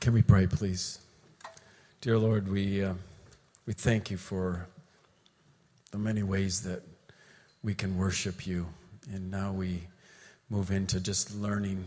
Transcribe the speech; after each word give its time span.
Can 0.00 0.12
we 0.12 0.22
pray, 0.22 0.46
please? 0.46 0.98
Dear 2.00 2.18
Lord, 2.18 2.48
we, 2.50 2.82
uh, 2.82 2.94
we 3.66 3.72
thank 3.72 4.10
you 4.10 4.16
for 4.16 4.66
the 5.90 5.98
many 5.98 6.22
ways 6.22 6.62
that 6.62 6.82
we 7.62 7.74
can 7.74 7.96
worship 7.96 8.46
you. 8.46 8.66
And 9.12 9.30
now 9.30 9.52
we 9.52 9.82
move 10.50 10.70
into 10.70 11.00
just 11.00 11.34
learning 11.34 11.84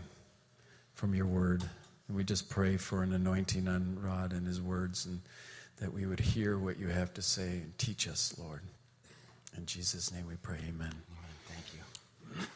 from 0.94 1.14
your 1.14 1.26
word. 1.26 1.64
And 2.08 2.16
we 2.16 2.24
just 2.24 2.48
pray 2.48 2.76
for 2.76 3.02
an 3.02 3.12
anointing 3.12 3.68
on 3.68 3.98
Rod 4.00 4.32
and 4.32 4.46
his 4.46 4.60
words 4.60 5.06
and 5.06 5.20
that 5.78 5.92
we 5.92 6.06
would 6.06 6.20
hear 6.20 6.58
what 6.58 6.78
you 6.78 6.88
have 6.88 7.12
to 7.14 7.22
say 7.22 7.48
and 7.48 7.76
teach 7.78 8.08
us, 8.08 8.34
Lord. 8.38 8.60
In 9.56 9.66
Jesus' 9.66 10.12
name 10.12 10.26
we 10.28 10.36
pray, 10.36 10.58
amen. 10.58 10.72
amen. 10.78 10.94
Thank 11.48 11.74
you. 11.74 12.46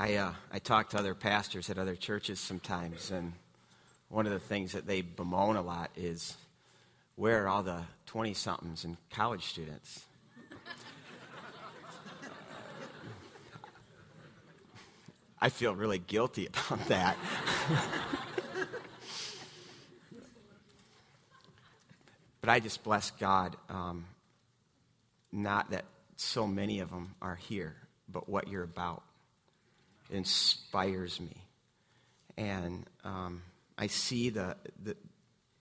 I, 0.00 0.14
uh, 0.14 0.32
I 0.52 0.60
talk 0.60 0.90
to 0.90 0.98
other 0.98 1.16
pastors 1.16 1.70
at 1.70 1.78
other 1.78 1.96
churches 1.96 2.38
sometimes, 2.38 3.10
and 3.10 3.32
one 4.08 4.26
of 4.26 4.32
the 4.32 4.38
things 4.38 4.70
that 4.70 4.86
they 4.86 5.00
bemoan 5.00 5.56
a 5.56 5.60
lot 5.60 5.90
is 5.96 6.36
where 7.16 7.42
are 7.42 7.48
all 7.48 7.64
the 7.64 7.82
20 8.06 8.32
somethings 8.32 8.84
and 8.84 8.96
college 9.10 9.46
students? 9.46 10.04
I 15.40 15.48
feel 15.48 15.74
really 15.74 15.98
guilty 15.98 16.46
about 16.46 16.86
that. 16.86 17.16
but 22.40 22.50
I 22.50 22.60
just 22.60 22.84
bless 22.84 23.10
God, 23.10 23.56
um, 23.68 24.04
not 25.32 25.72
that 25.72 25.86
so 26.14 26.46
many 26.46 26.78
of 26.78 26.90
them 26.90 27.16
are 27.20 27.34
here, 27.34 27.74
but 28.08 28.28
what 28.28 28.46
you're 28.46 28.62
about. 28.62 29.02
It 30.10 30.16
inspires 30.16 31.20
me. 31.20 31.36
And 32.36 32.86
um, 33.04 33.42
I 33.76 33.88
see 33.88 34.30
the, 34.30 34.56
the, 34.82 34.96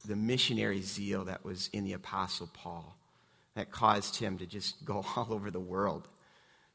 the 0.08 0.16
missionary 0.16 0.82
zeal 0.82 1.26
that 1.26 1.44
was 1.44 1.70
in 1.74 1.84
the 1.84 1.94
Apostle 1.94 2.50
Paul 2.54 2.96
that 3.56 3.72
caused 3.72 4.18
him 4.18 4.38
to 4.38 4.46
just 4.46 4.86
go 4.86 5.06
all 5.16 5.28
over 5.30 5.52
the 5.52 5.60
world 5.60 6.08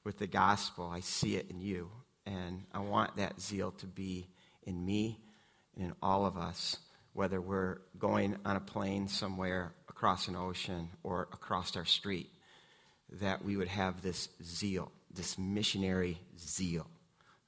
with 0.05 0.19
the 0.19 0.27
gospel. 0.27 0.91
I 0.93 1.01
see 1.01 1.37
it 1.37 1.51
in 1.51 1.61
you. 1.61 1.91
And 2.27 2.65
I 2.73 2.81
want 2.81 3.17
that 3.17 3.41
zeal 3.41 3.73
to 3.79 3.87
be 3.87 4.29
in 4.65 4.85
me 4.85 5.21
and 5.75 5.87
in 5.87 5.95
all 6.03 6.27
of 6.27 6.37
us, 6.37 6.77
whether 7.15 7.41
we're 7.41 7.79
going 7.99 8.37
on 8.45 8.57
a 8.57 8.61
plane 8.61 9.09
somewhere 9.09 9.73
across 9.89 10.29
an 10.29 10.37
ocean 10.37 10.89
or 11.03 11.29
across 11.33 11.77
our 11.77 11.85
street, 11.85 12.31
that 13.21 13.45
we 13.45 13.57
would 13.57 13.69
have 13.69 14.03
this 14.03 14.29
zeal, 14.43 14.93
this 15.13 15.37
missionary 15.37 16.19
zeal 16.39 16.87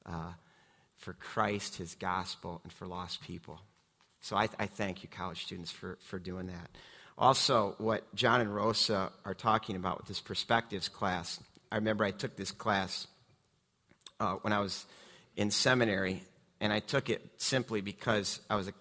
uh, 0.06 0.32
for 0.96 1.12
Christ, 1.14 1.76
his 1.76 1.94
gospel, 1.94 2.60
and 2.62 2.72
for 2.72 2.86
lost 2.86 3.22
people. 3.22 3.60
So 4.20 4.36
I, 4.36 4.48
I 4.58 4.66
thank 4.66 5.02
you, 5.02 5.08
college 5.08 5.44
students, 5.44 5.70
for, 5.70 5.98
for 6.06 6.18
doing 6.18 6.46
that. 6.46 6.70
Also, 7.16 7.74
what 7.78 8.02
John 8.14 8.40
and 8.40 8.54
Rosa 8.54 9.12
are 9.24 9.34
talking 9.34 9.76
about 9.76 9.98
with 9.98 10.08
this 10.08 10.20
perspectives 10.20 10.88
class, 10.88 11.38
I 11.70 11.76
remember 11.76 12.04
I 12.04 12.10
took 12.10 12.36
this 12.36 12.50
class 12.50 13.06
uh, 14.18 14.34
when 14.42 14.52
I 14.52 14.60
was 14.60 14.86
in 15.36 15.50
seminary, 15.50 16.22
and 16.60 16.72
I 16.72 16.80
took 16.80 17.10
it 17.10 17.20
simply 17.36 17.80
because 17.80 18.40
I 18.48 18.56
was 18.56 18.68
a 18.68 18.72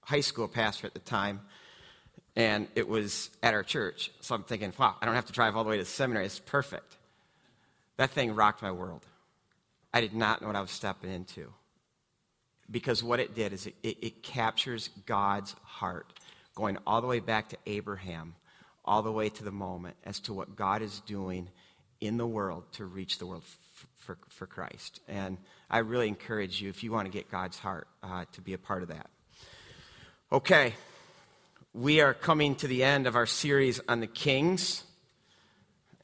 high 0.00 0.20
school 0.20 0.48
pastor 0.48 0.86
at 0.86 0.94
the 0.94 1.00
time, 1.00 1.40
and 2.34 2.68
it 2.74 2.88
was 2.88 3.30
at 3.42 3.54
our 3.54 3.62
church. 3.62 4.10
So 4.20 4.34
I'm 4.34 4.44
thinking, 4.44 4.72
wow, 4.78 4.94
I 5.00 5.06
don't 5.06 5.14
have 5.14 5.26
to 5.26 5.32
drive 5.32 5.56
all 5.56 5.64
the 5.64 5.70
way 5.70 5.78
to 5.78 5.84
seminary. 5.84 6.26
It's 6.26 6.38
perfect. 6.38 6.96
That 7.96 8.10
thing 8.10 8.34
rocked 8.34 8.62
my 8.62 8.72
world. 8.72 9.04
I 9.96 10.02
did 10.02 10.12
not 10.12 10.42
know 10.42 10.48
what 10.48 10.56
I 10.56 10.60
was 10.60 10.70
stepping 10.70 11.10
into. 11.10 11.50
Because 12.70 13.02
what 13.02 13.18
it 13.18 13.34
did 13.34 13.54
is 13.54 13.66
it, 13.66 13.76
it, 13.82 13.96
it 14.02 14.22
captures 14.22 14.90
God's 15.06 15.56
heart, 15.62 16.12
going 16.54 16.76
all 16.86 17.00
the 17.00 17.06
way 17.06 17.18
back 17.18 17.48
to 17.48 17.56
Abraham, 17.64 18.34
all 18.84 19.00
the 19.00 19.10
way 19.10 19.30
to 19.30 19.42
the 19.42 19.50
moment 19.50 19.96
as 20.04 20.20
to 20.20 20.34
what 20.34 20.54
God 20.54 20.82
is 20.82 21.00
doing 21.06 21.48
in 21.98 22.18
the 22.18 22.26
world 22.26 22.64
to 22.72 22.84
reach 22.84 23.16
the 23.16 23.24
world 23.24 23.44
for, 23.94 24.18
for 24.28 24.46
Christ. 24.46 25.00
And 25.08 25.38
I 25.70 25.78
really 25.78 26.08
encourage 26.08 26.60
you, 26.60 26.68
if 26.68 26.84
you 26.84 26.92
want 26.92 27.06
to 27.06 27.10
get 27.10 27.30
God's 27.30 27.58
heart, 27.58 27.88
uh, 28.02 28.26
to 28.32 28.42
be 28.42 28.52
a 28.52 28.58
part 28.58 28.82
of 28.82 28.88
that. 28.88 29.08
Okay, 30.30 30.74
we 31.72 32.02
are 32.02 32.12
coming 32.12 32.54
to 32.56 32.68
the 32.68 32.84
end 32.84 33.06
of 33.06 33.16
our 33.16 33.24
series 33.24 33.80
on 33.88 34.00
the 34.00 34.06
kings. 34.06 34.82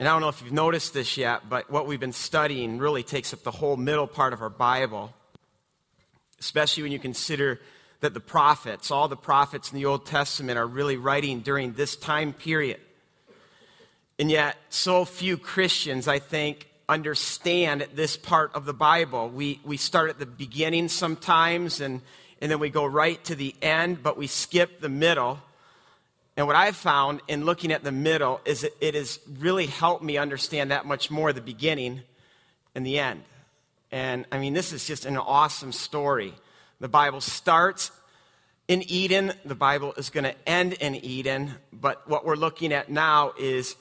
And 0.03 0.09
I 0.09 0.15
don't 0.15 0.21
know 0.21 0.31
if 0.31 0.43
you've 0.43 0.53
noticed 0.53 0.95
this 0.95 1.17
yet, 1.17 1.49
but 1.49 1.71
what 1.71 1.87
we've 1.87 2.01
been 2.01 2.13
studying 2.13 2.79
really 2.79 3.05
takes 3.05 3.33
up 3.33 3.45
the 3.45 3.53
whole 3.53 3.77
middle 3.77 4.09
part 4.09 4.33
of 4.33 4.43
our 4.43 4.51
Bible, 4.51 5.15
especially 6.41 6.83
when 6.83 6.91
you 6.91 6.99
consider 6.99 7.61
that 8.01 8.13
the 8.13 8.19
prophets, 8.19 8.91
all 8.91 9.07
the 9.07 9.17
prophets 9.17 9.71
in 9.71 9.79
the 9.79 9.85
Old 9.85 10.05
Testament, 10.05 10.59
are 10.59 10.67
really 10.67 10.97
writing 10.97 11.39
during 11.39 11.75
this 11.75 11.95
time 11.95 12.33
period. 12.33 12.81
And 14.19 14.29
yet, 14.29 14.57
so 14.71 15.05
few 15.05 15.37
Christians, 15.37 16.09
I 16.09 16.19
think, 16.19 16.69
understand 16.89 17.87
this 17.95 18.17
part 18.17 18.57
of 18.57 18.65
the 18.65 18.75
Bible. 18.75 19.29
We, 19.29 19.61
we 19.65 19.77
start 19.77 20.11
at 20.11 20.19
the 20.19 20.27
beginning 20.27 20.89
sometimes 20.89 21.81
and, 21.81 22.01
and 22.41 22.51
then 22.51 22.59
we 22.59 22.71
go 22.71 22.85
right 22.85 23.23
to 23.27 23.37
the 23.37 23.55
end, 23.63 24.03
but 24.03 24.17
we 24.17 24.27
skip 24.27 24.81
the 24.81 24.89
middle. 24.89 25.39
And 26.37 26.47
what 26.47 26.57
I've 26.57 26.77
found 26.77 27.21
in 27.29 27.45
looking 27.45 27.73
at 27.73 27.85
the 27.85 27.93
middle 27.93 28.41
is 28.45 28.63
that 28.63 28.73
it 28.81 28.95
has 28.95 29.21
really 29.39 29.67
helped 29.67 30.03
me 30.03 30.17
understand 30.17 30.71
that 30.71 30.87
much 30.87 31.11
more 31.11 31.33
the 31.33 31.43
beginning 31.43 32.01
and 32.75 32.87
the 32.87 32.99
end. 32.99 33.23
And 33.91 34.25
I 34.33 34.39
mean, 34.39 34.55
this 34.55 34.73
is 34.73 34.87
just 34.87 35.05
an 35.05 35.19
awesome 35.19 35.73
story. 35.73 36.33
The 36.81 36.89
Bible 36.89 37.21
starts 37.21 37.91
in 38.69 38.83
Eden, 38.91 39.33
the 39.45 39.55
Bible 39.55 39.93
is 39.97 40.09
going 40.09 40.25
to 40.25 40.35
end 40.49 40.73
in 40.75 40.95
Eden, 40.95 41.53
but 41.73 42.09
what 42.09 42.25
we're 42.25 42.37
looking 42.37 42.73
at 42.73 42.89
now 42.91 43.33
is 43.39 43.77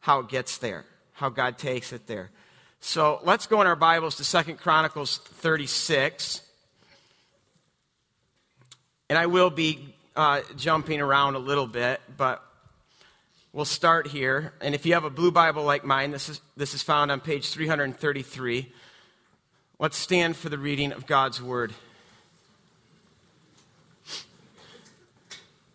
how 0.00 0.20
it 0.20 0.28
gets 0.28 0.58
there, 0.58 0.86
how 1.12 1.28
God 1.28 1.58
takes 1.58 1.92
it 1.92 2.06
there. 2.06 2.30
So 2.80 3.20
let's 3.24 3.46
go 3.46 3.60
in 3.60 3.66
our 3.66 3.76
Bibles 3.76 4.16
to 4.16 4.24
Second 4.24 4.58
Chronicles 4.58 5.18
36. 5.18 6.40
And 9.10 9.18
I 9.18 9.26
will 9.26 9.50
be 9.50 9.94
uh, 10.16 10.40
jumping 10.56 11.00
around 11.00 11.34
a 11.34 11.38
little 11.38 11.66
bit, 11.66 12.00
but 12.16 12.42
we'll 13.52 13.64
start 13.64 14.06
here. 14.06 14.52
And 14.60 14.74
if 14.74 14.86
you 14.86 14.94
have 14.94 15.04
a 15.04 15.10
blue 15.10 15.30
Bible 15.30 15.64
like 15.64 15.84
mine, 15.84 16.10
this 16.10 16.28
is, 16.28 16.40
this 16.56 16.74
is 16.74 16.82
found 16.82 17.10
on 17.10 17.20
page 17.20 17.50
333. 17.50 18.72
Let's 19.78 19.96
stand 19.96 20.36
for 20.36 20.48
the 20.48 20.58
reading 20.58 20.92
of 20.92 21.06
God's 21.06 21.42
Word. 21.42 21.72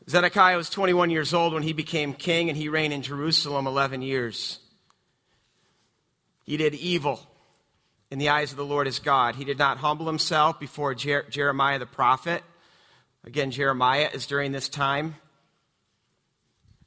Zedekiah 0.10 0.56
was 0.56 0.70
21 0.70 1.10
years 1.10 1.34
old 1.34 1.54
when 1.54 1.64
he 1.64 1.74
became 1.74 2.14
king, 2.14 2.48
and 2.48 2.58
he 2.58 2.70
reigned 2.70 2.94
in 2.94 3.02
Jerusalem 3.02 3.68
11 3.68 4.02
years. 4.02 4.60
He 6.46 6.56
did 6.56 6.76
evil 6.76 7.20
in 8.10 8.20
the 8.20 8.30
eyes 8.30 8.52
of 8.52 8.58
the 8.58 8.64
Lord 8.64 8.88
his 8.88 9.00
God. 9.00 9.36
He 9.36 9.44
did 9.44 9.58
not 9.58 9.80
humble 9.80 10.08
himself 10.08 10.62
before 10.62 10.96
Jer- 10.96 11.26
Jeremiah 11.30 11.78
the 11.78 11.86
prophet. 11.86 12.42
Again, 13.24 13.52
Jeremiah 13.52 14.10
is 14.14 14.26
during 14.26 14.52
this 14.52 14.70
time. 14.70 15.16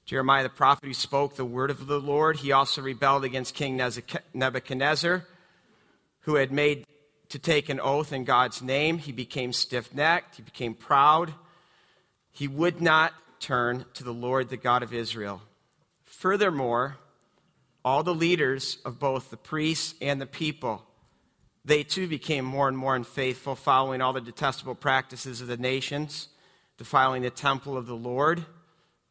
Jeremiah 0.05 0.43
the 0.43 0.49
prophet 0.49 0.85
who 0.85 0.95
spoke 0.95 1.37
the 1.37 1.45
word 1.45 1.71
of 1.71 1.87
the 1.87 2.01
Lord. 2.01 2.39
He 2.39 2.53
also 2.53 2.83
rebelled 2.83 3.25
against 3.25 3.55
King 3.55 3.81
Nebuchadnezzar, 4.35 5.25
who 6.21 6.35
had 6.35 6.51
made 6.51 6.85
to 7.29 7.39
take 7.39 7.69
an 7.69 7.79
oath 7.79 8.13
in 8.13 8.25
God's 8.25 8.61
name. 8.61 8.99
He 8.99 9.13
became 9.13 9.53
stiff 9.53 9.95
necked, 9.95 10.37
he 10.37 10.43
became 10.43 10.75
proud. 10.75 11.33
He 12.33 12.49
would 12.49 12.81
not 12.81 13.13
turn 13.39 13.85
to 13.95 14.05
the 14.05 14.13
Lord, 14.13 14.49
the 14.49 14.57
God 14.57 14.83
of 14.83 14.93
Israel. 14.93 15.43
Furthermore, 16.05 16.97
all 17.85 18.03
the 18.03 18.15
leaders 18.15 18.79
of 18.85 18.99
both 18.99 19.31
the 19.31 19.37
priests 19.37 19.95
and 20.01 20.21
the 20.21 20.27
people, 20.27 20.85
they 21.65 21.83
too 21.83 22.07
became 22.07 22.45
more 22.45 22.69
and 22.69 22.77
more 22.77 22.97
unfaithful, 22.97 23.55
following 23.55 24.01
all 24.01 24.13
the 24.13 24.21
detestable 24.21 24.75
practices 24.75 25.41
of 25.41 25.49
the 25.49 25.57
nations, 25.57 26.29
defiling 26.79 27.23
the 27.23 27.31
temple 27.31 27.77
of 27.77 27.87
the 27.87 27.97
Lord. 27.97 28.39
In 28.39 28.45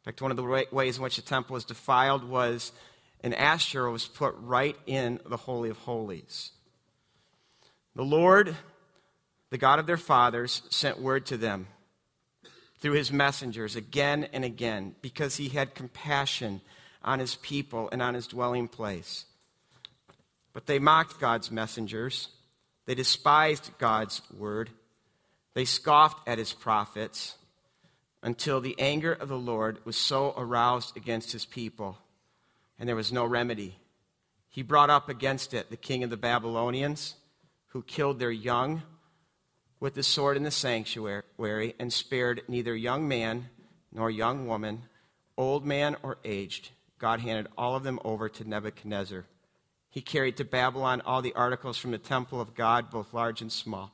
fact, 0.04 0.22
one 0.22 0.30
of 0.30 0.36
the 0.36 0.66
ways 0.72 0.96
in 0.96 1.02
which 1.02 1.16
the 1.16 1.22
temple 1.22 1.54
was 1.54 1.64
defiled 1.64 2.24
was 2.24 2.72
an 3.22 3.34
Asherah 3.34 3.92
was 3.92 4.06
put 4.06 4.34
right 4.38 4.76
in 4.86 5.20
the 5.26 5.36
Holy 5.36 5.70
of 5.70 5.76
Holies. 5.78 6.52
The 7.94 8.02
Lord, 8.02 8.56
the 9.50 9.58
God 9.58 9.78
of 9.78 9.86
their 9.86 9.96
fathers, 9.96 10.62
sent 10.70 11.00
word 11.00 11.26
to 11.26 11.36
them 11.36 11.66
through 12.78 12.92
his 12.92 13.12
messengers 13.12 13.76
again 13.76 14.26
and 14.32 14.44
again 14.44 14.94
because 15.02 15.36
he 15.36 15.50
had 15.50 15.74
compassion 15.74 16.62
on 17.02 17.18
his 17.18 17.34
people 17.36 17.88
and 17.92 18.00
on 18.00 18.14
his 18.14 18.26
dwelling 18.26 18.68
place. 18.68 19.26
But 20.52 20.66
they 20.66 20.78
mocked 20.78 21.20
God's 21.20 21.50
messengers. 21.50 22.28
They 22.90 22.96
despised 22.96 23.70
God's 23.78 24.20
word. 24.36 24.68
They 25.54 25.64
scoffed 25.64 26.26
at 26.26 26.38
his 26.38 26.52
prophets 26.52 27.36
until 28.20 28.60
the 28.60 28.74
anger 28.80 29.12
of 29.12 29.28
the 29.28 29.38
Lord 29.38 29.78
was 29.84 29.96
so 29.96 30.34
aroused 30.36 30.96
against 30.96 31.30
his 31.30 31.46
people, 31.46 31.98
and 32.80 32.88
there 32.88 32.96
was 32.96 33.12
no 33.12 33.24
remedy. 33.24 33.76
He 34.48 34.62
brought 34.62 34.90
up 34.90 35.08
against 35.08 35.54
it 35.54 35.70
the 35.70 35.76
king 35.76 36.02
of 36.02 36.10
the 36.10 36.16
Babylonians, 36.16 37.14
who 37.68 37.84
killed 37.84 38.18
their 38.18 38.32
young, 38.32 38.82
with 39.78 39.94
the 39.94 40.02
sword 40.02 40.36
in 40.36 40.42
the 40.42 40.50
sanctuary 40.50 41.74
and 41.78 41.92
spared 41.92 42.42
neither 42.48 42.74
young 42.74 43.06
man 43.06 43.50
nor 43.92 44.10
young 44.10 44.48
woman, 44.48 44.82
old 45.36 45.64
man 45.64 45.94
or 46.02 46.18
aged. 46.24 46.70
God 46.98 47.20
handed 47.20 47.46
all 47.56 47.76
of 47.76 47.84
them 47.84 48.00
over 48.04 48.28
to 48.28 48.42
Nebuchadnezzar. 48.42 49.26
He 49.90 50.00
carried 50.00 50.36
to 50.36 50.44
Babylon 50.44 51.02
all 51.04 51.20
the 51.20 51.34
articles 51.34 51.76
from 51.76 51.90
the 51.90 51.98
temple 51.98 52.40
of 52.40 52.54
God, 52.54 52.90
both 52.90 53.12
large 53.12 53.42
and 53.42 53.52
small, 53.52 53.92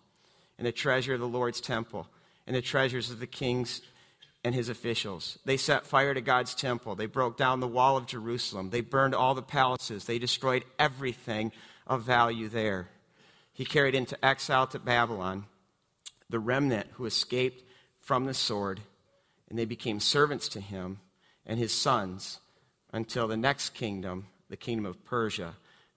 and 0.59 0.67
the 0.67 0.73
treasure 0.73 1.15
of 1.15 1.21
the 1.21 1.27
Lord's 1.27 1.61
temple, 1.61 2.07
and 2.47 2.55
the 2.55 2.63
treasures 2.63 3.11
of 3.11 3.19
the 3.19 3.27
kings 3.27 3.81
and 4.45 4.55
his 4.55 4.69
officials. 4.69 5.39
They 5.45 5.57
set 5.57 5.87
fire 5.87 6.15
to 6.15 6.21
God's 6.21 6.55
temple. 6.55 6.95
They 6.95 7.07
broke 7.07 7.37
down 7.37 7.61
the 7.61 7.67
wall 7.67 7.97
of 7.97 8.07
Jerusalem. 8.07 8.71
They 8.71 8.83
burned 8.83 9.15
all 9.15 9.35
the 9.35 9.43
palaces. 9.43 10.05
They 10.05 10.19
destroyed 10.19 10.65
everything 10.79 11.51
of 11.87 12.03
value 12.03 12.49
there. 12.49 12.89
He 13.53 13.65
carried 13.65 13.95
into 13.95 14.23
exile 14.25 14.67
to 14.69 14.79
Babylon 14.79 15.47
the 16.29 16.39
remnant 16.39 16.89
who 16.93 17.07
escaped 17.07 17.65
from 18.01 18.27
the 18.27 18.35
sword, 18.35 18.81
and 19.49 19.59
they 19.59 19.65
became 19.65 19.99
servants 19.99 20.49
to 20.51 20.61
him 20.61 21.01
and 21.45 21.59
his 21.59 21.73
sons 21.73 22.39
until 22.93 23.27
the 23.27 23.37
next 23.37 23.71
kingdom, 23.71 24.27
the 24.49 24.57
kingdom 24.57 24.87
of 24.87 25.05
Persia, 25.05 25.55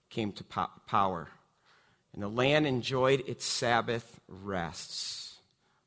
came 0.09 0.31
to 0.33 0.43
po- 0.43 0.69
power. 0.87 1.27
And 2.13 2.23
the 2.23 2.29
land 2.29 2.65
enjoyed 2.65 3.23
its 3.27 3.45
Sabbath 3.45 4.19
rests. 4.27 5.37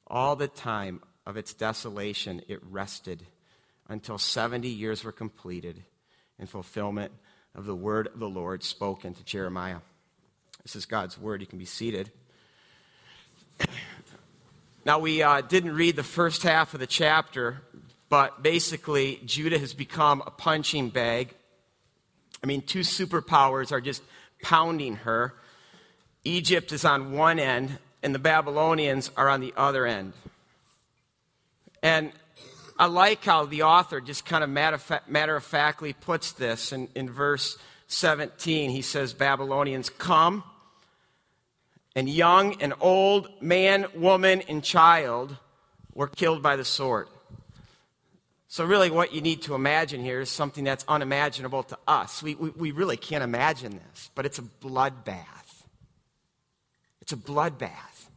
All 0.06 0.36
the 0.36 0.48
time 0.48 1.02
of 1.26 1.36
its 1.36 1.54
desolation, 1.54 2.42
it 2.48 2.60
rested 2.70 3.24
until 3.88 4.19
70 4.19 4.69
years 4.69 5.04
were 5.04 5.12
completed 5.12 5.82
in 6.38 6.46
fulfillment 6.46 7.12
of 7.54 7.66
the 7.66 7.74
word 7.74 8.06
of 8.08 8.19
the 8.19 8.28
Lord 8.28 8.62
spoken 8.62 9.14
to 9.14 9.24
Jeremiah. 9.24 9.78
This 10.62 10.76
is 10.76 10.86
God's 10.86 11.19
word. 11.19 11.40
You 11.40 11.46
can 11.46 11.58
be 11.58 11.64
seated. 11.64 12.10
Now, 14.84 14.98
we 14.98 15.22
uh, 15.22 15.42
didn't 15.42 15.74
read 15.74 15.94
the 15.94 16.02
first 16.02 16.42
half 16.42 16.74
of 16.74 16.80
the 16.80 16.86
chapter, 16.86 17.62
but 18.08 18.42
basically, 18.42 19.20
Judah 19.24 19.58
has 19.58 19.74
become 19.74 20.22
a 20.26 20.30
punching 20.30 20.88
bag. 20.88 21.34
I 22.43 22.47
mean, 22.47 22.62
two 22.62 22.81
superpowers 22.81 23.73
are 23.73 23.81
just 23.81 24.03
pounding 24.43 24.97
her. 24.97 25.35
Egypt 26.25 26.73
is 26.73 26.85
on 26.85 27.12
one 27.12 27.39
end, 27.39 27.79
and 28.03 28.15
the 28.15 28.19
Babylonians 28.19 29.11
are 29.17 29.29
on 29.29 29.41
the 29.41 29.55
other 29.56 29.87
end. 29.87 30.12
And 31.83 32.12
I 32.79 32.87
like 32.87 33.25
how 33.25 33.44
the 33.44 33.62
author 33.62 34.00
just 34.00 34.25
kind 34.25 34.43
of 34.43 34.50
matter 34.50 35.37
of 35.37 35.44
factly 35.44 35.93
puts 35.93 36.33
this 36.33 36.73
in, 36.73 36.89
in 36.94 37.11
verse 37.11 37.56
17. 37.89 38.71
He 38.71 38.83
says, 38.83 39.12
Babylonians, 39.12 39.91
come 39.91 40.43
and 41.94 42.09
young 42.09 42.61
and 42.62 42.73
old, 42.81 43.29
man, 43.43 43.87
woman, 43.94 44.43
and 44.49 44.65
child 44.65 45.37
were 45.94 46.09
killed 46.09 46.43
by 46.43 46.56
the 46.56 46.65
sword. 46.65 47.06
So, 48.52 48.66
really, 48.66 48.90
what 48.90 49.14
you 49.14 49.22
need 49.22 49.40
to 49.44 49.54
imagine 49.54 50.04
here 50.04 50.20
is 50.20 50.28
something 50.28 50.62
that's 50.62 50.84
unimaginable 50.87 51.62
to 51.62 51.78
us. 51.88 52.22
We, 52.22 52.34
we, 52.34 52.50
we 52.50 52.70
really 52.70 52.99
can't 52.99 53.25
imagine 53.25 53.81
this, 53.88 54.10
but 54.14 54.26
it's 54.26 54.38
a 54.38 54.43
bloodbath. 54.43 55.64
It's 57.00 57.14
a 57.14 57.16
bloodbath. 57.16 58.10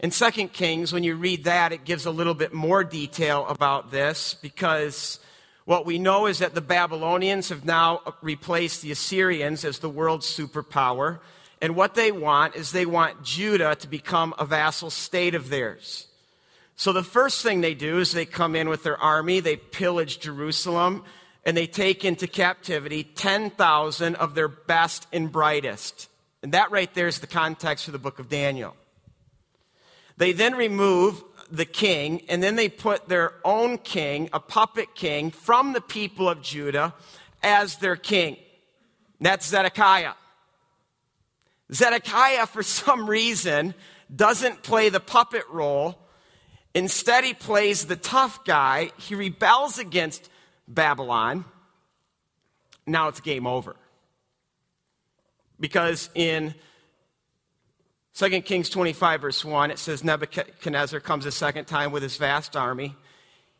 In 0.00 0.08
2 0.08 0.48
Kings, 0.48 0.94
when 0.94 1.04
you 1.04 1.16
read 1.16 1.44
that, 1.44 1.72
it 1.72 1.84
gives 1.84 2.06
a 2.06 2.10
little 2.10 2.32
bit 2.32 2.54
more 2.54 2.84
detail 2.84 3.46
about 3.48 3.90
this 3.90 4.32
because 4.32 5.20
what 5.66 5.84
we 5.84 5.98
know 5.98 6.24
is 6.24 6.38
that 6.38 6.54
the 6.54 6.62
Babylonians 6.62 7.50
have 7.50 7.66
now 7.66 8.00
replaced 8.22 8.80
the 8.80 8.92
Assyrians 8.92 9.62
as 9.62 9.80
the 9.80 9.90
world's 9.90 10.26
superpower. 10.26 11.18
And 11.60 11.76
what 11.76 11.94
they 11.94 12.12
want 12.12 12.56
is 12.56 12.72
they 12.72 12.86
want 12.86 13.22
Judah 13.22 13.74
to 13.74 13.88
become 13.88 14.32
a 14.38 14.46
vassal 14.46 14.88
state 14.88 15.34
of 15.34 15.50
theirs. 15.50 16.07
So 16.78 16.92
the 16.92 17.02
first 17.02 17.42
thing 17.42 17.60
they 17.60 17.74
do 17.74 17.98
is 17.98 18.12
they 18.12 18.24
come 18.24 18.54
in 18.54 18.68
with 18.68 18.84
their 18.84 18.96
army, 18.96 19.40
they 19.40 19.56
pillage 19.56 20.20
Jerusalem, 20.20 21.02
and 21.44 21.56
they 21.56 21.66
take 21.66 22.04
into 22.04 22.28
captivity 22.28 23.02
10,000 23.02 24.14
of 24.14 24.36
their 24.36 24.46
best 24.46 25.08
and 25.12 25.32
brightest. 25.32 26.08
And 26.40 26.52
that 26.52 26.70
right 26.70 26.92
there 26.94 27.08
is 27.08 27.18
the 27.18 27.26
context 27.26 27.84
for 27.84 27.90
the 27.90 27.98
book 27.98 28.20
of 28.20 28.28
Daniel. 28.28 28.76
They 30.18 30.30
then 30.30 30.54
remove 30.54 31.24
the 31.50 31.64
king, 31.64 32.22
and 32.28 32.40
then 32.40 32.54
they 32.54 32.68
put 32.68 33.08
their 33.08 33.32
own 33.44 33.78
king, 33.78 34.30
a 34.32 34.38
puppet 34.38 34.94
king, 34.94 35.32
from 35.32 35.72
the 35.72 35.80
people 35.80 36.28
of 36.28 36.42
Judah 36.42 36.94
as 37.42 37.78
their 37.78 37.96
king. 37.96 38.36
And 39.18 39.26
That's 39.26 39.48
Zedekiah. 39.48 40.14
Zedekiah, 41.74 42.46
for 42.46 42.62
some 42.62 43.10
reason, 43.10 43.74
doesn't 44.14 44.62
play 44.62 44.90
the 44.90 45.00
puppet 45.00 45.42
role. 45.50 45.98
Instead, 46.78 47.24
he 47.24 47.34
plays 47.34 47.86
the 47.86 47.96
tough 47.96 48.44
guy. 48.44 48.92
He 48.98 49.16
rebels 49.16 49.80
against 49.80 50.30
Babylon. 50.68 51.44
Now 52.86 53.08
it's 53.08 53.20
game 53.20 53.48
over. 53.48 53.74
Because 55.58 56.08
in 56.14 56.54
2 58.14 58.42
Kings 58.42 58.70
25, 58.70 59.22
verse 59.22 59.44
1, 59.44 59.72
it 59.72 59.80
says 59.80 60.04
Nebuchadnezzar 60.04 61.00
comes 61.00 61.26
a 61.26 61.32
second 61.32 61.64
time 61.64 61.90
with 61.90 62.04
his 62.04 62.16
vast 62.16 62.54
army. 62.54 62.94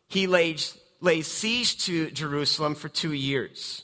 He 0.07 0.29
lays, 0.29 0.79
lays 1.01 1.27
siege 1.27 1.85
to 1.87 2.13
Jerusalem 2.13 2.77
for 2.77 2.89
two 2.89 3.15
years. 3.15 3.83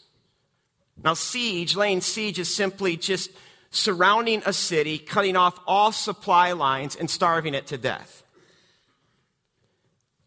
Now, 1.03 1.15
siege, 1.15 1.75
laying 1.75 2.03
siege, 2.03 2.39
is 2.39 2.55
simply 2.55 2.97
just 2.97 3.33
surrounding 3.73 4.45
a 4.47 4.53
city, 4.53 4.97
cutting 4.97 5.35
off 5.35 5.59
all 5.67 5.91
supply 5.91 6.53
lines, 6.53 6.95
and 6.95 7.11
starving 7.11 7.55
it 7.55 7.67
to 7.67 7.79
death. 7.79 8.24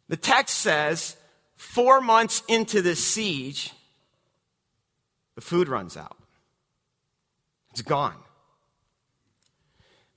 The 0.09 0.17
text 0.17 0.57
says 0.57 1.17
four 1.55 2.01
months 2.01 2.43
into 2.47 2.81
the 2.81 2.95
siege, 2.95 3.73
the 5.35 5.41
food 5.41 5.67
runs 5.67 5.97
out. 5.97 6.17
It's 7.71 7.81
gone. 7.81 8.15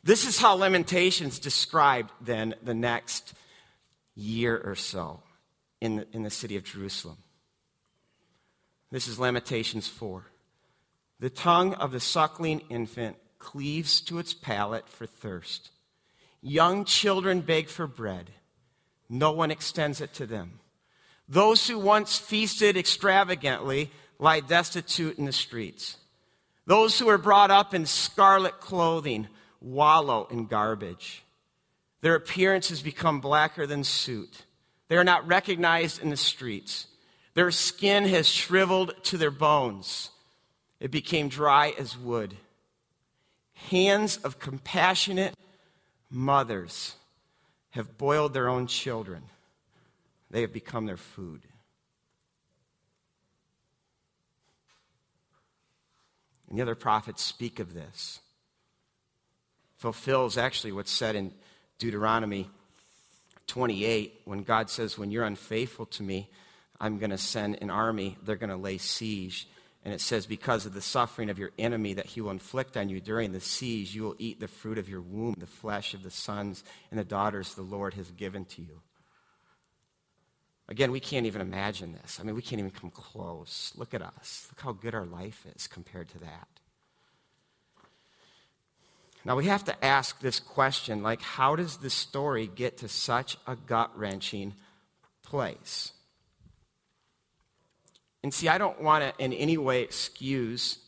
This 0.02 0.26
is 0.26 0.38
how 0.38 0.54
Lamentations 0.54 1.38
described 1.38 2.10
then 2.20 2.54
the 2.62 2.74
next 2.74 3.34
year 4.14 4.56
or 4.56 4.74
so 4.74 5.22
in 5.80 5.96
the, 5.96 6.06
in 6.12 6.22
the 6.22 6.30
city 6.30 6.56
of 6.56 6.64
Jerusalem. 6.64 7.18
This 8.90 9.08
is 9.08 9.18
Lamentations 9.18 9.88
4. 9.88 10.24
The 11.20 11.30
tongue 11.30 11.74
of 11.74 11.92
the 11.92 12.00
suckling 12.00 12.60
infant 12.70 13.16
cleaves 13.38 14.00
to 14.02 14.18
its 14.18 14.32
palate 14.32 14.88
for 14.88 15.06
thirst. 15.06 15.70
Young 16.40 16.84
children 16.84 17.40
beg 17.40 17.68
for 17.68 17.86
bread. 17.86 18.30
No 19.12 19.32
one 19.32 19.50
extends 19.50 20.00
it 20.00 20.14
to 20.14 20.26
them. 20.26 20.60
Those 21.28 21.66
who 21.66 21.78
once 21.78 22.16
feasted 22.16 22.76
extravagantly 22.76 23.90
lie 24.20 24.40
destitute 24.40 25.18
in 25.18 25.24
the 25.24 25.32
streets. 25.32 25.96
Those 26.64 26.98
who 26.98 27.06
were 27.06 27.18
brought 27.18 27.50
up 27.50 27.74
in 27.74 27.86
scarlet 27.86 28.60
clothing 28.60 29.26
wallow 29.60 30.28
in 30.30 30.46
garbage. 30.46 31.24
Their 32.02 32.14
appearance 32.14 32.68
has 32.68 32.82
become 32.82 33.20
blacker 33.20 33.66
than 33.66 33.82
soot. 33.82 34.44
They 34.88 34.96
are 34.96 35.04
not 35.04 35.26
recognized 35.26 36.00
in 36.00 36.10
the 36.10 36.16
streets. 36.16 36.86
Their 37.34 37.50
skin 37.50 38.04
has 38.04 38.28
shriveled 38.28 38.94
to 39.04 39.18
their 39.18 39.30
bones. 39.30 40.10
It 40.78 40.90
became 40.90 41.28
dry 41.28 41.74
as 41.78 41.98
wood. 41.98 42.36
Hands 43.70 44.16
of 44.18 44.38
compassionate 44.38 45.34
mothers 46.10 46.94
have 47.70 47.98
boiled 47.98 48.34
their 48.34 48.48
own 48.48 48.66
children, 48.66 49.22
they 50.30 50.40
have 50.42 50.52
become 50.52 50.86
their 50.86 50.96
food. 50.96 51.42
And 56.48 56.58
the 56.58 56.62
other 56.62 56.74
prophets 56.74 57.22
speak 57.22 57.60
of 57.60 57.74
this. 57.74 58.20
Fulfills 59.76 60.36
actually 60.36 60.72
what's 60.72 60.90
said 60.90 61.14
in 61.14 61.32
Deuteronomy 61.78 62.50
28 63.46 64.20
when 64.24 64.42
God 64.42 64.68
says, 64.68 64.98
When 64.98 65.10
you're 65.10 65.24
unfaithful 65.24 65.86
to 65.86 66.02
me, 66.02 66.28
I'm 66.80 66.98
going 66.98 67.10
to 67.10 67.18
send 67.18 67.58
an 67.62 67.70
army, 67.70 68.18
they're 68.24 68.36
going 68.36 68.50
to 68.50 68.56
lay 68.56 68.78
siege 68.78 69.48
and 69.84 69.94
it 69.94 70.00
says, 70.00 70.26
Because 70.26 70.66
of 70.66 70.74
the 70.74 70.80
suffering 70.80 71.30
of 71.30 71.38
your 71.38 71.50
enemy 71.58 71.94
that 71.94 72.06
he 72.06 72.20
will 72.20 72.30
inflict 72.30 72.76
on 72.76 72.88
you 72.88 73.00
during 73.00 73.32
the 73.32 73.40
siege, 73.40 73.94
you 73.94 74.02
will 74.02 74.16
eat 74.18 74.40
the 74.40 74.48
fruit 74.48 74.78
of 74.78 74.88
your 74.88 75.00
womb, 75.00 75.34
the 75.38 75.46
flesh 75.46 75.94
of 75.94 76.02
the 76.02 76.10
sons 76.10 76.62
and 76.90 77.00
the 77.00 77.04
daughters 77.04 77.54
the 77.54 77.62
Lord 77.62 77.94
has 77.94 78.10
given 78.10 78.44
to 78.46 78.62
you. 78.62 78.82
Again, 80.68 80.92
we 80.92 81.00
can't 81.00 81.26
even 81.26 81.40
imagine 81.40 81.92
this. 81.92 82.20
I 82.20 82.22
mean, 82.22 82.36
we 82.36 82.42
can't 82.42 82.60
even 82.60 82.70
come 82.70 82.90
close. 82.90 83.72
Look 83.76 83.92
at 83.92 84.02
us. 84.02 84.46
Look 84.50 84.60
how 84.60 84.72
good 84.72 84.94
our 84.94 85.06
life 85.06 85.44
is 85.56 85.66
compared 85.66 86.08
to 86.10 86.18
that. 86.20 86.48
Now, 89.24 89.36
we 89.36 89.46
have 89.46 89.64
to 89.64 89.84
ask 89.84 90.20
this 90.20 90.40
question 90.40 91.02
like, 91.02 91.20
how 91.20 91.56
does 91.56 91.78
this 91.78 91.92
story 91.92 92.46
get 92.46 92.78
to 92.78 92.88
such 92.88 93.36
a 93.46 93.56
gut 93.56 93.90
wrenching 93.98 94.54
place? 95.22 95.92
And 98.22 98.32
see, 98.34 98.48
I 98.48 98.58
don't 98.58 98.82
want 98.82 99.02
to 99.04 99.24
in 99.24 99.32
any 99.32 99.56
way 99.56 99.82
excuse 99.82 100.78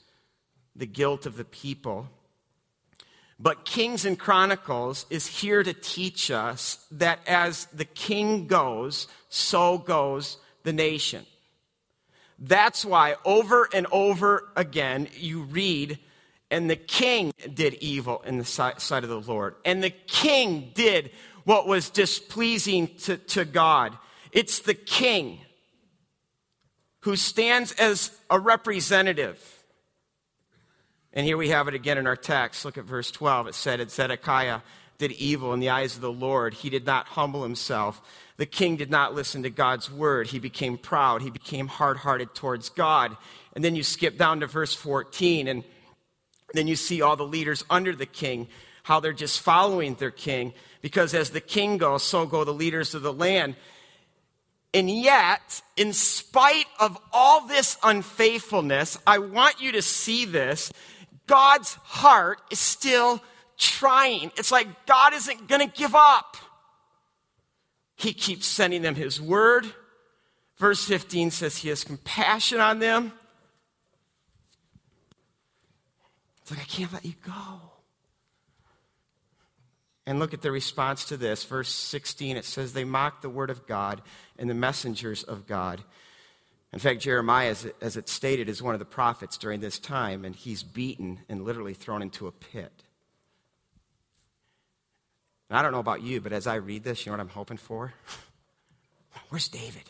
the 0.77 0.87
guilt 0.87 1.27
of 1.27 1.37
the 1.37 1.45
people. 1.45 2.09
But 3.39 3.65
Kings 3.65 4.05
and 4.05 4.19
Chronicles 4.19 5.07
is 5.11 5.27
here 5.27 5.63
to 5.63 5.73
teach 5.73 6.31
us 6.31 6.87
that 6.93 7.19
as 7.27 7.67
the 7.67 7.85
king 7.85 8.47
goes, 8.47 9.09
so 9.29 9.79
goes 9.79 10.39
the 10.63 10.73
nation. 10.73 11.27
That's 12.39 12.85
why 12.85 13.17
over 13.25 13.69
and 13.73 13.87
over 13.91 14.49
again 14.57 15.09
you 15.17 15.43
read, 15.43 15.99
and 16.51 16.69
the 16.69 16.77
king 16.77 17.33
did 17.53 17.75
evil 17.75 18.23
in 18.27 18.39
the 18.39 18.45
sight 18.45 18.91
of 18.91 19.09
the 19.09 19.21
Lord, 19.21 19.57
and 19.65 19.83
the 19.83 19.91
king 19.91 20.71
did 20.75 21.11
what 21.45 21.67
was 21.67 21.91
displeasing 21.91 22.89
to, 22.99 23.17
to 23.17 23.45
God. 23.45 23.97
It's 24.31 24.61
the 24.61 24.75
king 24.75 25.41
who 27.03 27.17
stands 27.17 27.73
as 27.73 28.11
a 28.31 28.39
representative. 28.39 29.65
And 31.13 31.27
here 31.27 31.37
we 31.37 31.51
have 31.51 31.69
it 31.69 31.75
again 31.75 31.99
in 31.99 32.07
our 32.07 32.17
text. 32.17 32.65
Look 32.65 32.79
at 32.79 32.85
verse 32.85 33.11
12. 33.11 33.49
It 33.49 33.55
said, 33.55 33.81
And 33.81 33.91
Zedekiah 33.91 34.61
did 34.99 35.13
evil 35.13 35.53
in 35.53 35.61
the 35.61 35.69
eyes 35.69 35.97
of 35.97 36.01
the 36.01 36.13
Lord. 36.13 36.55
He 36.55 36.71
did 36.71 36.87
not 36.87 37.07
humble 37.07 37.43
himself. 37.43 38.01
The 38.37 38.47
king 38.47 38.77
did 38.77 38.91
not 38.91 39.15
listen 39.15 39.43
to 39.43 39.51
God's 39.51 39.91
word. 39.91 40.29
He 40.29 40.39
became 40.39 40.79
proud. 40.79 41.23
He 41.23 41.31
became 41.31 41.67
hard 41.67 41.99
hearted 41.99 42.35
towards 42.35 42.71
God. 42.71 43.17
And 43.55 43.65
then 43.65 43.77
you 43.77 43.83
skip 43.83 44.17
down 44.17 44.41
to 44.41 44.47
verse 44.47 44.75
14, 44.75 45.49
and 45.49 45.65
then 46.55 46.67
you 46.67 46.77
see 46.77 47.03
all 47.03 47.17
the 47.17 47.25
leaders 47.25 47.65
under 47.69 47.95
the 47.95 48.07
king, 48.07 48.49
how 48.85 49.01
they're 49.01 49.13
just 49.13 49.41
following 49.41 49.95
their 49.97 50.11
king, 50.11 50.55
because 50.81 51.15
as 51.15 51.31
the 51.31 51.41
king 51.41 51.79
goes, 51.79 52.03
so 52.03 52.27
go 52.27 52.45
the 52.45 52.55
leaders 52.55 52.95
of 52.95 53.03
the 53.03 53.13
land. 53.13 53.57
And 54.75 54.89
yet, 54.91 55.63
in 55.77 55.93
spite 55.93 56.67
of 56.81 56.99
all 57.13 57.47
this 57.47 57.77
unfaithfulness, 57.83 58.99
I 59.07 59.19
want 59.19 59.61
you 59.61 59.73
to 59.73 59.83
see 59.83 60.25
this. 60.25 60.73
God's 61.27 61.75
heart 61.75 62.41
is 62.51 62.59
still 62.59 63.23
trying. 63.59 64.33
It's 64.37 64.51
like 64.51 64.87
God 64.87 65.13
isn't 65.13 65.47
going 65.47 65.69
to 65.69 65.77
give 65.77 65.95
up. 65.95 66.37
He 67.97 68.15
keeps 68.15 68.47
sending 68.47 68.83
them 68.83 68.95
His 68.95 69.21
word. 69.21 69.67
Verse 70.57 70.85
15 70.85 71.31
says 71.31 71.59
He 71.59 71.69
has 71.69 71.85
compassion 71.85 72.59
on 72.59 72.79
them. 72.79 73.13
It's 76.41 76.51
like, 76.51 76.61
I 76.61 76.65
can't 76.65 76.93
let 76.93 77.05
you 77.05 77.15
go. 77.25 77.72
And 80.07 80.19
look 80.19 80.35
at 80.35 80.43
the 80.43 80.51
response 80.51 81.05
to 81.07 81.17
this. 81.17 81.45
Verse 81.45 81.69
16, 81.69 82.37
it 82.37 82.45
says, 82.45 82.73
They 82.73 82.85
mocked 82.85 83.23
the 83.23 83.31
word 83.31 83.51
of 83.51 83.67
God 83.67 84.03
and 84.39 84.51
the 84.51 84.55
messengers 84.55 85.23
of 85.23 85.47
God. 85.47 85.83
In 86.73 86.79
fact, 86.79 87.01
Jeremiah, 87.01 87.51
as 87.51 87.67
it, 87.67 87.77
as 87.81 87.97
it 87.97 88.09
stated, 88.09 88.49
is 88.49 88.63
one 88.63 88.75
of 88.75 88.79
the 88.79 88.87
prophets 88.87 89.37
during 89.37 89.61
this 89.61 89.79
time, 89.79 90.25
and 90.25 90.35
he's 90.35 90.63
beaten 90.63 91.21
and 91.29 91.45
literally 91.45 91.75
thrown 91.75 92.03
into 92.03 92.27
a 92.27 92.33
pit. 92.33 92.73
And 95.51 95.59
I 95.59 95.63
don't 95.63 95.73
know 95.73 95.81
about 95.81 96.03
you, 96.03 96.21
but 96.21 96.33
as 96.33 96.47
I 96.47 96.55
read 96.55 96.83
this, 96.83 97.05
you 97.05 97.13
know 97.13 97.19
what 97.19 97.23
I'm 97.23 97.29
hoping 97.29 97.59
for? 97.59 97.93
Where's 99.29 99.49
David? 99.49 99.85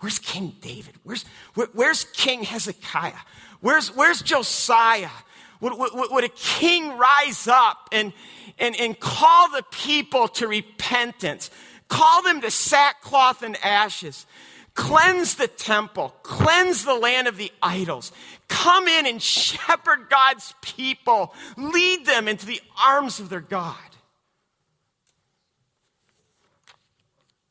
Where's 0.00 0.18
King 0.18 0.54
David? 0.60 0.94
Where's, 1.02 1.24
where, 1.54 1.68
where's 1.72 2.04
King 2.04 2.42
Hezekiah? 2.42 3.12
Where's, 3.60 3.94
where's 3.94 4.22
Josiah? 4.22 5.10
Would, 5.60 5.78
would, 5.78 6.10
would, 6.10 6.24
a 6.24 6.28
king 6.28 6.98
rise 6.98 7.48
up 7.48 7.88
and, 7.92 8.12
and, 8.58 8.78
and 8.78 8.98
call 8.98 9.50
the 9.50 9.64
people 9.70 10.28
to 10.28 10.46
repentance? 10.46 11.50
Call 11.88 12.22
them 12.22 12.40
to 12.42 12.50
sackcloth 12.50 13.42
and 13.42 13.56
ashes. 13.64 14.26
Cleanse 14.74 15.36
the 15.36 15.48
temple. 15.48 16.14
Cleanse 16.22 16.84
the 16.84 16.94
land 16.94 17.28
of 17.28 17.38
the 17.38 17.50
idols. 17.62 18.12
Come 18.48 18.86
in 18.86 19.06
and 19.06 19.22
shepherd 19.22 20.10
God's 20.10 20.54
people. 20.60 21.34
Lead 21.56 22.06
them 22.06 22.28
into 22.28 22.46
the 22.46 22.60
arms 22.84 23.18
of 23.18 23.30
their 23.30 23.40
God. 23.40 23.74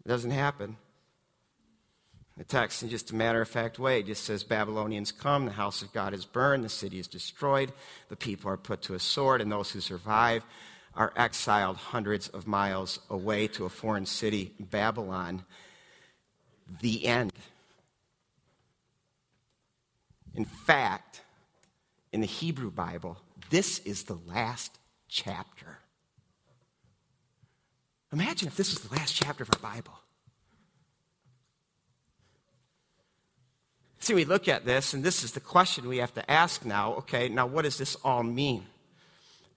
It 0.05 0.09
doesn't 0.09 0.31
happen. 0.31 0.77
The 2.37 2.43
text, 2.43 2.83
in 2.83 2.89
just 2.89 3.11
a 3.11 3.15
matter 3.15 3.41
of 3.41 3.47
fact 3.47 3.79
way, 3.79 4.03
just 4.03 4.25
says 4.25 4.43
Babylonians 4.43 5.13
come, 5.13 5.45
the 5.45 5.51
house 5.51 5.81
of 5.81 5.93
God 5.93 6.13
is 6.13 6.25
burned, 6.25 6.65
the 6.65 6.69
city 6.69 6.99
is 6.99 7.07
destroyed, 7.07 7.71
the 8.09 8.17
people 8.17 8.51
are 8.51 8.57
put 8.57 8.81
to 8.83 8.93
a 8.93 8.99
sword, 8.99 9.39
and 9.39 9.49
those 9.49 9.71
who 9.71 9.79
survive 9.79 10.43
are 10.95 11.13
exiled 11.15 11.77
hundreds 11.77 12.27
of 12.29 12.45
miles 12.45 12.99
away 13.09 13.47
to 13.47 13.65
a 13.65 13.69
foreign 13.69 14.05
city, 14.05 14.53
Babylon. 14.59 15.43
The 16.81 17.05
end. 17.05 17.31
In 20.33 20.45
fact, 20.45 21.21
in 22.11 22.19
the 22.19 22.27
Hebrew 22.27 22.71
Bible, 22.71 23.17
this 23.49 23.79
is 23.79 24.03
the 24.03 24.19
last 24.27 24.77
chapter. 25.07 25.79
Imagine 28.11 28.47
if 28.47 28.57
this 28.57 28.73
was 28.73 28.89
the 28.89 28.95
last 28.95 29.15
chapter 29.15 29.43
of 29.43 29.49
our 29.53 29.73
Bible. 29.73 29.93
See, 34.05 34.13
we 34.13 34.23
look 34.23 34.47
at 34.47 34.65
this, 34.65 34.93
and 34.93 35.03
this 35.03 35.23
is 35.23 35.31
the 35.31 35.39
question 35.39 35.87
we 35.87 35.97
have 35.97 36.13
to 36.13 36.31
ask 36.31 36.63
now. 36.63 36.93
Okay, 36.93 37.27
now 37.27 37.47
what 37.47 37.63
does 37.63 37.79
this 37.79 37.97
all 38.03 38.21
mean? 38.21 38.63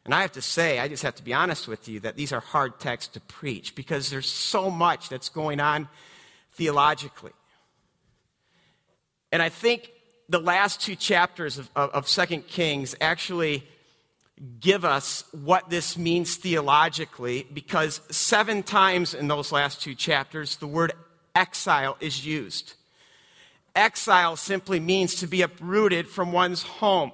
And 0.07 0.15
I 0.15 0.23
have 0.23 0.33
to 0.33 0.41
say, 0.41 0.79
I 0.79 0.89
just 0.89 1.03
have 1.03 1.17
to 1.17 1.23
be 1.23 1.35
honest 1.35 1.69
with 1.69 1.87
you 1.87 2.01
that 2.01 2.17
these 2.17 2.33
are 2.33 2.41
hard 2.41 2.81
texts 2.81 3.13
to 3.13 3.21
preach 3.21 3.75
because 3.75 4.09
there's 4.09 4.27
so 4.27 4.71
much 4.71 5.11
that's 5.11 5.29
going 5.29 5.61
on 5.61 5.87
theologically. 6.53 7.33
And 9.33 9.43
I 9.43 9.51
think 9.51 9.93
the 10.31 10.41
last 10.41 10.81
two 10.81 10.97
chapters 10.97 11.59
of, 11.59 11.69
of, 11.77 11.91
of 11.91 12.07
2 12.07 12.39
Kings 12.49 12.95
actually 13.03 13.65
give 14.61 14.83
us 14.83 15.25
what 15.33 15.69
this 15.69 15.99
means 15.99 16.37
theologically 16.37 17.47
because 17.53 18.01
seven 18.11 18.63
times 18.63 19.13
in 19.13 19.29
those 19.29 19.53
last 19.53 19.83
two 19.83 19.95
chapters 19.95 20.57
the 20.57 20.67
word 20.67 20.95
exile 21.35 21.99
is 22.01 22.25
used. 22.25 22.73
Exile 23.75 24.37
simply 24.37 24.81
means 24.81 25.17
to 25.17 25.27
be 25.27 25.43
uprooted 25.43 26.09
from 26.09 26.33
one's 26.33 26.63
home. 26.63 27.13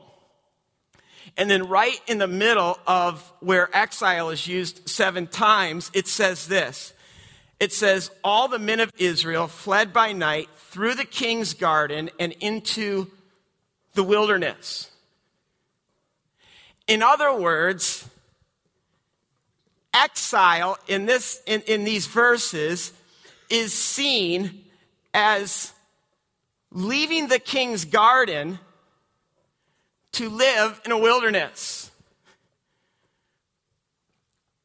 And 1.37 1.51
then, 1.51 1.69
right 1.69 2.01
in 2.07 2.19
the 2.19 2.29
middle 2.29 2.79
of 2.87 3.33
where 3.41 3.75
exile 3.77 4.31
is 4.31 4.47
used 4.47 4.89
seven 4.89 5.27
times, 5.27 5.91
it 5.95 6.07
says 6.07 6.47
this 6.47 6.93
It 7.59 7.73
says, 7.73 8.11
All 8.23 8.49
the 8.49 8.59
men 8.59 8.81
of 8.81 8.93
Israel 8.99 9.49
fled 9.49 9.93
by 9.93 10.13
night 10.13 10.49
through 10.71 10.95
the 10.95 11.05
king's 11.05 11.55
garden 11.55 12.11
and 12.19 12.33
into 12.41 13.11
the 13.95 14.05
wilderness. 14.05 14.91
In 16.87 17.03
other 17.03 17.35
words, 17.35 18.09
exile 19.95 20.77
in, 20.87 21.07
this, 21.07 21.43
in, 21.47 21.63
in 21.63 21.85
these 21.85 22.07
verses 22.07 22.93
is 23.49 23.73
seen 23.73 24.65
as 25.15 25.74
leaving 26.75 27.29
the 27.29 27.39
king's 27.39 27.87
garden 27.87 28.59
to 30.13 30.29
live 30.29 30.81
in 30.85 30.93
a 30.93 30.99
wilderness. 30.99 31.91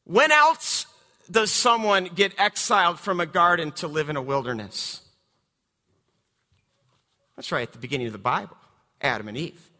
When 0.04 0.30
else 0.32 0.86
does 1.30 1.52
someone 1.52 2.06
get 2.06 2.34
exiled 2.38 2.98
from 2.98 3.20
a 3.20 3.26
garden 3.26 3.70
to 3.72 3.86
live 3.86 4.08
in 4.10 4.16
a 4.16 4.22
wilderness? 4.22 5.00
That's 7.36 7.52
right 7.52 7.62
at 7.62 7.72
the 7.72 7.78
beginning 7.78 8.08
of 8.08 8.12
the 8.12 8.18
Bible 8.18 8.56
Adam 9.00 9.28
and 9.28 9.36
Eve. 9.36 9.70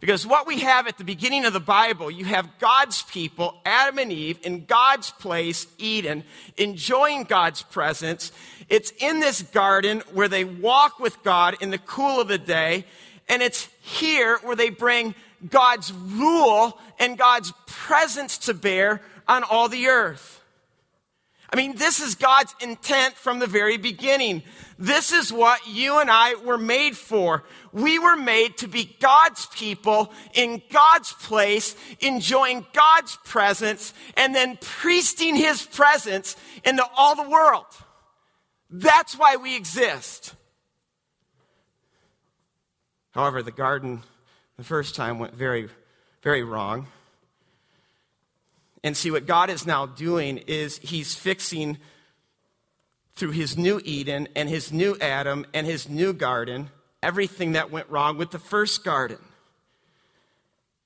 Because 0.00 0.26
what 0.26 0.46
we 0.46 0.60
have 0.60 0.86
at 0.86 0.96
the 0.96 1.04
beginning 1.04 1.44
of 1.44 1.52
the 1.52 1.60
Bible, 1.60 2.10
you 2.10 2.24
have 2.24 2.48
God's 2.60 3.02
people, 3.02 3.60
Adam 3.64 3.98
and 3.98 4.12
Eve, 4.12 4.38
in 4.44 4.64
God's 4.64 5.10
place, 5.10 5.66
Eden, 5.76 6.22
enjoying 6.56 7.24
God's 7.24 7.62
presence. 7.62 8.30
It's 8.68 8.92
in 8.98 9.20
this 9.20 9.42
garden 9.42 10.02
where 10.12 10.28
they 10.28 10.44
walk 10.44 11.00
with 11.00 11.22
God 11.22 11.56
in 11.60 11.70
the 11.70 11.78
cool 11.78 12.20
of 12.20 12.28
the 12.28 12.38
day. 12.38 12.84
And 13.28 13.42
it's 13.42 13.68
here 13.80 14.38
where 14.42 14.56
they 14.56 14.70
bring 14.70 15.14
God's 15.48 15.92
rule 15.92 16.78
and 16.98 17.16
God's 17.16 17.52
presence 17.66 18.38
to 18.38 18.54
bear 18.54 19.02
on 19.26 19.44
all 19.44 19.68
the 19.68 19.88
earth. 19.88 20.38
I 21.50 21.56
mean, 21.56 21.76
this 21.76 22.00
is 22.00 22.14
God's 22.14 22.54
intent 22.60 23.14
from 23.14 23.38
the 23.38 23.46
very 23.46 23.78
beginning. 23.78 24.42
This 24.78 25.12
is 25.12 25.32
what 25.32 25.66
you 25.66 25.98
and 25.98 26.10
I 26.10 26.34
were 26.34 26.58
made 26.58 26.94
for. 26.94 27.44
We 27.72 27.98
were 27.98 28.16
made 28.16 28.58
to 28.58 28.68
be 28.68 28.96
God's 29.00 29.46
people 29.46 30.12
in 30.34 30.60
God's 30.70 31.12
place, 31.14 31.74
enjoying 32.00 32.66
God's 32.74 33.16
presence, 33.24 33.94
and 34.14 34.34
then 34.34 34.58
priesting 34.60 35.36
His 35.36 35.64
presence 35.64 36.36
into 36.64 36.84
all 36.96 37.16
the 37.16 37.28
world. 37.28 37.64
That's 38.70 39.16
why 39.16 39.36
we 39.36 39.56
exist. 39.56 40.34
However, 43.12 43.42
the 43.42 43.50
garden 43.50 44.02
the 44.56 44.64
first 44.64 44.94
time 44.94 45.18
went 45.18 45.34
very, 45.34 45.68
very 46.22 46.42
wrong. 46.42 46.86
And 48.84 48.96
see, 48.96 49.10
what 49.10 49.26
God 49.26 49.50
is 49.50 49.66
now 49.66 49.86
doing 49.86 50.38
is 50.38 50.78
He's 50.78 51.14
fixing 51.14 51.78
through 53.14 53.32
His 53.32 53.56
new 53.56 53.80
Eden 53.84 54.28
and 54.36 54.48
His 54.48 54.72
new 54.72 54.96
Adam 55.00 55.46
and 55.54 55.66
His 55.66 55.88
new 55.88 56.12
garden 56.12 56.70
everything 57.02 57.52
that 57.52 57.70
went 57.70 57.88
wrong 57.88 58.16
with 58.16 58.30
the 58.30 58.38
first 58.38 58.84
garden. 58.84 59.18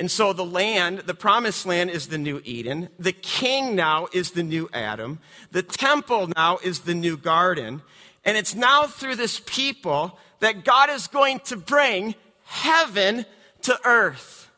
And 0.03 0.11
so 0.11 0.33
the 0.33 0.45
land, 0.45 1.05
the 1.07 1.15
promised 1.15 1.65
land 1.65 1.89
is 1.89 2.09
the 2.09 2.19
new 2.19 2.43
Eden. 2.45 2.89
The 2.99 3.13
king 3.13 3.77
now 3.77 4.09
is 4.13 4.33
the 4.33 4.43
new 4.43 4.69
Adam. 4.73 5.21
The 5.53 5.63
temple 5.63 6.27
now 6.35 6.59
is 6.59 6.81
the 6.81 6.95
new 6.97 7.17
garden. 7.17 7.83
And 8.25 8.37
it's 8.37 8.53
now 8.53 8.89
through 8.89 9.15
this 9.15 9.41
people 9.47 10.19
that 10.41 10.65
God 10.65 10.91
is 10.91 11.07
going 11.07 11.39
to 11.45 11.57
bring 11.57 12.17
heaven 12.47 13.25
to 13.61 13.79
earth. 13.85 14.51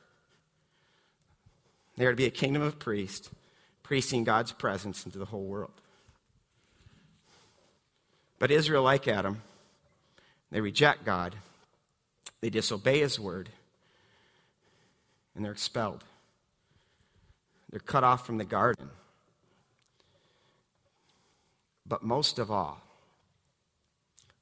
They 1.99 2.07
are 2.07 2.13
to 2.13 2.17
be 2.17 2.25
a 2.25 2.31
kingdom 2.31 2.63
of 2.63 2.79
priests, 2.79 3.29
priesting 3.83 4.25
God's 4.25 4.53
presence 4.53 5.05
into 5.05 5.19
the 5.19 5.27
whole 5.27 5.45
world. 5.45 5.79
But 8.39 8.51
Israel, 8.51 8.83
like 8.83 9.07
Adam, 9.07 9.43
they 10.51 10.63
reject 10.63 11.05
God, 11.05 11.35
they 12.41 12.49
disobey 12.49 13.01
his 13.01 13.21
word, 13.21 13.51
and 15.35 15.45
they're 15.45 15.53
expelled. 15.53 16.05
They're 17.71 17.81
cut 17.81 18.05
off 18.05 18.27
from 18.27 18.39
the 18.39 18.45
garden. 18.45 18.91
But 21.87 22.03
most 22.03 22.39
of 22.39 22.51
all, 22.51 22.81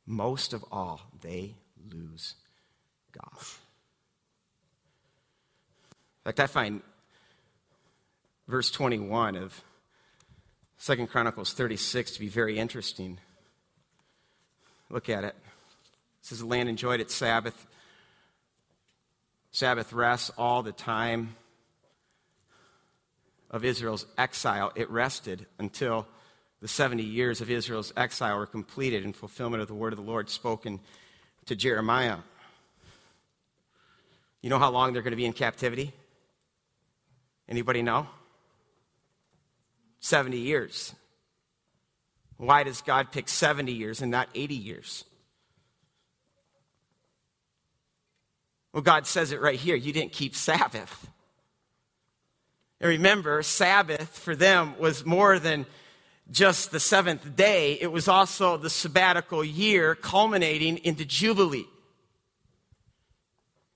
most 0.06 0.52
of 0.52 0.64
all, 0.70 1.00
they 1.20 1.54
lose 1.90 2.34
God. 3.12 3.38
In 6.24 6.24
fact, 6.24 6.40
I 6.40 6.46
find 6.46 6.82
verse 8.46 8.70
21 8.70 9.36
of 9.36 9.62
Second 10.76 11.08
Chronicles 11.08 11.52
36 11.52 12.12
to 12.12 12.20
be 12.20 12.28
very 12.28 12.58
interesting. 12.58 13.18
Look 14.90 15.08
at 15.08 15.24
it. 15.24 15.34
It 15.34 16.26
says 16.26 16.40
the 16.40 16.46
land 16.46 16.68
enjoyed 16.68 17.00
its 17.00 17.14
Sabbath, 17.14 17.66
Sabbath 19.52 19.92
rests 19.92 20.30
all 20.38 20.62
the 20.62 20.72
time 20.72 21.36
of 23.50 23.64
Israel's 23.64 24.06
exile. 24.16 24.72
It 24.74 24.90
rested 24.90 25.46
until 25.58 26.06
the 26.62 26.68
70 26.68 27.02
years 27.02 27.42
of 27.42 27.50
Israel's 27.50 27.92
exile 27.96 28.38
were 28.38 28.46
completed 28.46 29.04
in 29.04 29.12
fulfillment 29.12 29.60
of 29.60 29.68
the 29.68 29.74
word 29.74 29.92
of 29.92 29.98
the 29.98 30.04
Lord 30.04 30.30
spoken 30.30 30.80
to 31.46 31.54
Jeremiah. 31.54 32.18
You 34.40 34.48
know 34.48 34.58
how 34.58 34.70
long 34.70 34.92
they're 34.92 35.02
going 35.02 35.12
to 35.12 35.16
be 35.16 35.26
in 35.26 35.34
captivity? 35.34 35.92
Anybody 37.48 37.82
know? 37.82 38.06
70 40.00 40.38
years. 40.38 40.94
Why 42.38 42.62
does 42.64 42.80
God 42.80 43.12
pick 43.12 43.28
70 43.28 43.70
years 43.70 44.00
and 44.00 44.10
not 44.10 44.28
80 44.34 44.54
years? 44.54 45.04
Well, 48.72 48.82
God 48.82 49.06
says 49.06 49.32
it 49.32 49.40
right 49.40 49.58
here. 49.58 49.76
You 49.76 49.92
didn't 49.92 50.12
keep 50.12 50.34
Sabbath. 50.34 51.08
And 52.80 52.88
remember, 52.88 53.42
Sabbath 53.42 54.18
for 54.18 54.34
them 54.34 54.78
was 54.78 55.04
more 55.04 55.38
than 55.38 55.66
just 56.30 56.70
the 56.70 56.80
seventh 56.80 57.36
day, 57.36 57.78
it 57.80 57.92
was 57.92 58.08
also 58.08 58.56
the 58.56 58.70
sabbatical 58.70 59.44
year 59.44 59.94
culminating 59.94 60.78
into 60.78 61.04
Jubilee. 61.04 61.66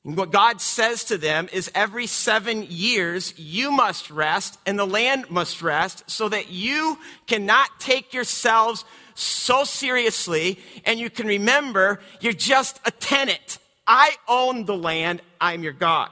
And 0.04 0.16
what 0.16 0.30
God 0.30 0.60
says 0.60 1.04
to 1.04 1.18
them 1.18 1.48
is 1.52 1.70
every 1.74 2.06
seven 2.06 2.64
years 2.68 3.36
you 3.36 3.72
must 3.72 4.10
rest 4.10 4.58
and 4.64 4.78
the 4.78 4.86
land 4.86 5.28
must 5.30 5.60
rest 5.60 6.04
so 6.08 6.28
that 6.28 6.48
you 6.50 6.96
cannot 7.26 7.80
take 7.80 8.14
yourselves 8.14 8.84
so 9.14 9.64
seriously 9.64 10.60
and 10.84 11.00
you 11.00 11.10
can 11.10 11.26
remember 11.26 12.00
you're 12.20 12.32
just 12.32 12.80
a 12.84 12.92
tenant. 12.92 13.58
I 13.87 14.16
own 14.26 14.64
the 14.64 14.76
land, 14.76 15.23
I'm 15.40 15.62
your 15.62 15.73
God. 15.73 16.11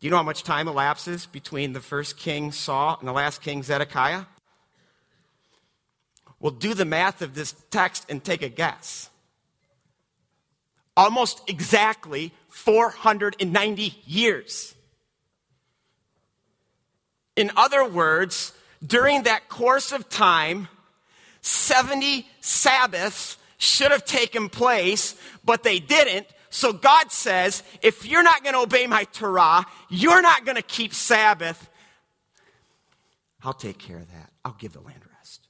Do 0.00 0.06
you 0.06 0.10
know 0.10 0.16
how 0.16 0.22
much 0.22 0.44
time 0.44 0.66
elapses 0.66 1.26
between 1.26 1.74
the 1.74 1.80
first 1.80 2.16
king 2.16 2.52
Saul 2.52 2.96
and 2.98 3.06
the 3.06 3.12
last 3.12 3.42
king 3.42 3.62
Zedekiah? 3.62 4.24
Well, 6.40 6.52
do 6.52 6.72
the 6.72 6.86
math 6.86 7.20
of 7.20 7.34
this 7.34 7.54
text 7.70 8.06
and 8.08 8.24
take 8.24 8.40
a 8.40 8.48
guess. 8.48 9.10
Almost 10.96 11.42
exactly 11.48 12.32
490 12.48 13.94
years. 14.06 14.74
In 17.36 17.50
other 17.56 17.86
words, 17.86 18.54
during 18.84 19.24
that 19.24 19.50
course 19.50 19.92
of 19.92 20.08
time, 20.08 20.68
70 21.40 22.26
Sabbaths 22.40 23.36
should 23.58 23.92
have 23.92 24.04
taken 24.04 24.48
place, 24.48 25.14
but 25.44 25.62
they 25.62 25.78
didn't 25.78 26.26
so 26.50 26.72
God 26.72 27.12
says, 27.12 27.62
if 27.80 28.04
you're 28.04 28.24
not 28.24 28.42
going 28.42 28.54
to 28.54 28.60
obey 28.60 28.88
my 28.88 29.04
Torah, 29.04 29.64
you're 29.88 30.20
not 30.20 30.44
going 30.44 30.56
to 30.56 30.62
keep 30.62 30.92
Sabbath, 30.92 31.70
I'll 33.42 33.54
take 33.54 33.78
care 33.78 33.98
of 33.98 34.10
that. 34.10 34.30
I'll 34.44 34.56
give 34.58 34.72
the 34.72 34.80
land 34.80 35.00
rest. 35.16 35.46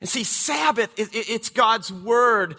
And 0.00 0.10
see, 0.10 0.24
Sabbath, 0.24 0.92
it's 0.96 1.48
God's 1.50 1.92
word. 1.92 2.56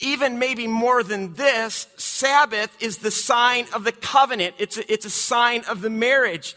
Even 0.00 0.38
maybe 0.38 0.66
more 0.66 1.02
than 1.02 1.34
this, 1.34 1.86
Sabbath 1.96 2.74
is 2.82 2.98
the 2.98 3.10
sign 3.10 3.66
of 3.74 3.84
the 3.84 3.92
covenant. 3.92 4.56
It's 4.58 4.78
a, 4.78 4.92
it's 4.92 5.04
a 5.04 5.10
sign 5.10 5.62
of 5.68 5.82
the 5.82 5.90
marriage. 5.90 6.56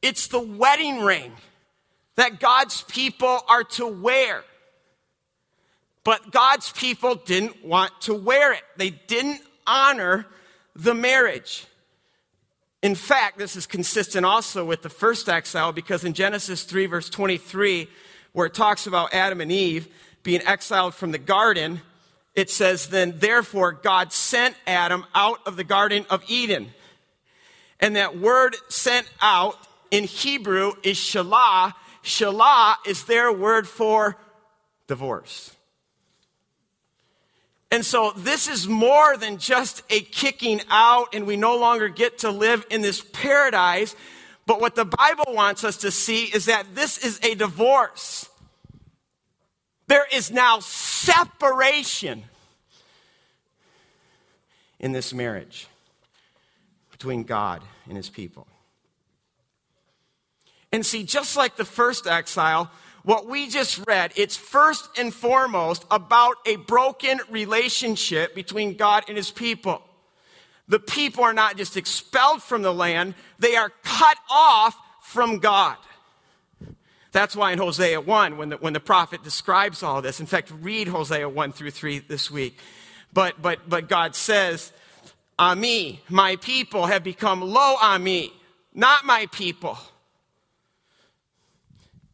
It's 0.00 0.28
the 0.28 0.40
wedding 0.40 1.00
ring 1.00 1.32
that 2.16 2.40
God's 2.40 2.82
people 2.82 3.40
are 3.48 3.64
to 3.64 3.86
wear. 3.86 4.44
But 6.04 6.30
God's 6.30 6.72
people 6.72 7.14
didn't 7.14 7.64
want 7.64 7.92
to 8.02 8.14
wear 8.14 8.52
it. 8.52 8.62
They 8.76 8.90
didn't 8.90 9.40
honor 9.66 10.26
the 10.74 10.94
marriage. 10.94 11.66
In 12.82 12.94
fact, 12.94 13.38
this 13.38 13.56
is 13.56 13.66
consistent 13.66 14.24
also 14.24 14.64
with 14.64 14.82
the 14.82 14.88
first 14.88 15.28
exile 15.28 15.72
because 15.72 16.04
in 16.04 16.14
Genesis 16.14 16.64
3, 16.64 16.86
verse 16.86 17.10
23, 17.10 17.88
where 18.32 18.46
it 18.46 18.54
talks 18.54 18.86
about 18.86 19.12
Adam 19.12 19.40
and 19.40 19.52
Eve 19.52 19.88
being 20.22 20.40
exiled 20.46 20.94
from 20.94 21.12
the 21.12 21.18
garden, 21.18 21.82
it 22.34 22.48
says, 22.48 22.88
Then 22.88 23.18
therefore 23.18 23.72
God 23.72 24.12
sent 24.12 24.56
Adam 24.66 25.04
out 25.14 25.40
of 25.46 25.56
the 25.56 25.64
Garden 25.64 26.06
of 26.08 26.22
Eden. 26.28 26.72
And 27.80 27.96
that 27.96 28.18
word 28.18 28.56
sent 28.68 29.10
out 29.20 29.56
in 29.90 30.04
Hebrew 30.04 30.72
is 30.82 30.96
shalah. 30.96 31.74
Shalah 32.02 32.76
is 32.86 33.04
their 33.04 33.32
word 33.32 33.68
for 33.68 34.16
divorce. 34.86 35.54
And 37.70 37.84
so 37.84 38.12
this 38.16 38.48
is 38.48 38.66
more 38.66 39.16
than 39.16 39.38
just 39.38 39.82
a 39.90 40.00
kicking 40.00 40.60
out 40.70 41.14
and 41.14 41.26
we 41.26 41.36
no 41.36 41.56
longer 41.56 41.88
get 41.88 42.18
to 42.18 42.30
live 42.30 42.66
in 42.70 42.80
this 42.80 43.00
paradise. 43.00 43.94
But 44.44 44.60
what 44.60 44.74
the 44.74 44.84
Bible 44.84 45.26
wants 45.28 45.62
us 45.62 45.76
to 45.78 45.92
see 45.92 46.24
is 46.24 46.46
that 46.46 46.74
this 46.74 46.98
is 46.98 47.20
a 47.22 47.36
divorce. 47.36 48.28
There 49.86 50.06
is 50.12 50.32
now 50.32 50.58
separation 50.60 52.24
in 54.80 54.92
this 54.92 55.12
marriage 55.12 55.68
between 56.90 57.22
God 57.22 57.62
and 57.86 57.96
his 57.96 58.08
people. 58.08 58.46
And 60.72 60.84
see, 60.86 61.02
just 61.02 61.36
like 61.36 61.56
the 61.56 61.64
first 61.64 62.06
exile, 62.06 62.70
what 63.02 63.26
we 63.26 63.48
just 63.48 63.84
read, 63.86 64.12
it's 64.16 64.36
first 64.36 64.88
and 64.98 65.12
foremost 65.12 65.84
about 65.90 66.36
a 66.46 66.56
broken 66.56 67.20
relationship 67.30 68.34
between 68.34 68.76
God 68.76 69.04
and 69.08 69.16
his 69.16 69.30
people. 69.30 69.82
The 70.68 70.78
people 70.78 71.24
are 71.24 71.32
not 71.32 71.56
just 71.56 71.76
expelled 71.76 72.42
from 72.42 72.62
the 72.62 72.72
land, 72.72 73.14
they 73.38 73.56
are 73.56 73.72
cut 73.82 74.18
off 74.30 74.76
from 75.02 75.38
God. 75.38 75.76
That's 77.12 77.34
why 77.34 77.50
in 77.52 77.58
Hosea 77.58 78.00
1, 78.00 78.36
when 78.36 78.50
the, 78.50 78.56
when 78.58 78.72
the 78.72 78.80
prophet 78.80 79.24
describes 79.24 79.82
all 79.82 80.00
this, 80.00 80.20
in 80.20 80.26
fact, 80.26 80.52
read 80.60 80.86
Hosea 80.86 81.28
1 81.28 81.52
through 81.52 81.72
3 81.72 81.98
this 82.00 82.30
week. 82.30 82.58
But, 83.12 83.42
but, 83.42 83.68
but 83.68 83.88
God 83.88 84.14
says, 84.14 84.72
Ami, 85.36 86.02
my 86.08 86.36
people 86.36 86.86
have 86.86 87.02
become 87.02 87.40
lo 87.40 87.76
ami, 87.80 88.32
not 88.74 89.04
my 89.04 89.26
people. 89.32 89.78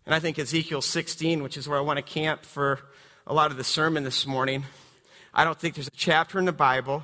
And 0.07 0.15
I 0.15 0.21
think 0.21 0.39
Ezekiel 0.39 0.81
16, 0.81 1.43
which 1.43 1.57
is 1.57 1.69
where 1.69 1.77
I 1.77 1.83
want 1.83 1.97
to 1.97 2.03
camp 2.03 2.45
for 2.45 2.79
a 3.27 3.35
lot 3.35 3.51
of 3.51 3.57
the 3.57 3.65
sermon 3.65 4.05
this 4.05 4.25
morning, 4.25 4.65
I 5.35 5.43
don't 5.43 5.59
think 5.59 5.75
there's 5.75 5.89
a 5.89 5.97
chapter 5.97 6.39
in 6.39 6.45
the 6.45 6.53
Bible 6.53 7.03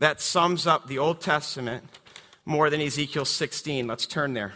that 0.00 0.20
sums 0.20 0.66
up 0.66 0.88
the 0.88 0.98
Old 0.98 1.20
Testament 1.20 1.84
more 2.44 2.68
than 2.68 2.80
Ezekiel 2.80 3.24
16. 3.24 3.86
Let's 3.86 4.06
turn 4.06 4.34
there. 4.34 4.54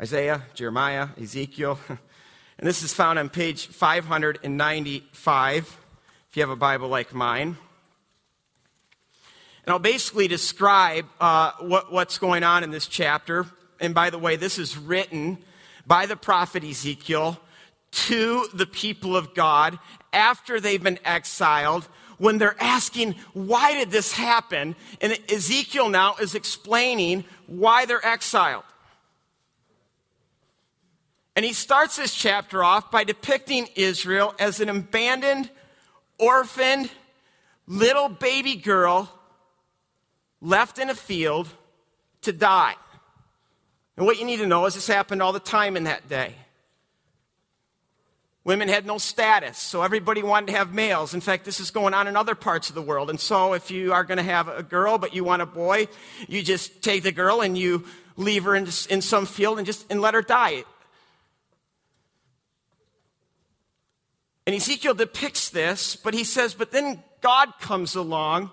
Isaiah, 0.00 0.44
Jeremiah, 0.54 1.08
Ezekiel. 1.20 1.78
And 2.58 2.66
this 2.66 2.82
is 2.82 2.94
found 2.94 3.18
on 3.18 3.28
page 3.28 3.66
595, 3.66 5.78
if 6.30 6.36
you 6.38 6.42
have 6.42 6.48
a 6.48 6.56
Bible 6.56 6.88
like 6.88 7.12
mine. 7.12 7.58
And 9.66 9.72
I'll 9.72 9.80
basically 9.80 10.28
describe 10.28 11.06
uh, 11.20 11.50
what, 11.58 11.92
what's 11.92 12.18
going 12.18 12.44
on 12.44 12.62
in 12.62 12.70
this 12.70 12.86
chapter. 12.86 13.46
And 13.80 13.94
by 13.94 14.10
the 14.10 14.18
way, 14.18 14.36
this 14.36 14.58
is 14.58 14.78
written 14.78 15.38
by 15.86 16.06
the 16.06 16.16
prophet 16.16 16.62
Ezekiel 16.62 17.38
to 17.90 18.46
the 18.54 18.66
people 18.66 19.16
of 19.16 19.34
God 19.34 19.78
after 20.12 20.60
they've 20.60 20.82
been 20.82 21.00
exiled 21.04 21.88
when 22.18 22.38
they're 22.38 22.56
asking, 22.60 23.16
why 23.32 23.74
did 23.74 23.90
this 23.90 24.12
happen? 24.12 24.76
And 25.00 25.18
Ezekiel 25.28 25.88
now 25.88 26.14
is 26.20 26.34
explaining 26.34 27.24
why 27.46 27.86
they're 27.86 28.04
exiled. 28.04 28.64
And 31.34 31.44
he 31.44 31.52
starts 31.52 31.96
this 31.96 32.14
chapter 32.14 32.64
off 32.64 32.90
by 32.90 33.04
depicting 33.04 33.68
Israel 33.74 34.34
as 34.38 34.60
an 34.60 34.68
abandoned, 34.68 35.50
orphaned, 36.18 36.88
little 37.66 38.08
baby 38.08 38.54
girl 38.54 39.10
left 40.40 40.78
in 40.78 40.90
a 40.90 40.94
field 40.94 41.48
to 42.22 42.32
die. 42.32 42.74
And 43.96 44.06
what 44.06 44.18
you 44.18 44.24
need 44.24 44.38
to 44.38 44.46
know 44.46 44.66
is 44.66 44.74
this 44.74 44.86
happened 44.86 45.22
all 45.22 45.32
the 45.32 45.40
time 45.40 45.76
in 45.76 45.84
that 45.84 46.08
day. 46.08 46.34
Women 48.44 48.68
had 48.68 48.86
no 48.86 48.98
status, 48.98 49.58
so 49.58 49.82
everybody 49.82 50.22
wanted 50.22 50.46
to 50.46 50.52
have 50.52 50.72
males. 50.72 51.14
In 51.14 51.20
fact, 51.20 51.44
this 51.44 51.58
is 51.58 51.72
going 51.72 51.94
on 51.94 52.06
in 52.06 52.16
other 52.16 52.36
parts 52.36 52.68
of 52.68 52.76
the 52.76 52.82
world. 52.82 53.10
And 53.10 53.18
so, 53.18 53.54
if 53.54 53.72
you 53.72 53.92
are 53.92 54.04
going 54.04 54.18
to 54.18 54.22
have 54.22 54.46
a 54.46 54.62
girl 54.62 54.98
but 54.98 55.14
you 55.14 55.24
want 55.24 55.42
a 55.42 55.46
boy, 55.46 55.88
you 56.28 56.42
just 56.42 56.80
take 56.80 57.02
the 57.02 57.10
girl 57.10 57.40
and 57.40 57.58
you 57.58 57.84
leave 58.16 58.44
her 58.44 58.54
in, 58.54 58.68
in 58.88 59.02
some 59.02 59.26
field 59.26 59.58
and 59.58 59.66
just 59.66 59.84
and 59.90 60.00
let 60.00 60.14
her 60.14 60.22
die. 60.22 60.62
And 64.46 64.54
Ezekiel 64.54 64.94
depicts 64.94 65.50
this, 65.50 65.96
but 65.96 66.14
he 66.14 66.22
says, 66.22 66.54
but 66.54 66.70
then 66.70 67.02
God 67.20 67.52
comes 67.60 67.96
along 67.96 68.52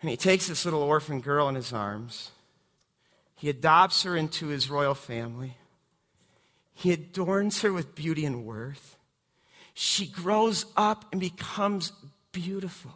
and 0.00 0.10
he 0.10 0.16
takes 0.16 0.46
this 0.46 0.64
little 0.64 0.82
orphan 0.82 1.20
girl 1.20 1.48
in 1.48 1.54
his 1.54 1.72
arms. 1.72 2.30
He 3.34 3.48
adopts 3.48 4.02
her 4.02 4.16
into 4.16 4.48
his 4.48 4.70
royal 4.70 4.94
family. 4.94 5.56
He 6.74 6.92
adorns 6.92 7.62
her 7.62 7.72
with 7.72 7.94
beauty 7.94 8.24
and 8.24 8.44
worth. 8.44 8.96
She 9.74 10.06
grows 10.06 10.66
up 10.76 11.04
and 11.12 11.20
becomes 11.20 11.92
beautiful. 12.32 12.92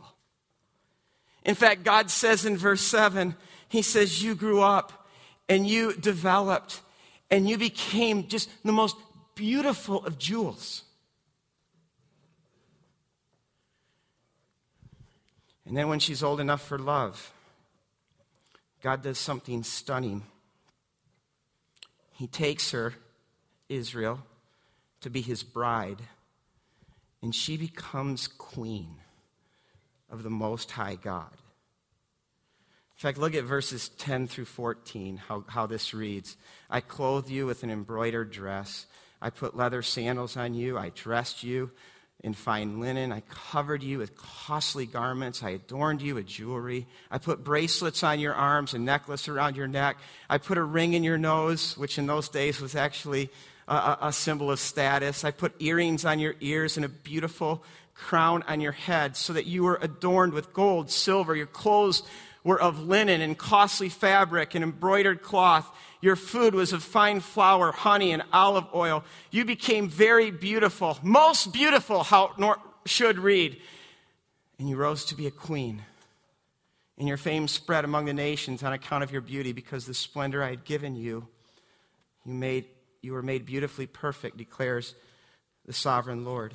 In 1.45 1.55
fact, 1.55 1.83
God 1.83 2.11
says 2.11 2.45
in 2.45 2.57
verse 2.57 2.83
7, 2.83 3.37
He 3.69 3.83
says, 3.83 4.23
You 4.23 4.35
grew 4.35 4.61
up 4.63 5.09
and 5.49 5.67
you 5.67 5.95
developed 5.95 6.81
and 7.31 7.49
you 7.49 7.59
became 7.59 8.29
just 8.29 8.51
the 8.65 8.73
most 8.73 8.97
beautiful 9.35 10.05
of 10.05 10.19
jewels. 10.19 10.85
And 15.67 15.77
then 15.77 15.89
when 15.89 16.01
she's 16.01 16.23
old 16.23 16.41
enough 16.41 16.67
for 16.67 16.79
love, 16.79 17.33
God 18.83 19.03
does 19.03 19.19
something 19.19 19.63
stunning. 19.63 20.25
He 22.13 22.27
takes 22.27 22.73
her 22.73 22.95
Israel 23.69 24.21
to 25.01 25.11
be 25.11 25.21
his 25.21 25.43
bride, 25.43 26.03
and 27.23 27.35
she 27.35 27.57
becomes 27.57 28.27
queen 28.27 28.97
of 30.11 30.23
the 30.23 30.31
Most 30.31 30.73
High 30.73 30.97
God. 30.97 31.33
In 31.33 33.09
fact, 33.09 33.19
look 33.19 33.35
at 33.35 33.45
verses 33.45 33.89
10 33.89 34.29
through 34.29 34.45
14, 34.45 35.17
how, 35.17 35.45
how 35.49 35.67
this 35.67 35.95
reads 35.95 36.37
I 36.71 36.81
clothed 36.81 37.31
you 37.31 37.47
with 37.47 37.63
an 37.63 37.71
embroidered 37.71 38.31
dress. 38.31 38.87
I 39.21 39.31
put 39.31 39.57
leather 39.57 39.83
sandals 39.83 40.37
on 40.37 40.55
you. 40.55 40.77
I 40.77 40.91
dressed 40.91 41.43
you 41.45 41.71
in 42.23 42.35
fine 42.35 42.81
linen. 42.81 43.11
I 43.11 43.21
covered 43.29 43.83
you 43.83 43.99
with 43.99 44.17
costly 44.17 44.87
garments. 44.87 45.43
I 45.43 45.51
adorned 45.51 46.03
you 46.03 46.15
with 46.15 46.27
jewelry. 46.27 46.87
I 47.11 47.19
put 47.19 47.43
bracelets 47.43 48.03
on 48.03 48.21
your 48.21 48.35
arms, 48.35 48.75
a 48.75 48.79
necklace 48.79 49.29
around 49.29 49.57
your 49.57 49.67
neck. 49.67 49.97
I 50.31 50.39
put 50.39 50.57
a 50.57 50.63
ring 50.63 50.93
in 50.93 51.03
your 51.03 51.19
nose, 51.19 51.77
which 51.77 51.99
in 51.99 52.07
those 52.07 52.29
days 52.29 52.61
was 52.61 52.77
actually 52.77 53.31
a, 53.67 53.99
a 54.03 54.13
symbol 54.13 54.51
of 54.51 54.61
status. 54.61 55.25
I 55.25 55.33
put 55.33 55.61
earrings 55.61 56.05
on 56.05 56.21
your 56.21 56.35
ears 56.41 56.77
and 56.77 56.87
a 56.87 56.89
beautiful 56.89 57.65
crown 57.95 58.43
on 58.45 58.61
your 58.61 58.73
head 58.73 59.17
so 59.17 59.33
that 59.33 59.47
you 59.47 59.65
were 59.65 59.79
adorned 59.83 60.33
with 60.33 60.53
gold, 60.53 60.91
silver. 60.91 61.35
Your 61.35 61.47
clothes 61.47 62.03
were 62.45 62.61
of 62.61 62.81
linen 62.81 63.21
and 63.21 63.37
costly 63.37 63.89
fabric 63.89 64.55
and 64.55 64.63
embroidered 64.63 65.23
cloth. 65.23 65.71
Your 66.03 66.17
food 66.17 66.55
was 66.55 66.73
of 66.73 66.83
fine 66.83 67.21
flour, 67.21 67.71
honey, 67.71 68.11
and 68.11 68.25
olive 68.33 68.67
oil. 68.75 69.05
You 69.31 69.45
became 69.45 69.89
very 69.89 70.33
beautiful, 70.33 70.99
most 71.03 71.53
beautiful, 71.53 72.03
how 72.03 72.35
it 72.37 72.59
should 72.85 73.19
read. 73.19 73.59
And 74.59 74.69
you 74.69 74.77
rose 74.77 75.05
to 75.07 75.15
be 75.15 75.29
a 75.29 75.31
queen. 75.31 75.83
And 76.99 77.07
your 77.07 77.17
fame 77.17 77.47
spread 77.47 77.85
among 77.85 78.07
the 78.07 78.13
nations 78.13 78.65
on 78.65 78.73
account 78.73 79.05
of 79.05 79.13
your 79.13 79.21
beauty, 79.21 79.53
because 79.53 79.87
the 79.87 79.95
splendor 79.95 80.43
I 80.43 80.51
had 80.51 80.65
given 80.65 80.97
you, 80.97 81.29
you 82.27 82.35
made 82.35 82.67
you 83.01 83.13
were 83.13 83.23
made 83.23 83.45
beautifully 83.45 83.87
perfect, 83.87 84.37
declares 84.37 84.95
the 85.67 85.73
sovereign 85.73 86.25
Lord. 86.25 86.55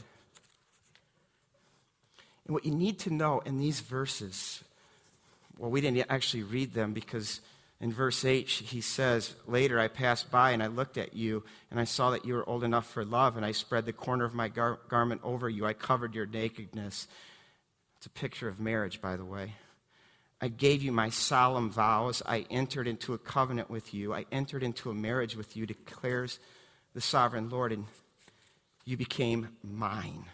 And 2.46 2.54
what 2.54 2.66
you 2.66 2.72
need 2.72 3.00
to 3.00 3.14
know 3.14 3.42
in 3.46 3.58
these 3.58 3.82
verses, 3.82 4.64
well, 5.58 5.70
we 5.70 5.82
didn't 5.82 6.06
actually 6.10 6.44
read 6.44 6.74
them 6.74 6.94
because 6.94 7.42
in 7.80 7.92
verse 7.92 8.26
8 8.26 8.50
he 8.50 8.82
says, 8.82 9.36
Later 9.46 9.80
I 9.80 9.88
passed 9.88 10.32
by 10.32 10.52
and 10.52 10.64
I 10.64 10.68
looked 10.68 10.98
at 10.98 11.14
you, 11.14 11.44
and 11.70 11.80
I 11.80 11.84
saw 11.84 12.12
that 12.12 12.26
you 12.26 12.34
were 12.34 12.48
old 12.50 12.64
enough 12.64 12.90
for 12.90 13.06
love, 13.06 13.38
and 13.38 13.46
I 13.46 13.52
spread 13.52 13.86
the 13.86 13.94
corner 13.94 14.26
of 14.26 14.34
my 14.34 14.48
gar- 14.48 14.80
garment 14.90 15.22
over 15.24 15.48
you. 15.48 15.66
I 15.66 15.74
covered 15.74 16.16
your 16.16 16.26
nakedness. 16.26 17.08
It's 17.98 18.06
a 18.06 18.10
picture 18.10 18.48
of 18.48 18.60
marriage, 18.60 19.00
by 19.00 19.16
the 19.16 19.26
way. 19.26 19.54
I 20.42 20.50
gave 20.50 20.84
you 20.84 20.92
my 20.92 21.10
solemn 21.10 21.70
vows. 21.70 22.22
I 22.26 22.46
entered 22.50 22.88
into 22.88 23.14
a 23.14 23.18
covenant 23.18 23.70
with 23.70 23.94
you. 23.94 24.14
I 24.14 24.26
entered 24.32 24.64
into 24.64 24.90
a 24.90 24.96
marriage 24.96 25.36
with 25.36 25.58
you, 25.58 25.66
declares 25.66 26.40
the 26.94 27.02
sovereign 27.02 27.50
Lord, 27.50 27.72
and 27.72 27.86
you 28.86 28.98
became 28.98 29.50
mine. 29.64 30.26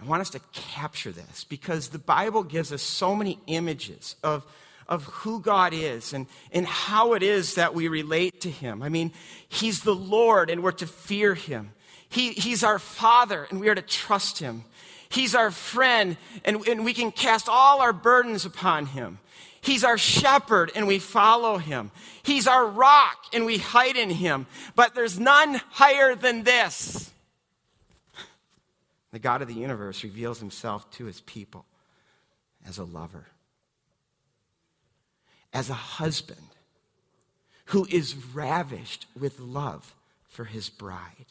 I 0.00 0.04
want 0.04 0.20
us 0.20 0.30
to 0.30 0.40
capture 0.52 1.12
this 1.12 1.44
because 1.44 1.88
the 1.88 1.98
Bible 1.98 2.42
gives 2.42 2.72
us 2.72 2.82
so 2.82 3.16
many 3.16 3.38
images 3.46 4.16
of, 4.22 4.46
of 4.88 5.04
who 5.04 5.40
God 5.40 5.72
is 5.72 6.12
and, 6.12 6.26
and 6.52 6.66
how 6.66 7.14
it 7.14 7.22
is 7.22 7.54
that 7.54 7.74
we 7.74 7.88
relate 7.88 8.40
to 8.42 8.50
Him. 8.50 8.82
I 8.82 8.88
mean, 8.88 9.12
He's 9.48 9.82
the 9.82 9.94
Lord 9.94 10.50
and 10.50 10.62
we're 10.62 10.72
to 10.72 10.86
fear 10.86 11.34
Him. 11.34 11.72
He, 12.08 12.30
he's 12.30 12.62
our 12.62 12.78
Father 12.78 13.46
and 13.50 13.60
we 13.60 13.68
are 13.68 13.74
to 13.74 13.82
trust 13.82 14.38
Him. 14.38 14.64
He's 15.10 15.34
our 15.34 15.50
friend, 15.50 16.16
and, 16.44 16.66
and 16.68 16.84
we 16.84 16.92
can 16.92 17.12
cast 17.12 17.48
all 17.48 17.80
our 17.80 17.92
burdens 17.92 18.44
upon 18.44 18.86
him. 18.86 19.18
He's 19.60 19.82
our 19.82 19.98
shepherd, 19.98 20.70
and 20.74 20.86
we 20.86 20.98
follow 20.98 21.58
him. 21.58 21.90
He's 22.22 22.46
our 22.46 22.66
rock, 22.66 23.24
and 23.32 23.46
we 23.46 23.58
hide 23.58 23.96
in 23.96 24.10
him. 24.10 24.46
But 24.76 24.94
there's 24.94 25.18
none 25.18 25.60
higher 25.70 26.14
than 26.14 26.44
this. 26.44 27.10
The 29.10 29.18
God 29.18 29.42
of 29.42 29.48
the 29.48 29.54
universe 29.54 30.04
reveals 30.04 30.38
himself 30.38 30.90
to 30.92 31.06
his 31.06 31.20
people 31.22 31.64
as 32.66 32.78
a 32.78 32.84
lover, 32.84 33.26
as 35.52 35.70
a 35.70 35.74
husband 35.74 36.42
who 37.66 37.86
is 37.90 38.14
ravished 38.34 39.06
with 39.18 39.40
love 39.40 39.94
for 40.28 40.44
his 40.44 40.68
bride 40.68 41.26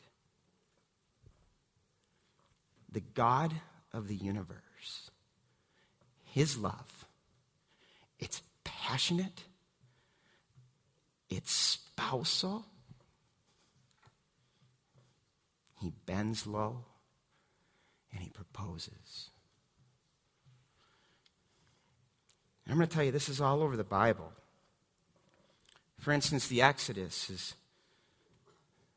the 2.91 3.03
God 3.13 3.53
of 3.93 4.07
the 4.07 4.15
universe. 4.15 5.11
His 6.23 6.57
love, 6.57 7.05
it's 8.19 8.41
passionate, 8.63 9.43
it's 11.29 11.51
spousal. 11.51 12.65
He 15.79 15.91
bends 16.07 16.47
low 16.47 16.85
and 18.11 18.21
he 18.21 18.29
proposes. 18.29 19.29
And 22.65 22.71
I'm 22.71 22.77
going 22.77 22.87
to 22.87 22.93
tell 22.93 23.03
you, 23.03 23.11
this 23.11 23.29
is 23.29 23.39
all 23.39 23.61
over 23.61 23.77
the 23.77 23.83
Bible. 23.83 24.31
For 25.99 26.11
instance, 26.11 26.47
the 26.47 26.61
Exodus 26.61 27.29
is 27.29 27.55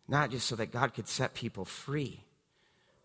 not 0.08 0.30
just 0.30 0.46
so 0.46 0.56
that 0.56 0.72
God 0.72 0.94
could 0.94 1.08
set 1.08 1.34
people 1.34 1.64
free 1.64 2.24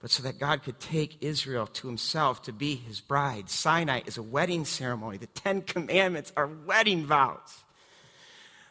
but 0.05 0.11
so 0.11 0.21
that 0.21 0.37
God 0.37 0.61
could 0.61 0.79
take 0.79 1.23
Israel 1.23 1.65
to 1.65 1.87
himself 1.87 2.43
to 2.43 2.53
be 2.53 2.75
his 2.75 3.01
bride. 3.01 3.49
Sinai 3.49 4.01
is 4.05 4.19
a 4.19 4.21
wedding 4.21 4.63
ceremony. 4.63 5.17
The 5.17 5.25
Ten 5.25 5.63
Commandments 5.63 6.31
are 6.37 6.45
wedding 6.45 7.07
vows. 7.07 7.63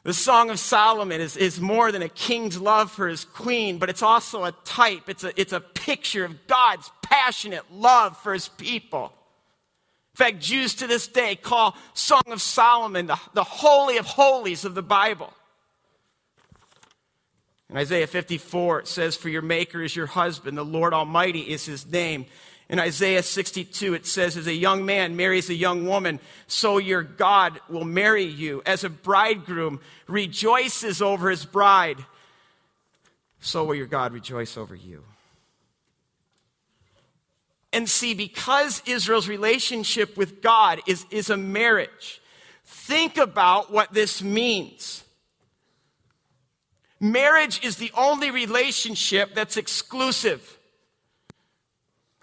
The 0.04 0.12
Song 0.12 0.50
of 0.50 0.58
Solomon 0.58 1.22
is, 1.22 1.34
is 1.34 1.58
more 1.58 1.90
than 1.90 2.02
a 2.02 2.10
king's 2.10 2.60
love 2.60 2.90
for 2.90 3.08
his 3.08 3.24
queen, 3.24 3.78
but 3.78 3.88
it's 3.88 4.02
also 4.02 4.44
a 4.44 4.52
type, 4.64 5.08
it's 5.08 5.24
a, 5.24 5.38
it's 5.40 5.54
a 5.54 5.60
picture 5.60 6.26
of 6.26 6.46
God's 6.46 6.90
passionate 7.00 7.64
love 7.72 8.16
for 8.18 8.34
his 8.34 8.48
people. 8.48 9.14
In 10.12 10.16
fact, 10.16 10.40
Jews 10.40 10.74
to 10.76 10.86
this 10.86 11.08
day 11.08 11.36
call 11.36 11.74
Song 11.94 12.22
of 12.26 12.42
Solomon 12.42 13.06
the, 13.06 13.18
the 13.32 13.44
holy 13.44 13.96
of 13.96 14.04
holies 14.04 14.66
of 14.66 14.74
the 14.74 14.82
Bible. 14.82 15.32
In 17.70 17.78
Isaiah 17.78 18.06
54, 18.06 18.80
it 18.80 18.88
says, 18.88 19.16
For 19.16 19.30
your 19.30 19.42
Maker 19.42 19.82
is 19.82 19.96
your 19.96 20.06
husband, 20.06 20.58
the 20.58 20.64
Lord 20.64 20.92
Almighty 20.92 21.40
is 21.40 21.64
his 21.64 21.86
name. 21.86 22.26
In 22.68 22.78
Isaiah 22.78 23.22
62, 23.22 23.94
it 23.94 24.06
says, 24.06 24.36
As 24.36 24.46
a 24.46 24.54
young 24.54 24.86
man 24.86 25.16
marries 25.16 25.50
a 25.50 25.54
young 25.54 25.86
woman, 25.86 26.18
so 26.46 26.78
your 26.78 27.02
God 27.02 27.60
will 27.68 27.84
marry 27.84 28.24
you. 28.24 28.62
As 28.64 28.84
a 28.84 28.90
bridegroom 28.90 29.80
rejoices 30.06 31.02
over 31.02 31.28
his 31.28 31.44
bride, 31.44 31.98
so 33.40 33.64
will 33.64 33.74
your 33.74 33.86
God 33.86 34.12
rejoice 34.12 34.56
over 34.56 34.74
you. 34.74 35.04
And 37.74 37.88
see, 37.90 38.14
because 38.14 38.82
Israel's 38.86 39.28
relationship 39.28 40.16
with 40.16 40.40
God 40.40 40.80
is, 40.86 41.04
is 41.10 41.28
a 41.28 41.36
marriage, 41.36 42.22
think 42.64 43.18
about 43.18 43.72
what 43.72 43.92
this 43.92 44.22
means. 44.22 45.04
Marriage 47.00 47.62
is 47.64 47.76
the 47.76 47.90
only 47.96 48.30
relationship 48.30 49.34
that's 49.34 49.56
exclusive. 49.56 50.56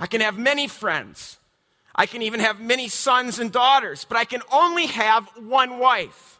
I 0.01 0.07
can 0.07 0.19
have 0.21 0.37
many 0.37 0.67
friends. 0.67 1.37
I 1.95 2.07
can 2.07 2.23
even 2.23 2.39
have 2.39 2.59
many 2.59 2.87
sons 2.87 3.37
and 3.37 3.51
daughters, 3.51 4.03
but 4.03 4.17
I 4.17 4.25
can 4.25 4.41
only 4.51 4.87
have 4.87 5.29
one 5.37 5.77
wife. 5.77 6.39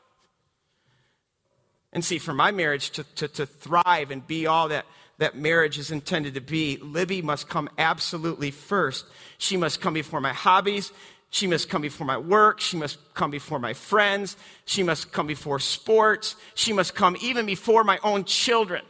And 1.94 2.04
see, 2.04 2.18
for 2.18 2.34
my 2.34 2.52
marriage 2.52 2.90
to, 2.92 3.04
to, 3.16 3.28
to 3.28 3.46
thrive 3.46 4.10
and 4.10 4.26
be 4.26 4.48
all 4.48 4.70
that, 4.70 4.86
that 5.20 5.36
marriage 5.36 5.78
is 5.78 5.92
intended 5.92 6.34
to 6.34 6.42
be, 6.42 6.78
Libby 6.78 7.22
must 7.22 7.50
come 7.50 7.70
absolutely 7.78 8.50
first. 8.50 9.06
She 9.38 9.58
must 9.58 9.80
come 9.80 9.94
before 9.94 10.22
my 10.22 10.34
hobbies. 10.34 10.92
She 11.30 11.46
must 11.46 11.70
come 11.70 11.84
before 11.84 12.08
my 12.08 12.18
work. 12.18 12.62
She 12.62 12.78
must 12.78 12.98
come 13.14 13.30
before 13.30 13.60
my 13.60 13.74
friends. 13.74 14.38
She 14.66 14.82
must 14.82 15.12
come 15.12 15.28
before 15.28 15.60
sports. 15.60 16.36
She 16.56 16.74
must 16.74 16.96
come 16.96 17.16
even 17.22 17.46
before 17.46 17.84
my 17.84 18.00
own 18.04 18.24
children. 18.24 18.82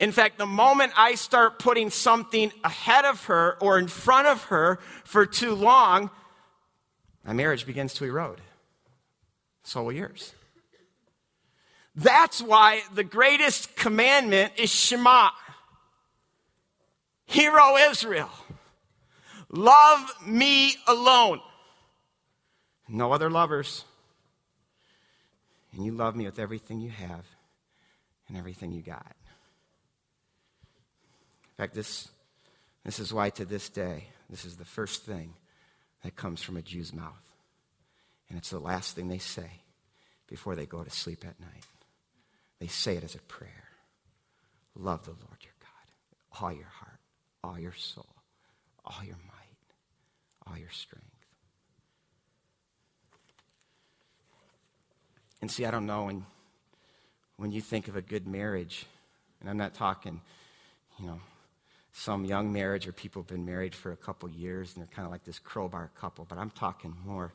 In 0.00 0.12
fact, 0.12 0.38
the 0.38 0.46
moment 0.46 0.92
I 0.96 1.14
start 1.14 1.58
putting 1.58 1.90
something 1.90 2.52
ahead 2.64 3.04
of 3.04 3.24
her 3.24 3.56
or 3.60 3.78
in 3.78 3.86
front 3.86 4.26
of 4.26 4.44
her 4.44 4.78
for 5.04 5.24
too 5.24 5.54
long, 5.54 6.10
my 7.24 7.32
marriage 7.32 7.64
begins 7.64 7.94
to 7.94 8.04
erode. 8.04 8.40
So 9.62 9.84
will 9.84 9.92
yours. 9.92 10.34
That's 11.96 12.42
why 12.42 12.82
the 12.92 13.04
greatest 13.04 13.76
commandment 13.76 14.52
is 14.56 14.70
Shema. 14.70 15.30
Hear, 17.26 17.52
O 17.54 17.88
Israel, 17.90 18.30
love 19.48 20.12
me 20.26 20.74
alone. 20.86 21.40
No 22.88 23.12
other 23.12 23.30
lovers. 23.30 23.84
And 25.72 25.84
you 25.84 25.92
love 25.92 26.14
me 26.14 26.26
with 26.26 26.38
everything 26.38 26.80
you 26.80 26.90
have 26.90 27.24
and 28.28 28.36
everything 28.36 28.72
you 28.72 28.82
got. 28.82 29.16
In 31.56 31.62
fact, 31.62 31.74
this, 31.74 32.08
this 32.84 32.98
is 32.98 33.12
why 33.12 33.30
to 33.30 33.44
this 33.44 33.68
day, 33.68 34.08
this 34.28 34.44
is 34.44 34.56
the 34.56 34.64
first 34.64 35.04
thing 35.04 35.34
that 36.02 36.16
comes 36.16 36.42
from 36.42 36.56
a 36.56 36.62
Jew's 36.62 36.92
mouth. 36.92 37.32
And 38.28 38.38
it's 38.38 38.50
the 38.50 38.58
last 38.58 38.96
thing 38.96 39.08
they 39.08 39.18
say 39.18 39.62
before 40.26 40.56
they 40.56 40.66
go 40.66 40.82
to 40.82 40.90
sleep 40.90 41.24
at 41.24 41.38
night. 41.40 41.64
They 42.58 42.66
say 42.66 42.96
it 42.96 43.04
as 43.04 43.14
a 43.14 43.20
prayer 43.20 43.50
Love 44.76 45.04
the 45.04 45.12
Lord 45.12 45.38
your 45.42 45.52
God, 45.60 46.40
all 46.42 46.52
your 46.52 46.66
heart, 46.66 46.98
all 47.44 47.56
your 47.56 47.74
soul, 47.74 48.16
all 48.84 49.04
your 49.04 49.18
might, 49.28 50.50
all 50.50 50.58
your 50.58 50.70
strength. 50.70 51.06
And 55.40 55.48
see, 55.48 55.64
I 55.64 55.70
don't 55.70 55.86
know 55.86 56.06
when, 56.06 56.26
when 57.36 57.52
you 57.52 57.60
think 57.60 57.86
of 57.86 57.94
a 57.94 58.02
good 58.02 58.26
marriage, 58.26 58.86
and 59.40 59.48
I'm 59.48 59.58
not 59.58 59.74
talking, 59.74 60.20
you 60.98 61.06
know, 61.06 61.20
some 61.96 62.24
young 62.24 62.52
marriage 62.52 62.88
or 62.88 62.92
people 62.92 63.22
have 63.22 63.28
been 63.28 63.46
married 63.46 63.72
for 63.72 63.92
a 63.92 63.96
couple 63.96 64.28
years 64.28 64.74
and 64.74 64.82
they're 64.82 64.92
kind 64.92 65.06
of 65.06 65.12
like 65.12 65.24
this 65.24 65.38
crowbar 65.38 65.92
couple, 65.94 66.26
but 66.28 66.36
I'm 66.36 66.50
talking 66.50 66.92
more, 67.06 67.32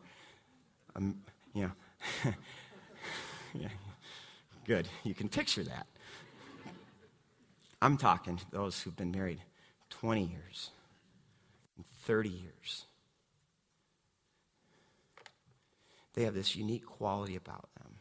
um, 0.98 1.22
you 1.54 1.63
know, 1.63 1.72
yeah, 3.54 3.69
good. 4.65 4.89
You 5.06 5.15
can 5.15 5.30
picture 5.30 5.63
that. 5.63 5.88
I'm 7.82 7.95
talking 7.95 8.36
to 8.36 8.52
those 8.52 8.82
who've 8.82 8.95
been 8.95 9.12
married 9.12 9.39
20 9.91 10.26
years, 10.26 10.72
and 11.78 11.86
30 12.04 12.30
years. 12.30 12.86
They 16.15 16.24
have 16.24 16.34
this 16.34 16.58
unique 16.58 16.86
quality 16.86 17.38
about 17.38 17.69
them 17.78 17.93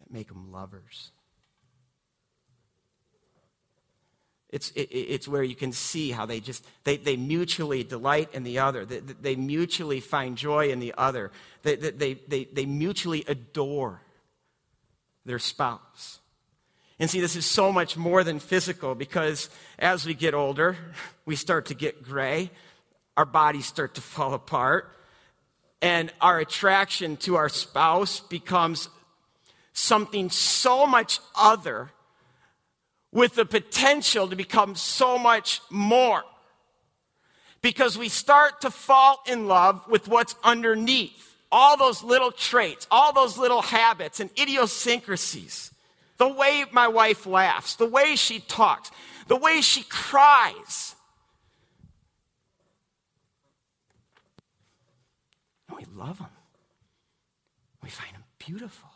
that 0.00 0.10
make 0.10 0.28
them 0.28 0.50
lovers 0.50 1.10
It's, 4.52 4.70
it, 4.72 4.82
it's 4.92 5.26
where 5.26 5.42
you 5.42 5.54
can 5.54 5.72
see 5.72 6.10
how 6.10 6.26
they 6.26 6.38
just, 6.38 6.64
they, 6.84 6.98
they 6.98 7.16
mutually 7.16 7.82
delight 7.84 8.28
in 8.34 8.44
the 8.44 8.58
other. 8.58 8.84
They, 8.84 9.00
they 9.00 9.34
mutually 9.34 10.00
find 10.00 10.36
joy 10.36 10.68
in 10.68 10.78
the 10.78 10.94
other. 10.96 11.32
They, 11.62 11.76
they, 11.76 12.14
they, 12.14 12.44
they 12.44 12.66
mutually 12.66 13.24
adore 13.26 14.02
their 15.24 15.38
spouse. 15.38 16.18
And 16.98 17.08
see, 17.08 17.20
this 17.20 17.34
is 17.34 17.46
so 17.46 17.72
much 17.72 17.96
more 17.96 18.22
than 18.22 18.38
physical 18.38 18.94
because 18.94 19.48
as 19.78 20.04
we 20.04 20.12
get 20.12 20.34
older, 20.34 20.76
we 21.24 21.34
start 21.34 21.66
to 21.66 21.74
get 21.74 22.02
gray, 22.02 22.50
our 23.16 23.24
bodies 23.24 23.64
start 23.64 23.94
to 23.94 24.02
fall 24.02 24.34
apart, 24.34 24.94
and 25.80 26.12
our 26.20 26.38
attraction 26.38 27.16
to 27.18 27.36
our 27.36 27.48
spouse 27.48 28.20
becomes 28.20 28.90
something 29.72 30.28
so 30.28 30.86
much 30.86 31.20
other 31.34 31.90
with 33.12 33.34
the 33.34 33.44
potential 33.44 34.28
to 34.28 34.36
become 34.36 34.74
so 34.74 35.18
much 35.18 35.60
more. 35.70 36.24
Because 37.60 37.96
we 37.96 38.08
start 38.08 38.62
to 38.62 38.70
fall 38.70 39.22
in 39.26 39.46
love 39.46 39.86
with 39.88 40.08
what's 40.08 40.34
underneath. 40.42 41.36
All 41.52 41.76
those 41.76 42.02
little 42.02 42.32
traits, 42.32 42.86
all 42.90 43.12
those 43.12 43.36
little 43.36 43.62
habits 43.62 44.20
and 44.20 44.30
idiosyncrasies. 44.38 45.70
The 46.16 46.28
way 46.28 46.64
my 46.72 46.88
wife 46.88 47.26
laughs, 47.26 47.76
the 47.76 47.86
way 47.86 48.16
she 48.16 48.40
talks, 48.40 48.90
the 49.28 49.36
way 49.36 49.60
she 49.60 49.82
cries. 49.82 50.94
And 55.68 55.76
we 55.76 55.84
love 55.94 56.18
them. 56.18 56.28
We 57.82 57.90
find 57.90 58.14
them 58.14 58.24
beautiful. 58.38 58.91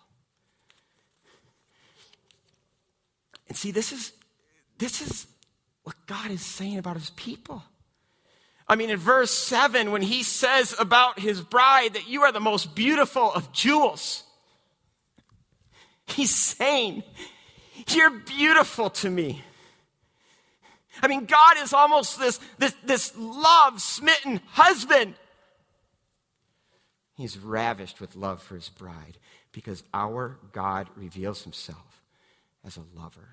And 3.49 3.57
see, 3.57 3.71
this 3.71 3.93
is, 3.93 4.13
this 4.79 5.01
is 5.01 5.27
what 5.83 5.95
God 6.07 6.31
is 6.31 6.43
saying 6.43 6.79
about 6.79 6.97
his 6.97 7.11
people. 7.11 7.63
I 8.69 8.75
mean, 8.75 8.91
in 8.91 8.99
verse 8.99 9.31
7, 9.31 9.93
when 9.93 10.03
he 10.03 10.23
says 10.23 10.75
about 10.79 11.21
his 11.21 11.41
bride 11.41 11.95
that 11.95 12.09
you 12.09 12.23
are 12.23 12.33
the 12.33 12.41
most 12.41 12.75
beautiful 12.75 13.33
of 13.33 13.53
jewels, 13.53 14.25
he's 16.09 16.35
saying, 16.35 17.05
You're 17.89 18.11
beautiful 18.11 18.91
to 18.91 19.11
me. 19.11 19.43
I 21.03 21.09
mean, 21.09 21.27
God 21.27 21.59
is 21.59 21.73
almost 21.73 22.19
this, 22.19 22.41
this, 22.59 22.75
this 22.85 23.13
love 23.17 23.81
smitten 23.81 24.41
husband. 24.49 25.15
He's 27.17 27.39
ravished 27.39 28.01
with 28.01 28.17
love 28.17 28.43
for 28.43 28.57
his 28.57 28.69
bride 28.69 29.19
because 29.53 29.85
our 29.95 30.39
God 30.53 30.89
reveals 30.97 31.43
himself 31.43 31.96
as 32.67 32.77
a 32.77 32.83
lover. 32.95 33.29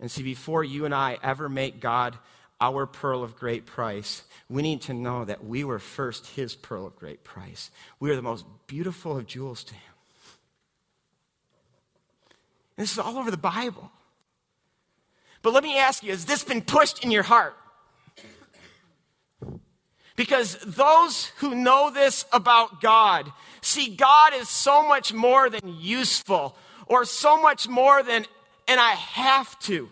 And 0.00 0.10
see, 0.10 0.22
before 0.22 0.64
you 0.64 0.84
and 0.84 0.94
I 0.94 1.18
ever 1.22 1.48
make 1.48 1.80
God 1.80 2.16
our 2.60 2.86
pearl 2.86 3.22
of 3.22 3.36
great 3.36 3.66
price, 3.66 4.22
we 4.48 4.62
need 4.62 4.82
to 4.82 4.94
know 4.94 5.24
that 5.24 5.44
we 5.44 5.64
were 5.64 5.78
first 5.78 6.26
his 6.28 6.54
pearl 6.54 6.86
of 6.86 6.96
great 6.96 7.24
price. 7.24 7.70
We 8.00 8.10
are 8.10 8.16
the 8.16 8.22
most 8.22 8.44
beautiful 8.66 9.18
of 9.18 9.26
jewels 9.26 9.64
to 9.64 9.74
him. 9.74 9.94
And 12.76 12.84
this 12.84 12.92
is 12.92 12.98
all 12.98 13.18
over 13.18 13.30
the 13.30 13.36
Bible. 13.36 13.90
But 15.42 15.52
let 15.52 15.62
me 15.62 15.76
ask 15.76 16.02
you 16.02 16.10
has 16.10 16.24
this 16.24 16.44
been 16.44 16.62
pushed 16.62 17.04
in 17.04 17.10
your 17.10 17.22
heart? 17.22 17.54
Because 20.16 20.56
those 20.64 21.26
who 21.38 21.54
know 21.54 21.90
this 21.90 22.24
about 22.32 22.80
God 22.80 23.32
see 23.60 23.94
God 23.94 24.32
is 24.34 24.48
so 24.48 24.86
much 24.86 25.12
more 25.12 25.50
than 25.50 25.76
useful 25.80 26.56
or 26.86 27.04
so 27.04 27.40
much 27.40 27.68
more 27.68 28.02
than 28.02 28.26
and 28.66 28.80
I 28.80 28.92
have 28.92 29.58
to. 29.60 29.90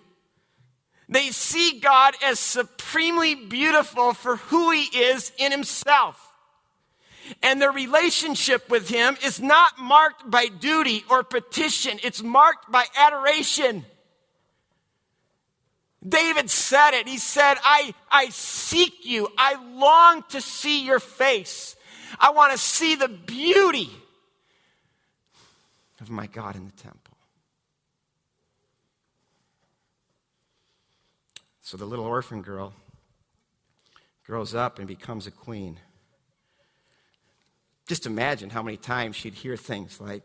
They 1.08 1.28
see 1.28 1.78
God 1.80 2.14
as 2.24 2.38
supremely 2.38 3.34
beautiful 3.34 4.14
for 4.14 4.36
who 4.36 4.70
He 4.70 4.84
is 4.84 5.32
in 5.36 5.52
Himself. 5.52 6.32
And 7.42 7.60
their 7.60 7.70
relationship 7.70 8.68
with 8.70 8.88
Him 8.88 9.16
is 9.24 9.40
not 9.40 9.78
marked 9.78 10.30
by 10.30 10.46
duty 10.46 11.04
or 11.10 11.22
petition, 11.22 11.98
it's 12.02 12.22
marked 12.22 12.70
by 12.70 12.84
adoration. 12.96 13.84
David 16.06 16.50
said 16.50 16.94
it. 16.94 17.06
He 17.06 17.18
said, 17.18 17.54
I, 17.62 17.94
I 18.10 18.30
seek 18.30 19.06
you. 19.06 19.28
I 19.38 19.54
long 19.76 20.24
to 20.30 20.40
see 20.40 20.84
your 20.84 20.98
face. 20.98 21.76
I 22.18 22.30
want 22.30 22.50
to 22.50 22.58
see 22.58 22.96
the 22.96 23.06
beauty 23.06 23.88
of 26.02 26.10
my 26.10 26.26
God 26.26 26.56
in 26.56 26.66
the 26.66 26.72
temple. 26.72 27.16
So 31.60 31.76
the 31.76 31.84
little 31.84 32.04
orphan 32.04 32.42
girl 32.42 32.74
grows 34.26 34.54
up 34.54 34.78
and 34.78 34.86
becomes 34.86 35.26
a 35.26 35.30
queen. 35.30 35.78
Just 37.86 38.06
imagine 38.06 38.50
how 38.50 38.62
many 38.62 38.76
times 38.76 39.16
she'd 39.16 39.34
hear 39.34 39.56
things 39.56 40.00
like, 40.00 40.22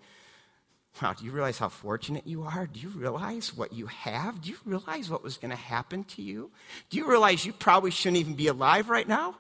Wow, 1.02 1.14
do 1.14 1.26
you 1.26 1.32
realize 1.32 1.60
how 1.60 1.70
fortunate 1.70 2.26
you 2.26 2.44
are? 2.44 2.66
Do 2.66 2.80
you 2.80 2.90
realize 2.90 3.56
what 3.56 3.72
you 3.72 3.86
have? 3.86 4.42
Do 4.42 4.50
you 4.50 4.58
realize 4.66 5.10
what 5.12 5.24
was 5.24 5.38
going 5.38 5.52
to 5.52 5.56
happen 5.56 6.04
to 6.06 6.24
you? 6.24 6.50
Do 6.90 6.98
you 6.98 7.08
realize 7.08 7.46
you 7.46 7.54
probably 7.54 7.92
shouldn't 7.92 8.18
even 8.18 8.34
be 8.34 8.48
alive 8.48 8.90
right 8.90 9.08
now? 9.08 9.36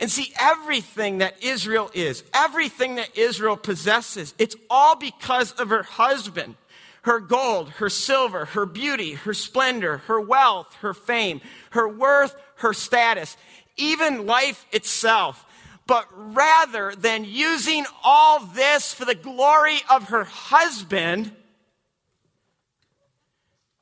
And 0.00 0.10
see, 0.10 0.32
everything 0.40 1.18
that 1.18 1.42
Israel 1.42 1.90
is, 1.94 2.24
everything 2.32 2.96
that 2.96 3.16
Israel 3.16 3.56
possesses, 3.56 4.34
it's 4.38 4.56
all 4.70 4.96
because 4.96 5.52
of 5.52 5.68
her 5.68 5.82
husband. 5.82 6.56
Her 7.02 7.20
gold, 7.20 7.70
her 7.70 7.88
silver, 7.88 8.44
her 8.46 8.66
beauty, 8.66 9.12
her 9.12 9.32
splendor, 9.32 9.98
her 9.98 10.20
wealth, 10.20 10.74
her 10.82 10.92
fame, 10.92 11.40
her 11.70 11.88
worth, 11.88 12.34
her 12.56 12.74
status, 12.74 13.38
even 13.76 14.26
life 14.26 14.66
itself 14.70 15.46
but 15.90 16.06
rather 16.14 16.94
than 16.94 17.24
using 17.24 17.84
all 18.04 18.38
this 18.46 18.94
for 18.94 19.04
the 19.04 19.16
glory 19.16 19.78
of 19.90 20.10
her 20.10 20.22
husband, 20.22 21.32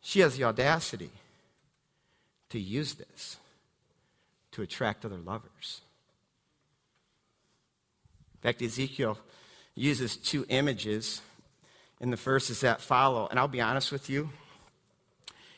she 0.01 0.21
has 0.21 0.39
the 0.39 0.45
audacity 0.45 1.11
to 2.49 2.59
use 2.59 2.95
this 2.95 3.37
to 4.53 4.63
attract 4.63 5.05
other 5.05 5.19
lovers. 5.19 5.83
In 8.39 8.49
fact, 8.49 8.63
Ezekiel 8.63 9.19
uses 9.75 10.17
two 10.17 10.45
images 10.49 11.21
in 12.01 12.11
the 12.11 12.17
verses 12.17 12.61
that 12.61 12.81
follow. 12.81 13.27
And 13.29 13.39
I'll 13.39 13.49
be 13.49 13.61
honest 13.61 13.91
with 13.91 14.09
you, 14.09 14.31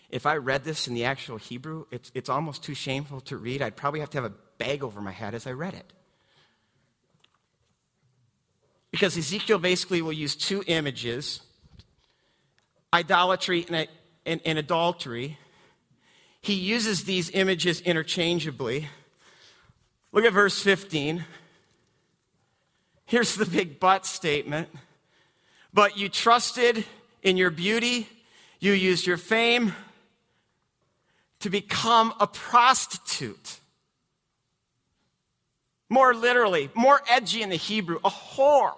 if 0.09 0.27
I 0.27 0.37
read 0.37 0.65
this 0.65 0.89
in 0.89 0.95
the 0.95 1.05
actual 1.05 1.37
Hebrew, 1.37 1.87
it's, 1.91 2.11
it's 2.15 2.29
almost 2.29 2.65
too 2.65 2.75
shameful 2.75 3.21
to 3.23 3.37
read. 3.37 3.63
I'd 3.63 3.77
probably 3.77 4.01
have 4.01 4.11
to 4.11 4.19
have 4.19 4.25
a 4.31 4.35
bag 4.59 4.83
over 4.83 5.01
my 5.01 5.13
head 5.13 5.35
as 5.35 5.47
I 5.47 5.53
read 5.53 5.75
it. 5.75 5.93
Because 8.91 9.17
Ezekiel 9.17 9.59
basically 9.59 10.03
will 10.03 10.13
use 10.13 10.35
two 10.35 10.65
images 10.67 11.41
idolatry 12.93 13.65
and, 13.69 13.89
and, 14.27 14.41
and 14.45 14.59
adultery. 14.59 15.39
He 16.41 16.55
uses 16.55 17.05
these 17.05 17.31
images 17.31 17.81
interchangeably. 17.81 18.89
Look 20.13 20.25
at 20.25 20.33
verse 20.33 20.61
15. 20.61 21.25
Here's 23.11 23.35
the 23.35 23.45
big 23.45 23.81
but 23.81 24.07
statement. 24.07 24.69
But 25.75 25.99
you 25.99 26.09
trusted 26.09 26.85
in 27.25 27.37
your 27.37 27.51
beauty, 27.51 28.07
you 28.61 28.71
used 28.71 29.05
your 29.05 29.17
fame 29.17 29.75
to 31.41 31.51
become 31.51 32.15
a 32.21 32.29
prostitute. 32.29 33.59
More 35.89 36.15
literally, 36.15 36.71
more 36.77 37.01
edgy 37.11 37.43
in 37.43 37.51
the 37.51 37.57
Hebrew, 37.57 37.99
a 38.05 38.11
whore. 38.11 38.77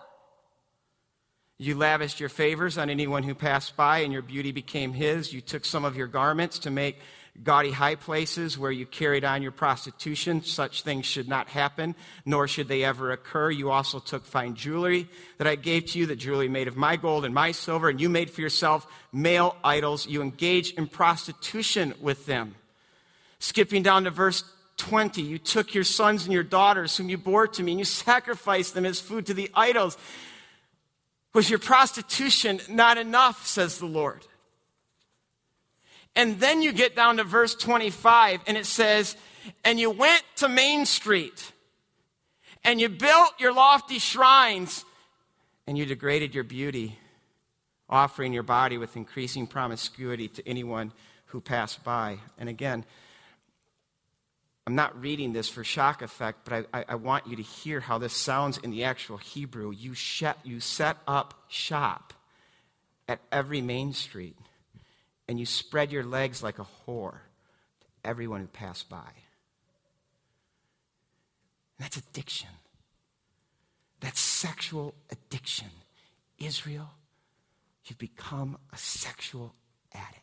You 1.59 1.77
lavished 1.77 2.19
your 2.19 2.31
favors 2.31 2.79
on 2.79 2.89
anyone 2.89 3.25
who 3.25 3.35
passed 3.35 3.77
by, 3.77 3.99
and 3.99 4.15
your 4.15 4.23
beauty 4.23 4.51
became 4.51 4.95
his. 4.95 5.35
You 5.35 5.43
took 5.43 5.67
some 5.67 5.85
of 5.85 5.95
your 5.95 6.07
garments 6.07 6.59
to 6.61 6.71
make 6.71 6.99
gaudy 7.43 7.71
high 7.71 7.95
places 7.95 8.59
where 8.59 8.71
you 8.71 8.85
carried 8.85 9.25
on 9.25 9.43
your 9.43 9.53
prostitution. 9.53 10.43
Such 10.45 10.83
things 10.83 11.07
should 11.07 11.29
not 11.29 11.49
happen, 11.49 11.95
nor 12.27 12.47
should 12.47 12.69
they 12.69 12.85
ever 12.85 13.11
occur. 13.11 13.51
You 13.51 13.71
also 13.71 13.99
took 13.99 14.25
fine 14.25 14.55
jewelry 14.55 15.09
that 15.39 15.47
I 15.47 15.55
gave 15.55 15.87
to 15.87 15.99
you, 15.99 16.07
the 16.07 16.17
jewelry 16.17 16.49
made 16.49 16.69
of 16.69 16.77
my 16.77 16.97
gold 16.97 17.25
and 17.25 17.35
my 17.35 17.53
silver, 17.53 17.89
and 17.89 18.01
you 18.01 18.09
made 18.09 18.31
for 18.31 18.43
yourself 18.43 18.87
male 19.13 19.57
idols. 19.65 20.07
You 20.07 20.23
engaged 20.23 20.79
in 20.79 20.87
prostitution 20.87 21.95
with 22.01 22.27
them. 22.27 22.55
Skipping 23.39 23.83
down 23.83 24.05
to 24.05 24.11
verse 24.11 24.45
20. 24.77 25.23
You 25.23 25.39
took 25.39 25.75
your 25.75 25.85
sons 25.85 26.25
and 26.25 26.33
your 26.33 26.43
daughters, 26.43 26.97
whom 26.97 27.09
you 27.09 27.19
bore 27.19 27.49
to 27.49 27.63
me, 27.63 27.73
and 27.73 27.79
you 27.79 27.85
sacrificed 27.85 28.75
them 28.75 28.85
as 28.85 29.01
food 29.01 29.27
to 29.27 29.35
the 29.35 29.51
idols. 29.55 29.97
Was 31.35 31.49
your 31.49 31.59
prostitution 31.59 32.61
not 32.69 32.99
enough, 32.99 33.47
says 33.47 33.79
the 33.79 33.87
Lord? 33.87 34.27
And 36.15 36.39
then 36.41 36.63
you 36.63 36.73
get 36.73 36.95
down 36.95 37.17
to 37.17 37.25
verse 37.25 37.55
25, 37.55 38.41
and 38.47 38.57
it 38.57 38.67
says, 38.67 39.17
And 39.65 39.81
you 39.81 39.91
went 39.91 40.23
to 40.37 40.49
Main 40.49 40.85
Street, 40.85 41.53
and 42.65 42.81
you 42.81 42.89
built 42.89 43.33
your 43.39 43.53
lofty 43.53 43.99
shrines, 43.99 44.85
and 45.67 45.79
you 45.79 45.87
degraded 45.87 46.35
your 46.35 46.45
beauty, 46.45 46.99
offering 47.89 48.33
your 48.33 48.43
body 48.43 48.79
with 48.79 48.97
increasing 48.97 49.47
promiscuity 49.47 50.29
to 50.29 50.47
anyone 50.47 50.93
who 51.27 51.41
passed 51.41 51.83
by. 51.83 52.19
And 52.39 52.49
again, 52.49 52.85
I'm 54.67 54.75
not 54.75 55.01
reading 55.01 55.33
this 55.33 55.49
for 55.49 55.65
shock 55.65 56.03
effect, 56.03 56.41
but 56.45 56.67
I, 56.73 56.81
I, 56.81 56.85
I, 56.91 56.95
want 56.95 57.27
you 57.27 57.37
to 57.37 57.43
hear 57.43 57.81
how 57.81 57.99
this 57.99 58.13
sounds 58.13 58.59
in 58.59 58.71
the 58.71 58.85
actual 58.85 59.17
Hebrew. 59.17 59.73
You, 59.73 59.93
sh- 59.95 60.23
you 60.45 60.61
set 60.61 60.99
up 61.07 61.35
shop 61.49 62.13
at 63.09 63.19
every 63.33 63.61
main 63.61 63.93
street, 63.93 64.37
and 65.33 65.41
you 65.41 65.47
spread 65.47 65.91
your 65.91 66.05
legs 66.05 66.43
like 66.43 66.59
a 66.59 66.67
whore 66.87 67.13
to 67.81 67.87
everyone 68.05 68.43
who 68.43 68.47
passed 68.49 68.91
by. 68.91 69.11
That's 71.79 71.97
addiction. 71.97 72.51
That's 74.01 74.21
sexual 74.21 74.95
addiction. 75.11 75.69
Israel, 76.39 76.91
you've 77.87 77.97
become 77.97 78.59
a 78.75 78.77
sexual 78.77 79.55
addict. 79.95 80.23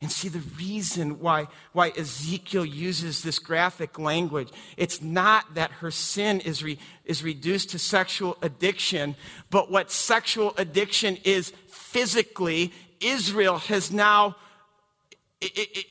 And 0.00 0.12
see 0.12 0.28
the 0.28 0.42
reason 0.56 1.18
why, 1.18 1.48
why 1.72 1.90
Ezekiel 1.90 2.64
uses 2.64 3.22
this 3.22 3.40
graphic 3.40 3.98
language. 3.98 4.48
It's 4.76 5.02
not 5.02 5.54
that 5.54 5.72
her 5.72 5.90
sin 5.90 6.40
is, 6.40 6.62
re, 6.62 6.78
is 7.04 7.24
reduced 7.24 7.70
to 7.70 7.80
sexual 7.80 8.38
addiction, 8.40 9.16
but 9.50 9.72
what 9.72 9.90
sexual 9.90 10.54
addiction 10.56 11.18
is 11.24 11.52
physically, 11.90 12.72
Israel 13.00 13.58
has 13.58 13.90
now, 13.90 14.36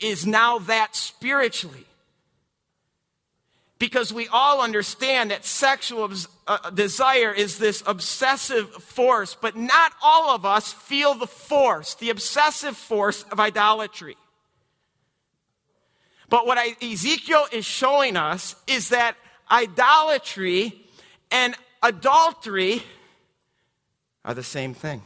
is 0.02 0.26
now 0.26 0.60
that 0.60 0.96
spiritually. 0.96 1.86
Because 3.80 4.12
we 4.12 4.28
all 4.28 4.62
understand 4.62 5.30
that 5.30 5.46
sexual 5.46 6.12
uh, 6.48 6.70
desire 6.72 7.32
is 7.32 7.60
this 7.60 7.84
obsessive 7.86 8.70
force, 8.74 9.38
but 9.40 9.56
not 9.56 9.92
all 10.02 10.32
of 10.32 10.46
us 10.46 10.74
feel 10.74 11.14
the 11.14 11.28
force, 11.28 11.94
the 11.96 12.10
obsessive 12.10 12.76
force 12.76 13.24
of 13.32 13.40
idolatry. 13.40 14.18
But 16.30 16.48
what 16.48 16.58
I, 16.58 16.76
Ezekiel 16.84 17.46
is 17.52 17.66
showing 17.66 18.18
us 18.18 18.56
is 18.66 18.90
that 18.90 19.16
idolatry 19.50 20.82
and 21.32 21.56
adultery 21.84 22.84
are 24.26 24.34
the 24.34 24.44
same 24.44 24.74
thing. 24.74 25.02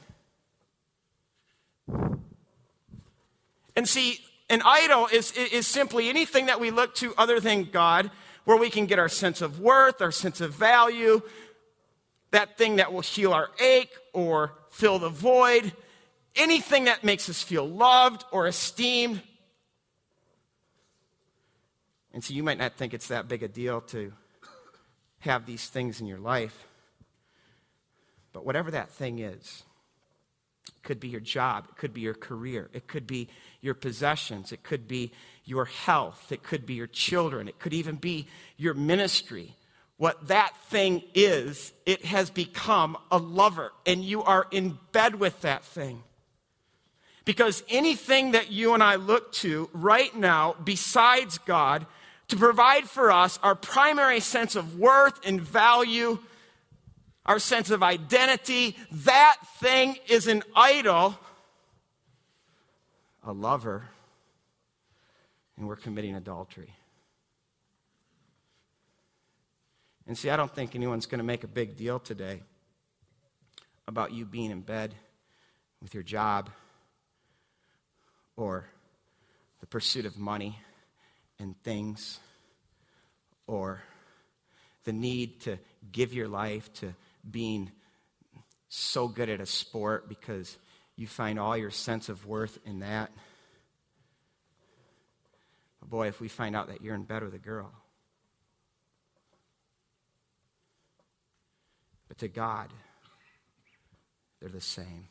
And 3.76 3.88
see, 3.88 4.20
an 4.50 4.62
idol 4.66 5.08
is, 5.12 5.32
is 5.32 5.66
simply 5.66 6.10
anything 6.10 6.48
that 6.48 6.60
we 6.60 6.72
look 6.72 6.94
to 6.96 7.14
other 7.18 7.40
than 7.40 7.64
God 7.64 8.12
where 8.44 8.58
we 8.58 8.70
can 8.70 8.86
get 8.86 9.00
our 9.00 9.10
sense 9.10 9.42
of 9.42 9.60
worth, 9.60 10.02
our 10.02 10.12
sense 10.12 10.42
of 10.42 10.54
value, 10.54 11.22
that 12.32 12.58
thing 12.58 12.78
that 12.78 12.92
will 12.92 13.02
heal 13.02 13.34
our 13.34 13.50
ache 13.60 13.94
or 14.14 14.54
fill 14.70 15.00
the 15.00 15.10
void, 15.10 15.72
anything 16.36 16.86
that 16.86 17.04
makes 17.04 17.30
us 17.30 17.42
feel 17.42 17.68
loved 17.68 18.26
or 18.32 18.48
esteemed. 18.48 19.22
And 22.14 22.24
so 22.24 22.34
you 22.34 22.44
might 22.44 22.58
not 22.58 22.76
think 22.76 22.94
it's 22.94 23.08
that 23.08 23.28
big 23.28 23.44
a 23.44 23.48
deal 23.48 23.82
to 23.82 24.12
have 25.20 25.46
these 25.46 25.68
things 25.68 26.02
in 26.02 26.08
your 26.08 26.20
life. 26.20 26.68
But 28.34 28.46
whatever 28.46 28.72
that 28.72 28.90
thing 28.90 29.20
is, 29.20 29.64
it 30.82 30.88
could 30.88 31.00
be 31.00 31.10
your 31.10 31.22
job, 31.22 31.68
it 31.70 31.78
could 31.78 31.94
be 31.94 32.02
your 32.02 32.16
career, 32.16 32.68
it 32.74 32.88
could 32.88 33.06
be 33.06 33.28
your 33.62 33.76
possessions, 33.76 34.52
it 34.52 34.64
could 34.64 34.88
be 34.88 35.12
your 35.46 35.66
health, 35.66 36.32
it 36.32 36.42
could 36.42 36.66
be 36.66 36.74
your 36.74 36.88
children, 36.88 37.48
it 37.48 37.60
could 37.60 37.74
even 37.74 37.98
be 37.98 38.28
your 38.58 38.74
ministry. 38.74 39.56
What 39.98 40.30
that 40.30 40.58
thing 40.70 41.04
is, 41.14 41.72
it 41.86 42.06
has 42.06 42.32
become 42.32 42.98
a 43.12 43.20
lover, 43.20 43.72
and 43.86 44.04
you 44.04 44.24
are 44.24 44.48
in 44.50 44.80
bed 44.92 45.20
with 45.20 45.42
that 45.42 45.64
thing. 45.64 46.02
Because 47.26 47.64
anything 47.70 48.32
that 48.32 48.52
you 48.52 48.74
and 48.74 48.82
I 48.82 48.96
look 48.96 49.32
to 49.34 49.70
right 49.74 50.16
now, 50.16 50.56
besides 50.64 51.38
God, 51.38 51.86
to 52.30 52.38
provide 52.38 52.86
for 52.86 53.12
us 53.12 53.38
our 53.44 53.54
primary 53.54 54.20
sense 54.20 54.56
of 54.56 54.80
worth 54.80 55.24
and 55.24 55.40
value, 55.40 56.18
our 57.26 57.40
sense 57.40 57.70
of 57.70 57.84
identity, 57.84 58.76
that 58.92 59.38
thing 59.60 59.98
is 60.08 60.28
an 60.28 60.44
idol, 60.56 61.18
a 63.24 63.32
lover 63.32 63.90
and 65.62 65.68
we're 65.68 65.76
committing 65.76 66.16
adultery. 66.16 66.74
And 70.08 70.18
see, 70.18 70.32
I 70.32 70.36
don't 70.36 70.54
think 70.54 70.76
anyone's 70.76 71.06
going 71.06 71.20
to 71.20 71.24
make 71.24 71.44
a 71.44 71.48
big 71.48 71.78
deal 71.78 72.00
today 72.00 72.42
about 73.88 74.12
you 74.12 74.26
being 74.26 74.50
in 74.50 74.62
bed 74.62 74.96
with 75.82 75.94
your 75.94 76.02
job 76.02 76.50
or 78.36 78.66
the 79.60 79.68
pursuit 79.68 80.08
of 80.08 80.18
money 80.18 80.58
and 81.38 81.56
things, 81.62 82.20
or 83.46 83.84
the 84.84 84.94
need 84.94 85.42
to 85.42 85.60
give 85.92 86.12
your 86.12 86.28
life 86.28 86.74
to 86.74 86.96
being 87.30 87.72
so 88.70 89.08
good 89.08 89.30
at 89.30 89.42
a 89.42 89.46
sport 89.46 90.08
because 90.08 90.58
you 90.96 91.08
find 91.08 91.40
all 91.40 91.58
your 91.58 91.72
sense 91.72 92.10
of 92.10 92.26
worth 92.26 92.58
in 92.66 92.80
that. 92.80 93.12
But 95.80 95.90
boy, 95.90 96.08
if 96.08 96.22
we 96.22 96.28
find 96.28 96.56
out 96.56 96.68
that 96.68 96.82
you're 96.82 96.96
in 96.96 97.04
bed 97.04 97.24
with 97.24 97.34
a 97.34 97.40
girl, 97.40 97.72
but 102.08 102.18
to 102.20 102.28
God, 102.28 102.72
they're 104.40 104.50
the 104.50 104.62
same. 104.62 105.08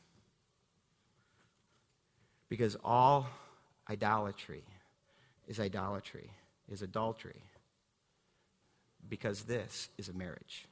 Because 2.49 2.77
all 2.85 3.29
idolatry 3.89 4.65
is 5.47 5.61
idolatry, 5.61 6.31
is 6.69 6.83
adultery. 6.83 7.43
Because 9.09 9.43
this 9.43 9.89
is 9.99 10.09
a 10.09 10.13
marriage. 10.13 10.67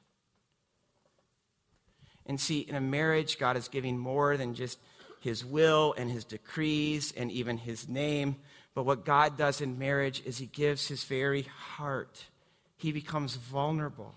And 2.28 2.38
see, 2.38 2.60
in 2.60 2.74
a 2.74 2.80
marriage, 2.80 3.38
God 3.38 3.56
is 3.56 3.68
giving 3.68 3.98
more 3.98 4.36
than 4.36 4.54
just 4.54 4.78
his 5.20 5.44
will 5.44 5.94
and 5.96 6.10
his 6.10 6.24
decrees 6.24 7.12
and 7.16 7.32
even 7.32 7.56
his 7.56 7.88
name. 7.88 8.36
But 8.74 8.84
what 8.84 9.04
God 9.04 9.36
does 9.36 9.60
in 9.60 9.78
marriage 9.78 10.22
is 10.24 10.38
he 10.38 10.46
gives 10.46 10.86
his 10.86 11.02
very 11.04 11.42
heart. 11.42 12.26
He 12.76 12.92
becomes 12.92 13.34
vulnerable. 13.34 14.14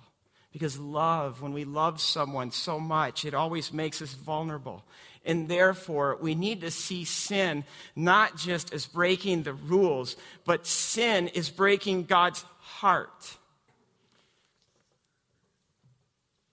Because 0.51 0.77
love, 0.77 1.41
when 1.41 1.53
we 1.53 1.63
love 1.63 2.01
someone 2.01 2.51
so 2.51 2.79
much, 2.79 3.23
it 3.23 3.33
always 3.33 3.71
makes 3.71 4.01
us 4.01 4.13
vulnerable. 4.13 4.83
And 5.23 5.47
therefore, 5.47 6.17
we 6.19 6.35
need 6.35 6.61
to 6.61 6.71
see 6.71 7.05
sin 7.05 7.63
not 7.95 8.35
just 8.35 8.73
as 8.73 8.85
breaking 8.85 9.43
the 9.43 9.53
rules, 9.53 10.17
but 10.45 10.67
sin 10.67 11.29
is 11.29 11.49
breaking 11.49 12.03
God's 12.03 12.43
heart. 12.59 13.37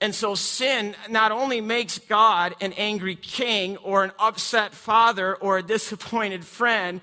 And 0.00 0.14
so 0.14 0.34
sin 0.34 0.94
not 1.08 1.32
only 1.32 1.60
makes 1.60 1.98
God 1.98 2.54
an 2.60 2.72
angry 2.74 3.16
king 3.16 3.76
or 3.78 4.04
an 4.04 4.12
upset 4.18 4.72
father 4.72 5.34
or 5.34 5.58
a 5.58 5.62
disappointed 5.62 6.44
friend, 6.44 7.00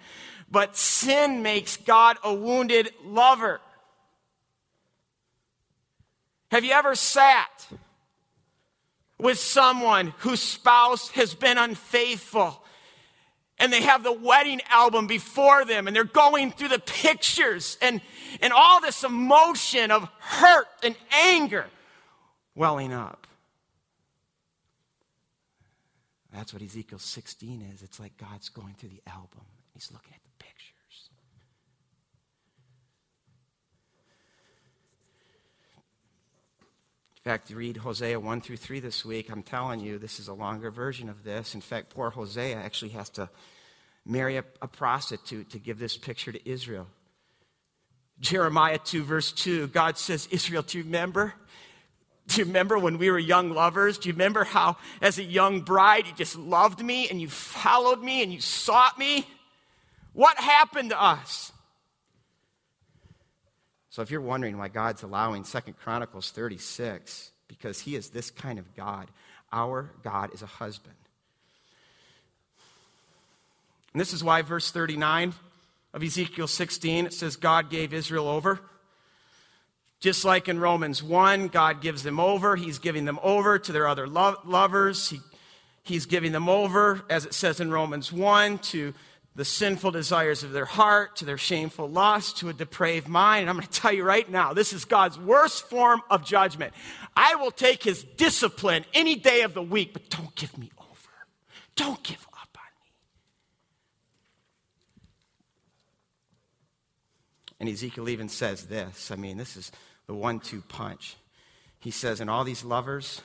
but 0.49 0.77
sin 0.77 1.41
makes 1.43 1.75
God 1.75 2.17
a 2.23 2.33
wounded 2.33 2.89
lover. 3.03 3.59
Have 6.51 6.63
you 6.63 6.71
ever 6.71 6.95
sat 6.95 7.67
with 9.17 9.39
someone 9.39 10.13
whose 10.19 10.41
spouse 10.41 11.09
has 11.09 11.33
been 11.33 11.57
unfaithful 11.57 12.61
and 13.57 13.73
they 13.73 13.81
have 13.81 14.03
the 14.03 14.13
wedding 14.13 14.61
album 14.69 15.07
before 15.07 15.65
them 15.65 15.87
and 15.87 15.95
they're 15.95 16.05
going 16.05 16.51
through 16.51 16.69
the 16.69 16.79
pictures 16.79 17.77
and, 17.81 17.99
and 18.41 18.53
all 18.53 18.79
this 18.79 19.03
emotion 19.03 19.91
of 19.91 20.07
hurt 20.19 20.67
and 20.83 20.95
anger 21.11 21.65
welling 22.55 22.93
up? 22.93 23.27
That's 26.33 26.53
what 26.53 26.61
Ezekiel 26.61 26.99
16 26.99 27.61
is. 27.73 27.81
It's 27.81 27.99
like 27.99 28.17
God's 28.17 28.49
going 28.49 28.73
through 28.73 28.89
the 28.89 29.01
album. 29.07 29.45
He's 29.73 29.89
looking 29.91 30.13
at 30.13 30.21
the 30.23 30.43
pictures. 30.43 31.09
In 37.17 37.31
fact, 37.31 37.49
read 37.51 37.77
Hosea 37.77 38.19
1 38.19 38.41
through 38.41 38.57
3 38.57 38.79
this 38.81 39.05
week. 39.05 39.31
I'm 39.31 39.43
telling 39.43 39.79
you, 39.79 39.97
this 39.97 40.19
is 40.19 40.27
a 40.27 40.33
longer 40.33 40.71
version 40.71 41.07
of 41.07 41.23
this. 41.23 41.55
In 41.55 41.61
fact, 41.61 41.89
poor 41.89 42.09
Hosea 42.09 42.57
actually 42.57 42.91
has 42.91 43.09
to 43.11 43.29
marry 44.05 44.37
a, 44.37 44.43
a 44.61 44.67
prostitute 44.67 45.49
to 45.51 45.59
give 45.59 45.79
this 45.79 45.97
picture 45.97 46.33
to 46.33 46.49
Israel. 46.49 46.87
Jeremiah 48.19 48.77
2, 48.77 49.03
verse 49.03 49.31
2, 49.31 49.67
God 49.67 49.97
says, 49.97 50.27
Israel, 50.31 50.63
do 50.63 50.77
you 50.77 50.83
remember? 50.83 51.33
Do 52.27 52.41
you 52.41 52.45
remember 52.45 52.77
when 52.77 52.97
we 52.97 53.11
were 53.11 53.19
young 53.19 53.51
lovers? 53.51 53.97
Do 53.97 54.09
you 54.09 54.13
remember 54.13 54.43
how, 54.43 54.77
as 55.01 55.19
a 55.19 55.23
young 55.23 55.61
bride, 55.61 56.07
you 56.07 56.13
just 56.13 56.35
loved 56.35 56.83
me 56.83 57.07
and 57.09 57.21
you 57.21 57.29
followed 57.29 58.01
me 58.01 58.23
and 58.23 58.33
you 58.33 58.41
sought 58.41 58.97
me? 58.97 59.27
What 60.13 60.37
happened 60.37 60.89
to 60.91 61.01
us? 61.01 61.51
So 63.89 64.01
if 64.01 64.11
you're 64.11 64.21
wondering 64.21 64.57
why 64.57 64.69
God's 64.69 65.03
allowing 65.03 65.43
Second 65.43 65.77
Chronicles 65.77 66.31
36, 66.31 67.31
because 67.47 67.79
he 67.79 67.95
is 67.95 68.09
this 68.09 68.31
kind 68.31 68.59
of 68.59 68.75
God. 68.75 69.07
Our 69.51 69.91
God 70.03 70.33
is 70.33 70.41
a 70.41 70.47
husband. 70.47 70.95
And 73.93 74.01
this 74.01 74.13
is 74.13 74.23
why 74.23 74.41
verse 74.41 74.71
39 74.71 75.33
of 75.93 76.03
Ezekiel 76.03 76.47
16 76.47 77.05
it 77.05 77.13
says 77.13 77.37
God 77.37 77.69
gave 77.69 77.93
Israel 77.93 78.27
over. 78.27 78.59
Just 80.05 80.23
like 80.23 80.47
in 80.47 80.59
Romans 80.59 81.01
1, 81.01 81.47
God 81.47 81.81
gives 81.81 82.03
them 82.03 82.19
over. 82.19 82.55
He's 82.55 82.77
giving 82.77 83.05
them 83.05 83.17
over 83.23 83.57
to 83.57 83.71
their 83.71 83.87
other 83.87 84.07
lo- 84.07 84.35
lovers. 84.45 85.09
He, 85.09 85.19
he's 85.81 86.05
giving 86.05 86.31
them 86.31 86.47
over, 86.47 87.03
as 87.09 87.25
it 87.25 87.33
says 87.33 87.59
in 87.59 87.71
Romans 87.71 88.13
1, 88.13 88.59
to 88.59 88.93
the 89.33 89.43
sinful 89.43 89.89
desires 89.89 90.43
of 90.43 90.51
their 90.51 90.65
heart, 90.65 91.15
to 91.15 91.25
their 91.25 91.39
shameful 91.39 91.89
lust, 91.89 92.37
to 92.37 92.49
a 92.49 92.53
depraved 92.53 93.07
mind. 93.07 93.41
And 93.41 93.49
I'm 93.49 93.55
going 93.55 93.67
to 93.67 93.81
tell 93.81 93.91
you 93.91 94.03
right 94.03 94.29
now, 94.29 94.53
this 94.53 94.73
is 94.73 94.85
God's 94.85 95.17
worst 95.17 95.67
form 95.71 96.03
of 96.11 96.23
judgment. 96.23 96.75
I 97.17 97.33
will 97.33 97.49
take 97.49 97.81
his 97.81 98.03
discipline 98.03 98.85
any 98.93 99.15
day 99.15 99.41
of 99.41 99.55
the 99.55 99.63
week, 99.63 99.91
but 99.91 100.07
don't 100.11 100.35
give 100.35 100.55
me 100.55 100.69
over. 100.77 101.09
Don't 101.75 102.03
give 102.03 102.27
up 102.31 102.55
on 102.55 102.71
me. 102.79 102.91
And 107.59 107.69
Ezekiel 107.69 108.07
even 108.07 108.29
says 108.29 108.67
this 108.67 109.09
I 109.09 109.15
mean, 109.15 109.37
this 109.37 109.57
is 109.57 109.71
the 110.07 110.13
one 110.13 110.39
two 110.39 110.61
punch. 110.61 111.15
He 111.79 111.91
says, 111.91 112.19
And 112.19 112.29
all 112.29 112.43
these 112.43 112.63
lovers 112.63 113.21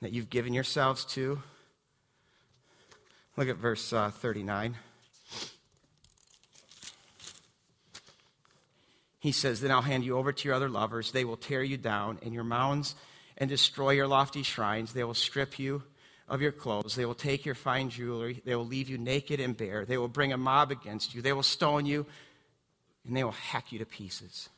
that 0.00 0.12
you've 0.12 0.30
given 0.30 0.52
yourselves 0.52 1.04
to, 1.06 1.42
look 3.36 3.48
at 3.48 3.56
verse 3.56 3.92
uh, 3.92 4.10
39. 4.10 4.76
He 9.18 9.32
says, 9.32 9.60
Then 9.60 9.70
I'll 9.70 9.80
hand 9.80 10.04
you 10.04 10.18
over 10.18 10.32
to 10.32 10.48
your 10.48 10.54
other 10.54 10.68
lovers. 10.68 11.12
They 11.12 11.24
will 11.24 11.38
tear 11.38 11.62
you 11.62 11.78
down 11.78 12.18
in 12.20 12.34
your 12.34 12.44
mounds 12.44 12.94
and 13.38 13.48
destroy 13.48 13.92
your 13.92 14.06
lofty 14.06 14.42
shrines. 14.42 14.92
They 14.92 15.04
will 15.04 15.14
strip 15.14 15.58
you 15.58 15.82
of 16.28 16.42
your 16.42 16.52
clothes. 16.52 16.94
They 16.94 17.06
will 17.06 17.14
take 17.14 17.44
your 17.44 17.54
fine 17.54 17.90
jewelry. 17.90 18.42
They 18.44 18.54
will 18.54 18.66
leave 18.66 18.88
you 18.88 18.98
naked 18.98 19.40
and 19.40 19.56
bare. 19.56 19.84
They 19.84 19.98
will 19.98 20.08
bring 20.08 20.32
a 20.32 20.36
mob 20.36 20.70
against 20.70 21.14
you. 21.14 21.22
They 21.22 21.32
will 21.32 21.42
stone 21.42 21.86
you, 21.86 22.06
and 23.06 23.16
they 23.16 23.24
will 23.24 23.32
hack 23.32 23.72
you 23.72 23.78
to 23.78 23.86
pieces. 23.86 24.48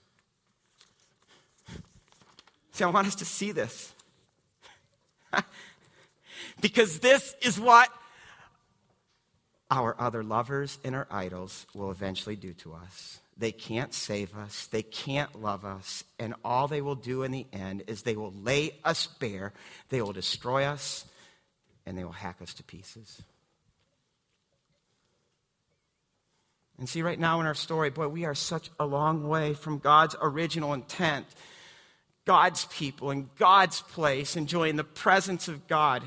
See, 2.76 2.84
I 2.84 2.88
want 2.88 3.06
us 3.06 3.14
to 3.14 3.24
see 3.24 3.52
this. 3.52 3.94
because 6.60 6.98
this 6.98 7.34
is 7.40 7.58
what 7.58 7.88
our 9.70 9.98
other 9.98 10.22
lovers 10.22 10.78
and 10.84 10.94
our 10.94 11.06
idols 11.10 11.66
will 11.72 11.90
eventually 11.90 12.36
do 12.36 12.52
to 12.52 12.74
us. 12.74 13.18
They 13.38 13.50
can't 13.50 13.94
save 13.94 14.36
us. 14.36 14.66
They 14.66 14.82
can't 14.82 15.40
love 15.40 15.64
us. 15.64 16.04
And 16.18 16.34
all 16.44 16.68
they 16.68 16.82
will 16.82 16.96
do 16.96 17.22
in 17.22 17.32
the 17.32 17.46
end 17.50 17.84
is 17.86 18.02
they 18.02 18.14
will 18.14 18.34
lay 18.34 18.72
us 18.84 19.06
bare. 19.06 19.54
They 19.88 20.02
will 20.02 20.12
destroy 20.12 20.64
us 20.64 21.06
and 21.86 21.96
they 21.96 22.04
will 22.04 22.12
hack 22.12 22.42
us 22.42 22.52
to 22.52 22.62
pieces. 22.62 23.22
And 26.78 26.86
see, 26.86 27.00
right 27.00 27.18
now 27.18 27.40
in 27.40 27.46
our 27.46 27.54
story, 27.54 27.88
boy, 27.88 28.08
we 28.08 28.26
are 28.26 28.34
such 28.34 28.70
a 28.78 28.84
long 28.84 29.26
way 29.26 29.54
from 29.54 29.78
God's 29.78 30.14
original 30.20 30.74
intent. 30.74 31.24
God's 32.26 32.66
people 32.66 33.10
in 33.10 33.30
God's 33.38 33.80
place, 33.80 34.36
enjoying 34.36 34.76
the 34.76 34.84
presence 34.84 35.48
of 35.48 35.66
God. 35.66 36.02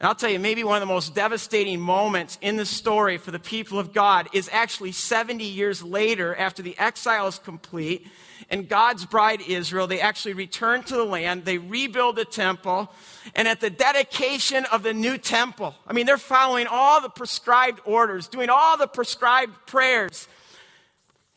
And 0.00 0.08
I'll 0.08 0.14
tell 0.16 0.28
you, 0.28 0.40
maybe 0.40 0.64
one 0.64 0.76
of 0.76 0.86
the 0.86 0.92
most 0.92 1.14
devastating 1.14 1.80
moments 1.80 2.36
in 2.42 2.56
the 2.56 2.66
story 2.66 3.16
for 3.16 3.30
the 3.30 3.38
people 3.38 3.78
of 3.78 3.94
God 3.94 4.28
is 4.34 4.50
actually 4.52 4.92
70 4.92 5.44
years 5.44 5.82
later, 5.82 6.34
after 6.34 6.62
the 6.62 6.76
exile 6.76 7.28
is 7.28 7.38
complete, 7.38 8.06
and 8.50 8.68
God's 8.68 9.06
bride 9.06 9.40
Israel, 9.40 9.86
they 9.86 10.00
actually 10.00 10.34
return 10.34 10.82
to 10.82 10.96
the 10.96 11.04
land, 11.04 11.44
they 11.44 11.58
rebuild 11.58 12.16
the 12.16 12.24
temple, 12.24 12.92
and 13.34 13.46
at 13.46 13.60
the 13.60 13.70
dedication 13.70 14.66
of 14.66 14.82
the 14.82 14.92
new 14.92 15.16
temple, 15.16 15.74
I 15.86 15.92
mean, 15.92 16.04
they're 16.04 16.18
following 16.18 16.66
all 16.66 17.00
the 17.00 17.08
prescribed 17.08 17.80
orders, 17.84 18.26
doing 18.26 18.50
all 18.50 18.76
the 18.76 18.88
prescribed 18.88 19.54
prayers. 19.66 20.28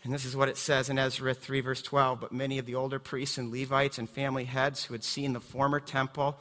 And 0.07 0.13
this 0.13 0.23
is 0.23 0.37
what 0.37 0.47
it 0.47 0.55
says 0.55 0.89
in 0.89 0.97
Ezra 0.97 1.33
3, 1.33 1.59
verse 1.59 1.81
12. 1.81 2.21
But 2.21 2.31
many 2.31 2.59
of 2.59 2.65
the 2.65 2.75
older 2.75 2.97
priests 2.97 3.37
and 3.37 3.51
Levites 3.51 3.97
and 3.97 4.09
family 4.09 4.45
heads 4.45 4.85
who 4.85 4.93
had 4.93 5.03
seen 5.03 5.33
the 5.33 5.41
former 5.41 5.81
temple, 5.81 6.37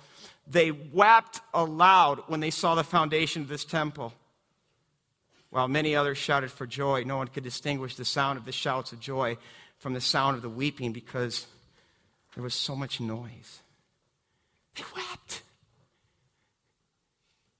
they 0.47 0.71
wept 0.71 1.41
aloud 1.53 2.21
when 2.29 2.39
they 2.39 2.53
saw 2.53 2.77
the 2.77 2.85
foundation 2.85 3.43
of 3.43 3.49
this 3.49 3.65
temple. 3.65 4.15
While 5.51 5.67
many 5.67 5.97
others 5.97 6.17
shouted 6.17 6.53
for 6.53 6.65
joy, 6.65 7.03
no 7.03 7.17
one 7.17 7.27
could 7.27 7.43
distinguish 7.43 7.97
the 7.97 8.05
sound 8.05 8.39
of 8.39 8.45
the 8.45 8.53
shouts 8.53 8.93
of 8.93 9.01
joy 9.01 9.37
from 9.79 9.95
the 9.95 10.01
sound 10.01 10.37
of 10.37 10.43
the 10.43 10.49
weeping 10.49 10.93
because 10.93 11.45
there 12.37 12.45
was 12.45 12.55
so 12.55 12.77
much 12.77 13.01
noise. 13.01 13.63
They 14.77 14.85
wept. 14.95 15.43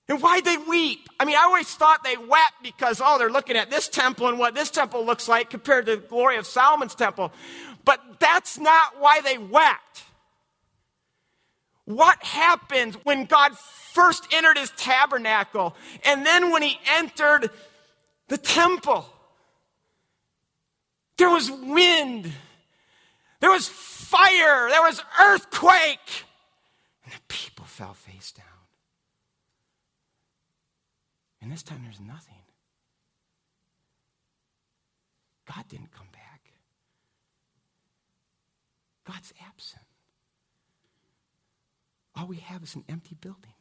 And 0.09 0.23
why'd 0.23 0.45
they 0.45 0.57
weep? 0.57 1.09
I 1.19 1.25
mean, 1.25 1.37
I 1.37 1.43
always 1.45 1.69
thought 1.69 2.05
they 2.05 2.17
wept 2.17 2.63
because, 2.63 3.03
oh, 3.05 3.19
they're 3.19 3.31
looking 3.31 3.57
at 3.57 3.71
this 3.71 3.89
temple 3.89 4.29
and 4.29 4.39
what 4.39 4.55
this 4.55 4.71
temple 4.71 5.05
looks 5.05 5.27
like 5.27 5.51
compared 5.51 5.87
to 5.87 5.97
the 5.97 6.03
glory 6.03 6.37
of 6.37 6.47
Solomon's 6.47 6.95
temple. 6.95 7.33
But 7.85 8.01
that's 8.21 8.59
not 8.59 9.01
why 9.01 9.21
they 9.21 9.39
wept. 9.39 10.05
What 11.87 12.23
happened 12.23 12.97
when 13.05 13.25
God 13.25 13.57
first 13.57 14.27
entered 14.33 14.59
his 14.59 14.71
tabernacle 14.77 15.75
and 16.05 16.27
then 16.27 16.51
when 16.51 16.63
he 16.63 16.79
entered 16.99 17.51
the 18.29 18.39
temple? 18.39 19.07
There 21.17 21.31
was 21.31 21.51
wind, 21.51 22.31
there 23.41 23.51
was 23.51 23.69
fire, 23.69 24.69
there 24.69 24.83
was 24.83 25.03
earthquake, 25.21 26.25
and 27.05 27.13
the 27.15 27.21
people 27.29 27.65
fell 27.65 27.95
face 27.95 28.33
down. 28.33 28.56
And 31.47 31.53
this 31.53 31.63
time 31.63 31.83
there's 31.85 32.01
nothing. 32.01 32.43
God 35.47 35.63
didn't 35.69 35.93
come 35.93 36.09
back. 36.13 36.41
God's 39.07 39.33
absent. 39.49 39.85
All 42.17 42.27
we 42.27 42.39
have 42.39 42.65
is 42.65 42.75
an 42.75 42.83
empty 42.89 43.15
building. 43.21 43.55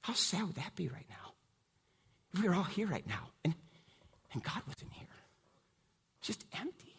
How 0.00 0.14
sad 0.14 0.42
would 0.42 0.56
that 0.56 0.74
be 0.74 0.88
right 0.88 1.06
now? 1.08 1.34
If 2.34 2.42
we 2.42 2.48
were 2.48 2.56
all 2.56 2.64
here 2.64 2.88
right 2.88 3.06
now 3.06 3.28
and, 3.44 3.54
and 4.32 4.42
God 4.42 4.60
wasn't 4.66 4.92
here. 4.94 5.06
Just 6.20 6.44
empty. 6.58 6.96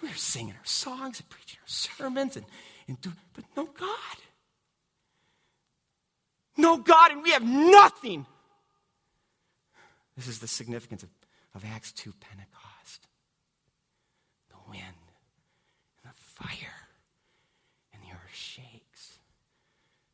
We 0.00 0.08
were 0.08 0.14
singing 0.14 0.54
our 0.54 0.64
songs 0.64 1.20
and 1.20 1.28
preaching 1.28 1.58
our 1.60 1.68
sermons 1.68 2.38
and, 2.38 2.46
and 2.88 2.98
doing, 3.02 3.16
but 3.34 3.44
no 3.54 3.66
God. 3.66 4.16
No 6.56 6.78
God, 6.78 7.12
and 7.12 7.22
we 7.22 7.30
have 7.30 7.42
nothing. 7.42 8.26
This 10.16 10.28
is 10.28 10.38
the 10.38 10.46
significance 10.46 11.02
of, 11.02 11.08
of 11.54 11.64
Acts 11.64 11.92
2 11.92 12.12
Pentecost. 12.20 13.08
The 14.50 14.70
wind 14.70 14.82
and 16.02 16.12
the 16.12 16.16
fire, 16.16 16.88
and 17.92 18.02
the 18.02 18.14
earth 18.14 18.32
shakes 18.34 19.18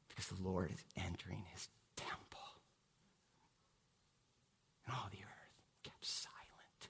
because 0.09 0.29
the 0.29 0.43
Lord 0.43 0.71
is 0.71 0.83
entering 0.97 1.45
his 1.53 1.69
temple. 1.97 2.17
And 4.87 4.95
all 4.95 5.09
the 5.11 5.19
earth 5.19 5.83
kept 5.85 6.05
silent. 6.07 6.89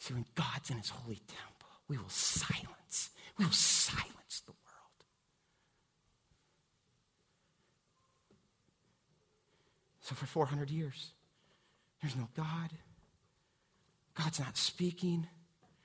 See, 0.00 0.14
when 0.14 0.26
God's 0.34 0.70
in 0.70 0.78
his 0.78 0.90
holy 0.90 1.20
temple, 1.28 1.68
we 1.86 1.96
will 1.96 2.08
silence. 2.08 3.10
We 3.38 3.44
will 3.44 3.52
silence 3.52 4.42
the 4.46 4.52
So 10.04 10.14
for 10.14 10.26
400 10.26 10.70
years, 10.70 11.12
there's 12.02 12.14
no 12.14 12.28
God. 12.36 12.70
God's 14.14 14.38
not 14.38 14.58
speaking. 14.58 15.26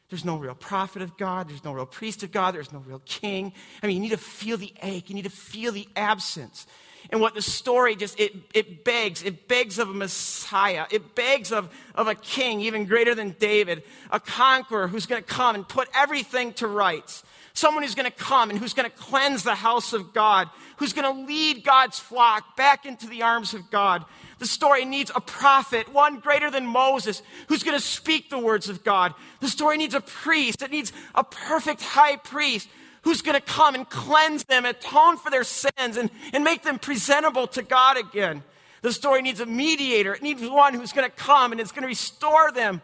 There's 0.09 0.26
no 0.26 0.36
real 0.36 0.55
prophet 0.55 1.01
of 1.01 1.17
God. 1.17 1.49
There's 1.49 1.63
no 1.63 1.72
real 1.72 1.86
priest 1.86 2.22
of 2.24 2.32
God. 2.34 2.53
There's 2.53 2.74
no 2.74 2.80
real 2.80 3.01
king. 3.05 3.53
I 3.82 3.88
mean, 3.88 3.95
you 3.95 4.01
need 4.01 4.11
to 4.11 4.17
feel 4.17 4.57
the 4.57 4.74
ache. 4.84 5.09
You 5.09 5.15
need 5.15 5.24
to 5.24 5.30
feel 5.30 5.72
the 5.72 5.88
absence. 5.95 6.67
And 7.12 7.22
what 7.22 7.34
the 7.34 7.41
story 7.41 7.95
just, 7.95 8.20
it, 8.20 8.36
it 8.54 8.84
begs, 8.84 9.24
it 9.24 9.47
begs 9.47 9.80
of 9.80 9.89
a 9.89 9.93
Messiah. 9.93 10.86
It 10.91 11.16
begs 11.16 11.52
of, 11.52 11.70
of 11.95 12.08
a 12.08 12.16
king 12.16 12.62
even 12.62 12.86
greater 12.86 13.16
than 13.16 13.36
David, 13.39 13.84
a 14.12 14.20
conqueror 14.20 14.88
who's 14.88 15.06
going 15.06 15.22
to 15.22 15.28
come 15.28 15.56
and 15.56 15.68
put 15.68 15.89
everything 15.95 16.54
to 16.54 16.68
rights. 16.68 17.24
Someone 17.54 17.84
who's 17.84 17.95
going 17.95 18.10
to 18.10 18.18
come 18.18 18.52
and 18.52 18.60
who's 18.60 18.74
going 18.74 18.89
to 18.89 18.95
cleanse 18.95 19.43
the 19.43 19.56
house 19.56 19.91
of 19.91 20.14
God, 20.14 20.50
who's 20.78 20.93
going 20.93 21.14
to 21.14 21.24
lead 21.26 21.64
God's 21.64 22.00
flock 22.00 22.56
back 22.56 22.86
into 22.86 23.08
the 23.08 23.24
arms 23.24 23.54
of 23.54 23.70
God. 23.72 24.06
The 24.38 24.45
story 24.45 24.86
needs 24.86 25.12
a 25.14 25.20
prophet, 25.20 25.91
one 25.91 26.20
greater 26.20 26.50
than 26.50 26.66
Moses, 26.66 27.22
who's 27.47 27.64
going 27.64 27.78
to 27.78 27.84
speak 27.84 28.30
the 28.30 28.39
words 28.39 28.70
of 28.70 28.84
God. 28.84 29.14
The 29.41 29.50
story 29.50 29.78
needs 29.78 29.93
a 29.93 30.00
priest. 30.00 30.62
It 30.62 30.72
needs 30.72 30.93
a 31.16 31.24
perfect 31.24 31.82
high 31.82 32.16
priest 32.16 32.70
who's 33.02 33.22
going 33.22 33.36
to 33.36 33.41
come 33.41 33.76
and 33.76 33.89
cleanse 33.89 34.43
them, 34.45 34.66
atone 34.66 35.18
for 35.18 35.30
their 35.30 35.43
sins, 35.43 35.97
and, 35.97 36.10
and 36.34 36.43
make 36.43 36.64
them 36.64 36.80
presentable 36.80 37.47
to 37.47 37.62
God 37.62 37.97
again. 37.97 38.43
The 38.82 38.93
story 38.93 39.22
needs 39.22 39.39
a 39.39 39.45
mediator. 39.45 40.14
It 40.14 40.22
needs 40.22 40.41
one 40.41 40.74
who's 40.74 40.91
going 40.91 41.10
to 41.10 41.16
come 41.16 41.52
and 41.52 41.60
is 41.60 41.72
going 41.72 41.82
to 41.84 41.88
restore 41.88 42.52
them, 42.52 42.82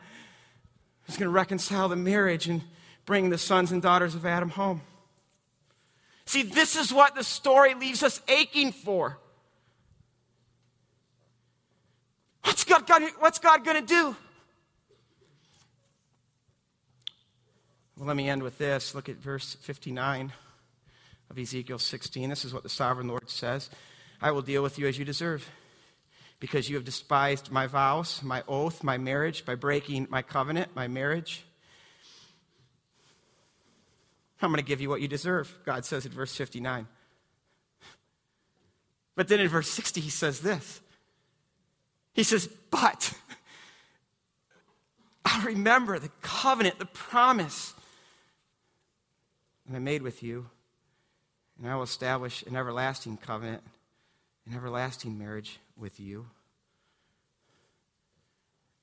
who's 1.03 1.17
going 1.17 1.27
to 1.27 1.33
reconcile 1.33 1.87
the 1.87 1.95
marriage 1.95 2.47
and 2.47 2.61
bring 3.05 3.29
the 3.29 3.37
sons 3.37 3.71
and 3.71 3.81
daughters 3.81 4.15
of 4.15 4.25
Adam 4.25 4.49
home. 4.49 4.81
See, 6.25 6.41
this 6.41 6.75
is 6.75 6.91
what 6.91 7.15
the 7.15 7.23
story 7.23 7.75
leaves 7.75 8.01
us 8.03 8.21
aching 8.27 8.71
for. 8.71 9.17
What's 12.43 12.63
God, 12.63 12.87
God 12.87 13.03
what's 13.19 13.39
God 13.39 13.63
going 13.63 13.79
to 13.79 13.87
do? 13.87 14.15
Well, 17.97 18.07
let 18.07 18.17
me 18.17 18.27
end 18.27 18.43
with 18.43 18.57
this. 18.57 18.93
Look 18.93 19.07
at 19.07 19.15
verse 19.15 19.55
59 19.61 20.33
of 21.29 21.39
Ezekiel 21.39 21.79
16. 21.79 22.29
This 22.29 22.43
is 22.43 22.53
what 22.53 22.63
the 22.63 22.69
sovereign 22.69 23.07
Lord 23.07 23.29
says 23.29 23.69
I 24.21 24.31
will 24.31 24.41
deal 24.41 24.61
with 24.61 24.77
you 24.77 24.85
as 24.87 24.99
you 24.99 25.05
deserve, 25.05 25.49
because 26.41 26.69
you 26.69 26.75
have 26.75 26.83
despised 26.83 27.51
my 27.51 27.67
vows, 27.67 28.21
my 28.21 28.43
oath, 28.49 28.83
my 28.83 28.97
marriage, 28.97 29.45
by 29.45 29.55
breaking 29.55 30.07
my 30.09 30.21
covenant, 30.21 30.75
my 30.75 30.89
marriage. 30.89 31.45
I'm 34.41 34.49
going 34.49 34.57
to 34.57 34.67
give 34.67 34.81
you 34.81 34.89
what 34.89 34.99
you 34.99 35.07
deserve, 35.07 35.57
God 35.65 35.85
says 35.85 36.05
in 36.05 36.11
verse 36.11 36.35
59. 36.35 36.87
But 39.15 39.29
then 39.29 39.39
in 39.39 39.47
verse 39.47 39.69
60, 39.69 40.01
he 40.01 40.09
says 40.09 40.41
this 40.41 40.81
He 42.11 42.23
says, 42.23 42.49
But 42.71 43.13
I'll 45.23 45.45
remember 45.45 45.97
the 45.97 46.11
covenant, 46.21 46.77
the 46.77 46.85
promise 46.85 47.73
that 49.67 49.75
I 49.75 49.79
made 49.79 50.01
with 50.01 50.23
you, 50.23 50.47
and 51.57 51.69
I 51.69 51.75
will 51.75 51.83
establish 51.83 52.43
an 52.43 52.55
everlasting 52.55 53.17
covenant, 53.17 53.63
an 54.45 54.55
everlasting 54.55 55.17
marriage 55.17 55.59
with 55.77 55.99
you. 55.99 56.25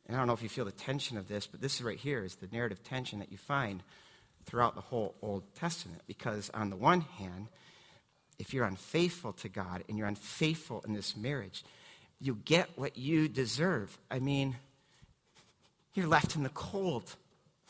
And 0.07 0.17
I 0.17 0.21
don't 0.21 0.27
know 0.27 0.33
if 0.33 0.43
you 0.43 0.49
feel 0.49 0.65
the 0.65 0.73
tension 0.73 1.17
of 1.17 1.29
this, 1.29 1.47
but 1.47 1.61
this 1.61 1.81
right 1.81 1.99
here 1.99 2.25
is 2.25 2.35
the 2.35 2.49
narrative 2.53 2.83
tension 2.83 3.21
that 3.21 3.31
you 3.31 3.39
find 3.39 3.83
throughout 4.45 4.75
the 4.75 4.81
whole 4.81 5.15
Old 5.23 5.45
Testament. 5.55 6.03
Because, 6.07 6.51
on 6.53 6.71
the 6.71 6.77
one 6.77 7.03
hand, 7.03 7.49
if 8.39 8.53
you're 8.53 8.65
unfaithful 8.65 9.33
to 9.35 9.49
God 9.49 9.85
and 9.89 9.97
you're 9.97 10.09
unfaithful 10.09 10.83
in 10.87 10.95
this 10.95 11.17
marriage, 11.17 11.65
you 12.21 12.37
get 12.45 12.69
what 12.77 12.99
you 12.99 13.29
deserve. 13.29 13.97
I 14.11 14.19
mean, 14.19 14.57
you're 15.95 16.09
left 16.09 16.35
in 16.35 16.43
the 16.43 16.49
cold. 16.49 17.15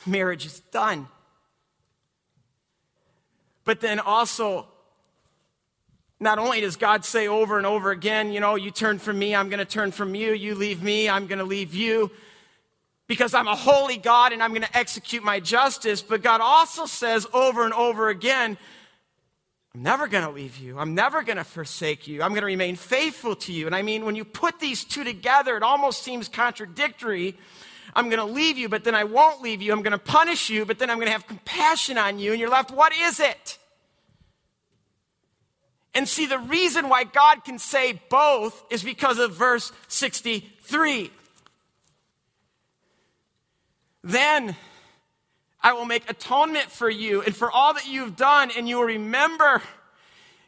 Marriage 0.06 0.46
is 0.46 0.60
done. 0.60 1.08
But 3.64 3.80
then 3.80 4.00
also, 4.00 4.66
not 6.20 6.38
only 6.38 6.60
does 6.60 6.76
God 6.76 7.04
say 7.04 7.28
over 7.28 7.58
and 7.58 7.66
over 7.66 7.90
again, 7.90 8.32
you 8.32 8.40
know, 8.40 8.54
you 8.54 8.70
turn 8.70 8.98
from 8.98 9.18
me, 9.18 9.34
I'm 9.34 9.48
going 9.48 9.58
to 9.58 9.64
turn 9.64 9.92
from 9.92 10.14
you. 10.14 10.32
You 10.32 10.54
leave 10.54 10.82
me, 10.82 11.08
I'm 11.08 11.26
going 11.26 11.38
to 11.38 11.44
leave 11.44 11.74
you 11.74 12.10
because 13.06 13.34
I'm 13.34 13.48
a 13.48 13.56
holy 13.56 13.96
God 13.96 14.32
and 14.32 14.42
I'm 14.42 14.50
going 14.50 14.62
to 14.62 14.76
execute 14.76 15.22
my 15.22 15.40
justice. 15.40 16.00
But 16.00 16.22
God 16.22 16.40
also 16.40 16.86
says 16.86 17.26
over 17.32 17.64
and 17.64 17.74
over 17.74 18.08
again, 18.08 18.56
I'm 19.74 19.82
never 19.82 20.06
going 20.06 20.24
to 20.24 20.30
leave 20.30 20.58
you. 20.58 20.78
I'm 20.78 20.94
never 20.94 21.22
going 21.22 21.38
to 21.38 21.44
forsake 21.44 22.06
you. 22.06 22.22
I'm 22.22 22.30
going 22.30 22.42
to 22.42 22.46
remain 22.46 22.76
faithful 22.76 23.34
to 23.36 23.52
you. 23.52 23.66
And 23.66 23.74
I 23.74 23.82
mean, 23.82 24.04
when 24.04 24.14
you 24.14 24.24
put 24.24 24.60
these 24.60 24.84
two 24.84 25.02
together, 25.02 25.56
it 25.56 25.62
almost 25.62 26.02
seems 26.02 26.28
contradictory. 26.28 27.36
I'm 27.94 28.08
going 28.08 28.18
to 28.18 28.32
leave 28.32 28.58
you, 28.58 28.68
but 28.68 28.84
then 28.84 28.94
I 28.94 29.04
won't 29.04 29.42
leave 29.42 29.60
you. 29.62 29.72
I'm 29.72 29.82
going 29.82 29.92
to 29.92 29.98
punish 29.98 30.48
you, 30.50 30.64
but 30.64 30.78
then 30.78 30.90
I'm 30.90 30.96
going 30.96 31.06
to 31.06 31.12
have 31.12 31.26
compassion 31.26 31.98
on 31.98 32.18
you. 32.18 32.32
And 32.32 32.40
you're 32.40 32.50
left, 32.50 32.70
what 32.70 32.92
is 32.94 33.20
it? 33.20 33.58
And 35.94 36.08
see, 36.08 36.26
the 36.26 36.38
reason 36.38 36.88
why 36.88 37.04
God 37.04 37.44
can 37.44 37.58
say 37.58 38.00
both 38.08 38.64
is 38.70 38.82
because 38.82 39.18
of 39.18 39.34
verse 39.34 39.72
63. 39.88 41.10
Then 44.02 44.56
I 45.60 45.74
will 45.74 45.84
make 45.84 46.10
atonement 46.10 46.70
for 46.70 46.88
you 46.88 47.22
and 47.22 47.36
for 47.36 47.50
all 47.50 47.74
that 47.74 47.86
you've 47.86 48.16
done, 48.16 48.50
and 48.56 48.68
you 48.68 48.78
will 48.78 48.84
remember. 48.84 49.62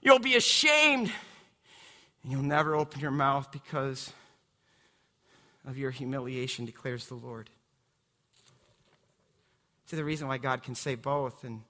You'll 0.03 0.19
be 0.19 0.35
ashamed, 0.35 1.13
and 2.23 2.33
you'll 2.33 2.43
never 2.43 2.75
open 2.75 3.01
your 3.01 3.11
mouth 3.11 3.53
because 3.53 4.13
of 5.67 5.79
your 5.79 5.91
humiliation, 5.91 6.65
declares 6.65 7.07
the 7.07 7.15
Lord. 7.15 7.51
See, 9.87 9.97
the 9.97 10.05
reason 10.05 10.29
why 10.29 10.39
God 10.39 10.63
can 10.63 10.75
say 10.75 10.95
both 10.95 11.45
and 11.45 11.63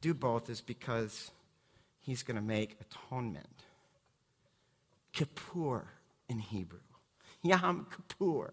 do 0.00 0.14
both 0.14 0.50
is 0.50 0.60
because 0.60 1.30
He's 2.00 2.22
going 2.22 2.36
to 2.36 2.42
make 2.42 2.76
atonement. 2.80 3.64
Kippur 5.12 5.84
in 6.28 6.38
Hebrew. 6.38 6.80
Yom 7.42 7.86
Kippur. 7.90 8.52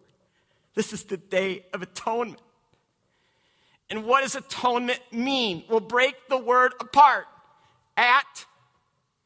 This 0.75 0.93
is 0.93 1.03
the 1.03 1.17
day 1.17 1.65
of 1.73 1.81
atonement. 1.81 2.41
And 3.89 4.05
what 4.05 4.21
does 4.21 4.35
atonement 4.35 5.01
mean? 5.11 5.65
We'll 5.69 5.81
break 5.81 6.15
the 6.29 6.37
word 6.37 6.73
apart. 6.79 7.25
At 7.97 8.45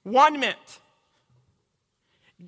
One 0.03 0.39
mint. 0.39 0.79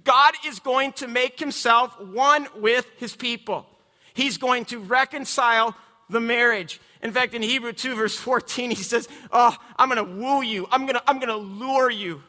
God 0.03 0.33
is 0.45 0.59
going 0.59 0.93
to 0.93 1.07
make 1.07 1.39
himself 1.39 1.99
one 2.01 2.47
with 2.57 2.89
his 2.97 3.15
people. 3.15 3.65
He's 4.13 4.37
going 4.37 4.65
to 4.65 4.79
reconcile 4.79 5.75
the 6.09 6.19
marriage. 6.19 6.81
In 7.01 7.11
fact, 7.11 7.33
in 7.33 7.41
Hebrew 7.41 7.73
2, 7.73 7.95
verse 7.95 8.15
14, 8.15 8.71
he 8.71 8.75
says, 8.75 9.07
Oh, 9.31 9.55
I'm 9.77 9.89
going 9.89 10.05
to 10.05 10.21
woo 10.21 10.41
you. 10.41 10.67
I'm 10.71 10.81
going 10.85 10.95
to, 10.95 11.03
I'm 11.07 11.19
going 11.19 11.29
to 11.29 11.35
lure 11.37 11.89
you. 11.89 12.21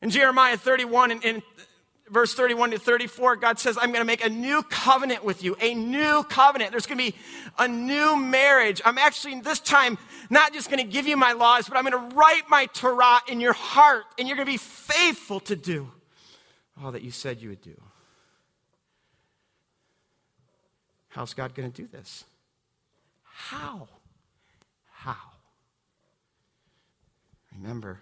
In 0.00 0.10
Jeremiah 0.10 0.56
31, 0.56 1.10
in, 1.10 1.22
in 1.22 1.42
verse 2.08 2.32
31 2.34 2.70
to 2.70 2.78
34, 2.78 3.36
God 3.36 3.58
says, 3.58 3.76
I'm 3.76 3.88
going 3.88 4.00
to 4.00 4.06
make 4.06 4.24
a 4.24 4.30
new 4.30 4.62
covenant 4.62 5.24
with 5.24 5.42
you, 5.42 5.56
a 5.60 5.74
new 5.74 6.22
covenant. 6.22 6.70
There's 6.70 6.86
going 6.86 6.98
to 6.98 7.12
be 7.12 7.16
a 7.58 7.66
new 7.66 8.16
marriage. 8.16 8.80
I'm 8.84 8.96
actually, 8.96 9.40
this 9.40 9.58
time, 9.58 9.98
not 10.30 10.52
just 10.54 10.70
going 10.70 10.82
to 10.82 10.90
give 10.90 11.06
you 11.06 11.16
my 11.16 11.32
laws, 11.32 11.68
but 11.68 11.76
I'm 11.76 11.84
going 11.84 12.10
to 12.10 12.16
write 12.16 12.48
my 12.48 12.66
Torah 12.66 13.18
in 13.26 13.40
your 13.40 13.52
heart, 13.52 14.04
and 14.18 14.28
you're 14.28 14.36
going 14.36 14.46
to 14.46 14.52
be 14.52 14.56
faithful 14.58 15.40
to 15.40 15.56
do 15.56 15.90
all 16.82 16.92
that 16.92 17.02
you 17.02 17.10
said 17.10 17.40
you 17.40 17.50
would 17.50 17.62
do. 17.62 17.80
How's 21.08 21.34
God 21.34 21.54
going 21.54 21.70
to 21.70 21.82
do 21.82 21.88
this? 21.88 22.24
How? 23.22 23.88
How? 24.90 25.16
Remember, 27.54 28.00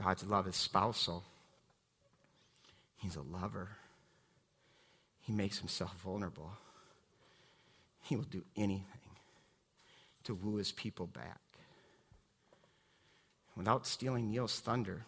God's 0.00 0.24
love 0.24 0.46
is 0.46 0.56
spousal. 0.56 1.24
He's 2.96 3.16
a 3.16 3.22
lover. 3.22 3.70
He 5.20 5.32
makes 5.32 5.58
himself 5.58 5.94
vulnerable. 6.02 6.52
He 8.02 8.16
will 8.16 8.24
do 8.24 8.44
anything 8.56 8.86
to 10.24 10.34
woo 10.34 10.56
his 10.56 10.72
people 10.72 11.06
back. 11.06 11.40
Without 13.56 13.86
stealing 13.86 14.30
Neil's 14.30 14.58
thunder, 14.60 15.04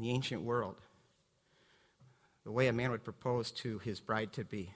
in 0.00 0.06
the 0.06 0.12
ancient 0.12 0.40
world, 0.40 0.76
the 2.44 2.50
way 2.50 2.68
a 2.68 2.72
man 2.72 2.90
would 2.90 3.04
propose 3.04 3.50
to 3.50 3.78
his 3.80 4.00
bride 4.00 4.32
to 4.32 4.44
be, 4.44 4.72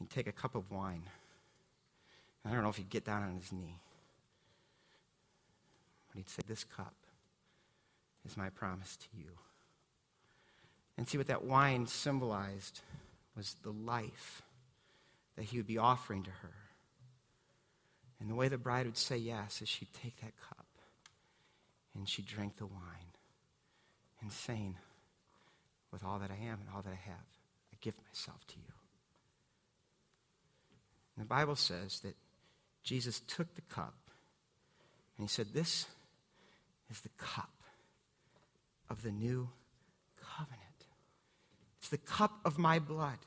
he'd 0.00 0.10
take 0.10 0.26
a 0.26 0.32
cup 0.32 0.56
of 0.56 0.68
wine. 0.72 1.04
I 2.44 2.50
don't 2.50 2.64
know 2.64 2.70
if 2.70 2.76
he'd 2.76 2.90
get 2.90 3.04
down 3.04 3.22
on 3.22 3.36
his 3.36 3.52
knee, 3.52 3.78
but 6.08 6.16
he'd 6.16 6.28
say, 6.28 6.42
This 6.44 6.64
cup 6.64 6.94
is 8.26 8.36
my 8.36 8.48
promise 8.50 8.96
to 8.96 9.06
you. 9.16 9.30
And 10.98 11.06
see 11.06 11.16
what 11.16 11.28
that 11.28 11.44
wine 11.44 11.86
symbolized 11.86 12.80
was 13.36 13.54
the 13.62 13.70
life 13.70 14.42
that 15.36 15.44
he 15.44 15.56
would 15.56 15.68
be 15.68 15.78
offering 15.78 16.24
to 16.24 16.30
her. 16.30 16.54
And 18.18 18.28
the 18.28 18.34
way 18.34 18.48
the 18.48 18.58
bride 18.58 18.86
would 18.86 18.96
say 18.96 19.18
yes 19.18 19.62
is 19.62 19.68
she'd 19.68 19.92
take 19.92 20.20
that 20.20 20.32
cup 20.48 20.66
and 21.94 22.08
she'd 22.08 22.26
drink 22.26 22.56
the 22.56 22.66
wine 22.66 23.13
and 24.24 24.32
saying, 24.32 24.74
with 25.92 26.02
all 26.02 26.18
that 26.18 26.30
I 26.30 26.46
am 26.46 26.58
and 26.60 26.68
all 26.74 26.80
that 26.80 26.90
I 26.90 27.08
have, 27.08 27.26
I 27.72 27.76
give 27.82 27.94
myself 28.08 28.44
to 28.48 28.54
you. 28.56 28.72
And 31.14 31.24
the 31.24 31.28
Bible 31.28 31.56
says 31.56 32.00
that 32.00 32.16
Jesus 32.82 33.20
took 33.20 33.54
the 33.54 33.60
cup 33.60 33.94
and 35.18 35.28
he 35.28 35.28
said, 35.28 35.48
This 35.52 35.86
is 36.90 37.00
the 37.00 37.10
cup 37.18 37.52
of 38.88 39.02
the 39.02 39.12
new 39.12 39.50
covenant. 40.18 40.60
It's 41.78 41.90
the 41.90 41.98
cup 41.98 42.32
of 42.46 42.58
my 42.58 42.78
blood. 42.78 43.18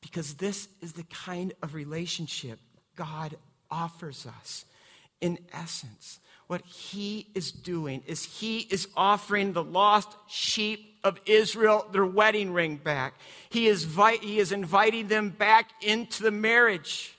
Because 0.00 0.34
this 0.34 0.68
is 0.80 0.94
the 0.94 1.04
kind 1.04 1.52
of 1.62 1.74
relationship 1.74 2.58
God 2.96 3.36
offers 3.70 4.26
us. 4.26 4.64
In 5.20 5.38
essence, 5.52 6.20
what 6.46 6.62
he 6.64 7.26
is 7.34 7.50
doing 7.50 8.02
is 8.06 8.24
he 8.24 8.60
is 8.60 8.88
offering 8.96 9.52
the 9.52 9.64
lost 9.64 10.08
sheep 10.28 10.98
of 11.02 11.20
Israel 11.26 11.86
their 11.92 12.06
wedding 12.06 12.52
ring 12.52 12.76
back. 12.76 13.14
He 13.50 13.66
is, 13.66 13.84
vi- 13.84 14.18
he 14.18 14.38
is 14.38 14.52
inviting 14.52 15.08
them 15.08 15.30
back 15.30 15.70
into 15.80 16.22
the 16.22 16.30
marriage. 16.30 17.16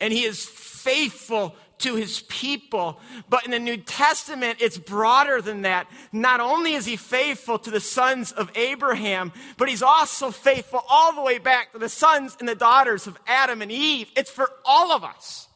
And 0.00 0.12
he 0.12 0.24
is 0.24 0.44
faithful 0.44 1.54
to 1.78 1.96
his 1.96 2.20
people. 2.28 3.00
But 3.28 3.44
in 3.44 3.50
the 3.50 3.58
New 3.58 3.76
Testament, 3.78 4.58
it's 4.60 4.78
broader 4.78 5.40
than 5.40 5.62
that. 5.62 5.86
Not 6.12 6.40
only 6.40 6.74
is 6.74 6.86
he 6.86 6.96
faithful 6.96 7.58
to 7.60 7.70
the 7.70 7.80
sons 7.80 8.32
of 8.32 8.50
Abraham, 8.54 9.32
but 9.56 9.68
he's 9.68 9.82
also 9.82 10.30
faithful 10.30 10.84
all 10.88 11.14
the 11.14 11.22
way 11.22 11.38
back 11.38 11.72
to 11.72 11.78
the 11.78 11.88
sons 11.88 12.36
and 12.40 12.48
the 12.48 12.54
daughters 12.54 13.06
of 13.06 13.18
Adam 13.26 13.62
and 13.62 13.72
Eve. 13.72 14.10
It's 14.16 14.30
for 14.30 14.50
all 14.64 14.92
of 14.92 15.04
us. 15.04 15.48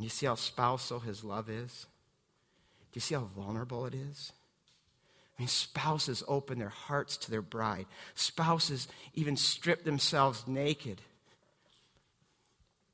And 0.00 0.04
you 0.06 0.08
see 0.08 0.24
how 0.24 0.34
spousal 0.34 1.00
his 1.00 1.22
love 1.22 1.50
is? 1.50 1.84
Do 2.90 2.96
you 2.96 3.02
see 3.02 3.14
how 3.16 3.28
vulnerable 3.36 3.84
it 3.84 3.92
is? 3.92 4.32
I 5.36 5.42
mean, 5.42 5.48
spouses 5.48 6.24
open 6.26 6.58
their 6.58 6.70
hearts 6.70 7.18
to 7.18 7.30
their 7.30 7.42
bride. 7.42 7.84
Spouses 8.14 8.88
even 9.12 9.36
strip 9.36 9.84
themselves 9.84 10.48
naked. 10.48 10.96
Do 10.96 11.02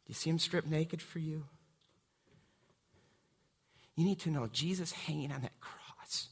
you 0.09 0.15
see 0.15 0.31
them 0.31 0.41
strip 0.41 0.67
naked 0.67 1.01
for 1.01 1.21
you? 1.21 1.45
You 3.95 4.05
need 4.05 4.19
to 4.23 4.31
know 4.31 4.49
Jesus 4.53 4.91
hanging 4.91 5.31
on 5.31 5.43
that 5.43 5.61
cross. 5.61 6.27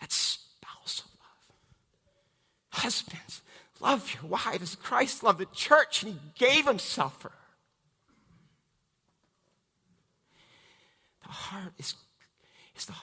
That's 0.00 0.14
spousal 0.14 1.08
love. 1.18 1.56
Husbands, 2.82 3.40
love 3.80 4.14
your 4.20 4.30
wives. 4.30 4.76
Christ 4.82 5.22
loved 5.22 5.38
the 5.38 5.46
church 5.46 6.02
and 6.02 6.12
he 6.12 6.18
gave 6.38 6.66
himself 6.66 7.22
for 7.22 7.30
her. 7.30 7.37
The 11.28 11.34
heart 11.34 11.74
is, 11.78 11.94
is 12.76 12.86
the, 12.86 12.94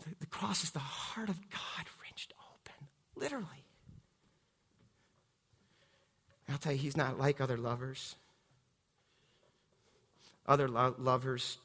the, 0.00 0.16
the 0.20 0.26
cross 0.26 0.64
is 0.64 0.70
the 0.72 0.80
heart 0.80 1.28
of 1.28 1.38
God 1.50 1.86
wrenched 2.02 2.32
open, 2.40 2.88
literally. 3.14 3.64
I'll 6.48 6.58
tell 6.58 6.72
you, 6.72 6.78
he's 6.78 6.96
not 6.96 7.18
like 7.18 7.40
other 7.40 7.56
lovers. 7.56 8.16
Other 10.46 10.68
lo- 10.68 10.94
lovers 10.98 11.58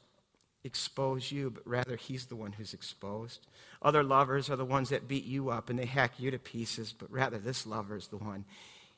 expose 0.62 1.32
you, 1.32 1.50
but 1.50 1.66
rather 1.66 1.96
he's 1.96 2.26
the 2.26 2.36
one 2.36 2.52
who's 2.52 2.74
exposed. 2.74 3.46
Other 3.82 4.02
lovers 4.02 4.50
are 4.50 4.56
the 4.56 4.64
ones 4.64 4.90
that 4.90 5.08
beat 5.08 5.24
you 5.24 5.50
up 5.50 5.70
and 5.70 5.78
they 5.78 5.86
hack 5.86 6.14
you 6.18 6.30
to 6.30 6.38
pieces, 6.38 6.94
but 6.96 7.10
rather 7.10 7.38
this 7.38 7.66
lover 7.66 7.96
is 7.96 8.08
the 8.08 8.18
one. 8.18 8.44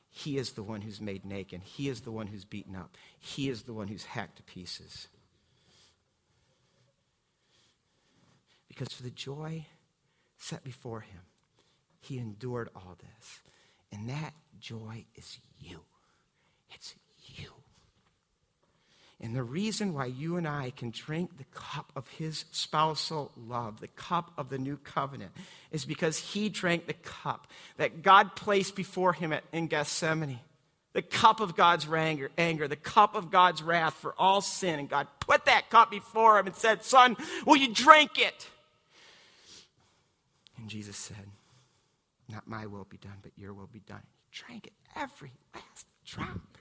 He 0.09 0.37
is 0.37 0.51
the 0.51 0.63
one 0.63 0.81
who's 0.81 1.01
made 1.01 1.25
naked. 1.25 1.61
He 1.63 1.89
is 1.89 2.01
the 2.01 2.11
one 2.11 2.27
who's 2.27 2.45
beaten 2.45 2.75
up. 2.75 2.95
He 3.17 3.49
is 3.49 3.63
the 3.63 3.73
one 3.73 3.87
who's 3.87 4.05
hacked 4.05 4.37
to 4.37 4.43
pieces. 4.43 5.07
Because 8.73 8.91
for 8.91 9.03
the 9.03 9.11
joy 9.11 9.67
set 10.39 10.63
before 10.63 11.01
him, 11.01 11.21
he 11.99 12.17
endured 12.17 12.69
all 12.75 12.97
this. 12.97 13.41
And 13.91 14.09
that 14.09 14.33
joy 14.59 15.05
is 15.15 15.37
you. 15.59 15.81
It's 16.73 16.95
you. 17.37 17.49
And 19.21 19.35
the 19.35 19.43
reason 19.43 19.93
why 19.93 20.07
you 20.07 20.37
and 20.37 20.47
I 20.47 20.73
can 20.75 20.89
drink 20.89 21.37
the 21.37 21.45
cup 21.53 21.91
of 21.95 22.07
his 22.09 22.45
spousal 22.51 23.31
love, 23.37 23.79
the 23.79 23.87
cup 23.89 24.31
of 24.39 24.49
the 24.49 24.57
new 24.57 24.77
covenant, 24.77 25.31
is 25.71 25.85
because 25.85 26.17
he 26.17 26.49
drank 26.49 26.87
the 26.87 26.93
cup 26.93 27.47
that 27.77 28.01
God 28.01 28.35
placed 28.35 28.75
before 28.75 29.13
him 29.13 29.31
at, 29.31 29.43
in 29.53 29.67
Gethsemane. 29.67 30.39
The 30.93 31.03
cup 31.03 31.41
of 31.41 31.55
God's 31.55 31.87
anger, 31.91 32.31
anger, 32.39 32.67
the 32.67 32.75
cup 32.75 33.15
of 33.15 33.29
God's 33.29 33.61
wrath 33.61 33.93
for 33.93 34.15
all 34.17 34.41
sin. 34.41 34.79
And 34.79 34.89
God 34.89 35.07
put 35.19 35.45
that 35.45 35.69
cup 35.69 35.91
before 35.91 36.39
him 36.39 36.47
and 36.47 36.55
said, 36.55 36.83
Son, 36.83 37.15
will 37.45 37.55
you 37.55 37.71
drink 37.71 38.17
it? 38.17 38.49
And 40.63 40.69
Jesus 40.69 40.95
said, 40.95 41.27
Not 42.29 42.47
my 42.47 42.67
will 42.67 42.87
be 42.89 42.95
done, 42.95 43.17
but 43.21 43.33
your 43.35 43.53
will 43.53 43.67
be 43.67 43.81
done. 43.81 43.99
He 44.13 44.29
drank 44.31 44.67
it 44.67 44.73
every 44.95 45.33
last 45.53 45.85
drop. 46.05 46.57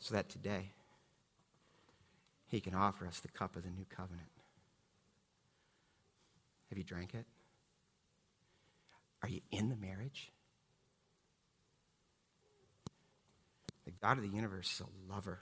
So 0.00 0.16
that 0.16 0.28
today, 0.28 0.72
he 2.48 2.60
can 2.60 2.74
offer 2.74 3.06
us 3.06 3.20
the 3.20 3.28
cup 3.28 3.54
of 3.54 3.62
the 3.62 3.70
new 3.70 3.84
covenant. 3.88 4.26
Have 6.70 6.78
you 6.78 6.82
drank 6.82 7.14
it? 7.14 7.26
Are 9.22 9.28
you 9.28 9.42
in 9.52 9.68
the 9.68 9.76
marriage? 9.76 10.32
The 13.84 13.92
God 14.02 14.18
of 14.18 14.24
the 14.24 14.36
universe 14.36 14.72
is 14.72 14.80
a 14.80 15.12
lover. 15.14 15.38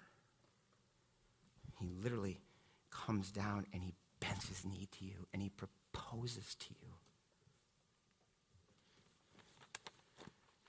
He 1.80 1.88
literally 2.02 2.42
comes 2.90 3.32
down 3.32 3.64
and 3.72 3.82
he 3.82 3.94
bends 4.26 4.48
his 4.48 4.64
knee 4.64 4.88
to 4.98 5.04
you 5.04 5.26
and 5.32 5.42
he 5.42 5.50
proposes 5.50 6.54
to 6.54 6.70
you. 6.82 6.88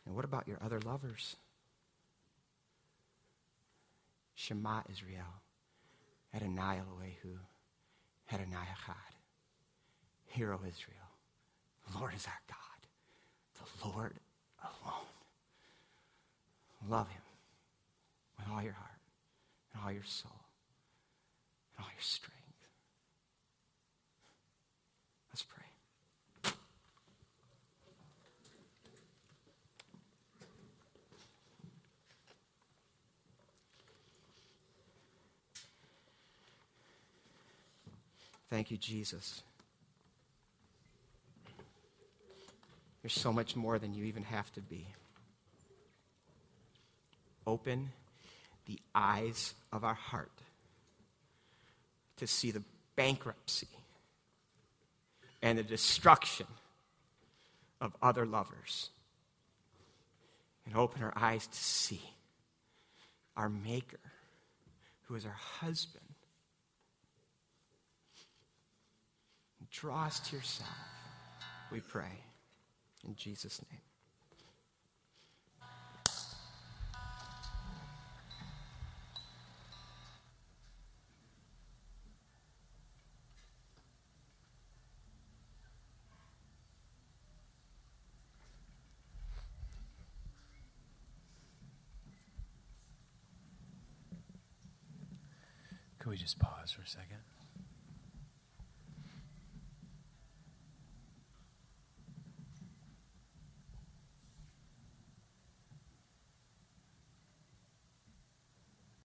And 0.05 0.15
what 0.15 0.25
about 0.25 0.47
your 0.47 0.57
other 0.63 0.79
lovers? 0.79 1.35
Shema 4.35 4.81
Israel, 4.91 5.41
Adonai 6.35 6.79
Eloheinu, 6.79 7.37
Adonai 8.31 8.67
Echad. 8.75 9.15
Hero 10.27 10.59
Israel, 10.67 11.11
the 11.89 11.97
Lord 11.97 12.13
is 12.13 12.27
our 12.27 12.41
God, 12.49 12.81
the 13.81 13.87
Lord 13.87 14.13
alone. 14.61 15.05
Love 16.89 17.07
him 17.07 17.21
with 18.37 18.47
all 18.51 18.61
your 18.61 18.73
heart 18.73 18.99
and 19.73 19.81
all 19.83 19.91
your 19.91 20.03
soul 20.03 20.41
and 21.77 21.85
all 21.85 21.91
your 21.91 22.01
strength. 22.01 22.35
Let's 25.35 25.43
pray. 25.43 25.65
Thank 38.49 38.71
you, 38.71 38.77
Jesus. 38.77 39.43
You're 43.03 43.09
so 43.09 43.31
much 43.31 43.55
more 43.55 43.77
than 43.77 43.93
you 43.93 44.05
even 44.05 44.23
have 44.23 44.51
to 44.53 44.61
be. 44.61 44.87
Open 47.45 47.91
the 48.65 48.79
eyes 48.95 49.53
of 49.71 49.83
our 49.83 49.93
heart 49.93 50.31
to 52.17 52.25
see 52.25 52.51
the 52.51 52.63
bankruptcy 52.95 53.67
and 55.41 55.57
the 55.57 55.63
destruction 55.63 56.47
of 57.81 57.95
other 58.01 58.25
lovers. 58.25 58.89
And 60.65 60.75
open 60.75 61.03
our 61.03 61.13
eyes 61.15 61.45
to 61.45 61.57
see 61.57 62.01
our 63.37 63.49
Maker, 63.49 63.99
who 65.03 65.15
is 65.15 65.25
our 65.25 65.31
husband. 65.31 66.04
Draw 69.81 70.05
us 70.05 70.21
to 70.21 70.37
yourself, 70.37 70.69
we 71.69 71.81
pray. 71.81 72.05
In 73.05 73.13
Jesus' 73.13 73.61
name. 73.69 73.81
Could 95.99 96.11
we 96.11 96.17
just 96.17 96.39
pause 96.39 96.71
for 96.71 96.81
a 96.81 96.87
second? 96.87 97.17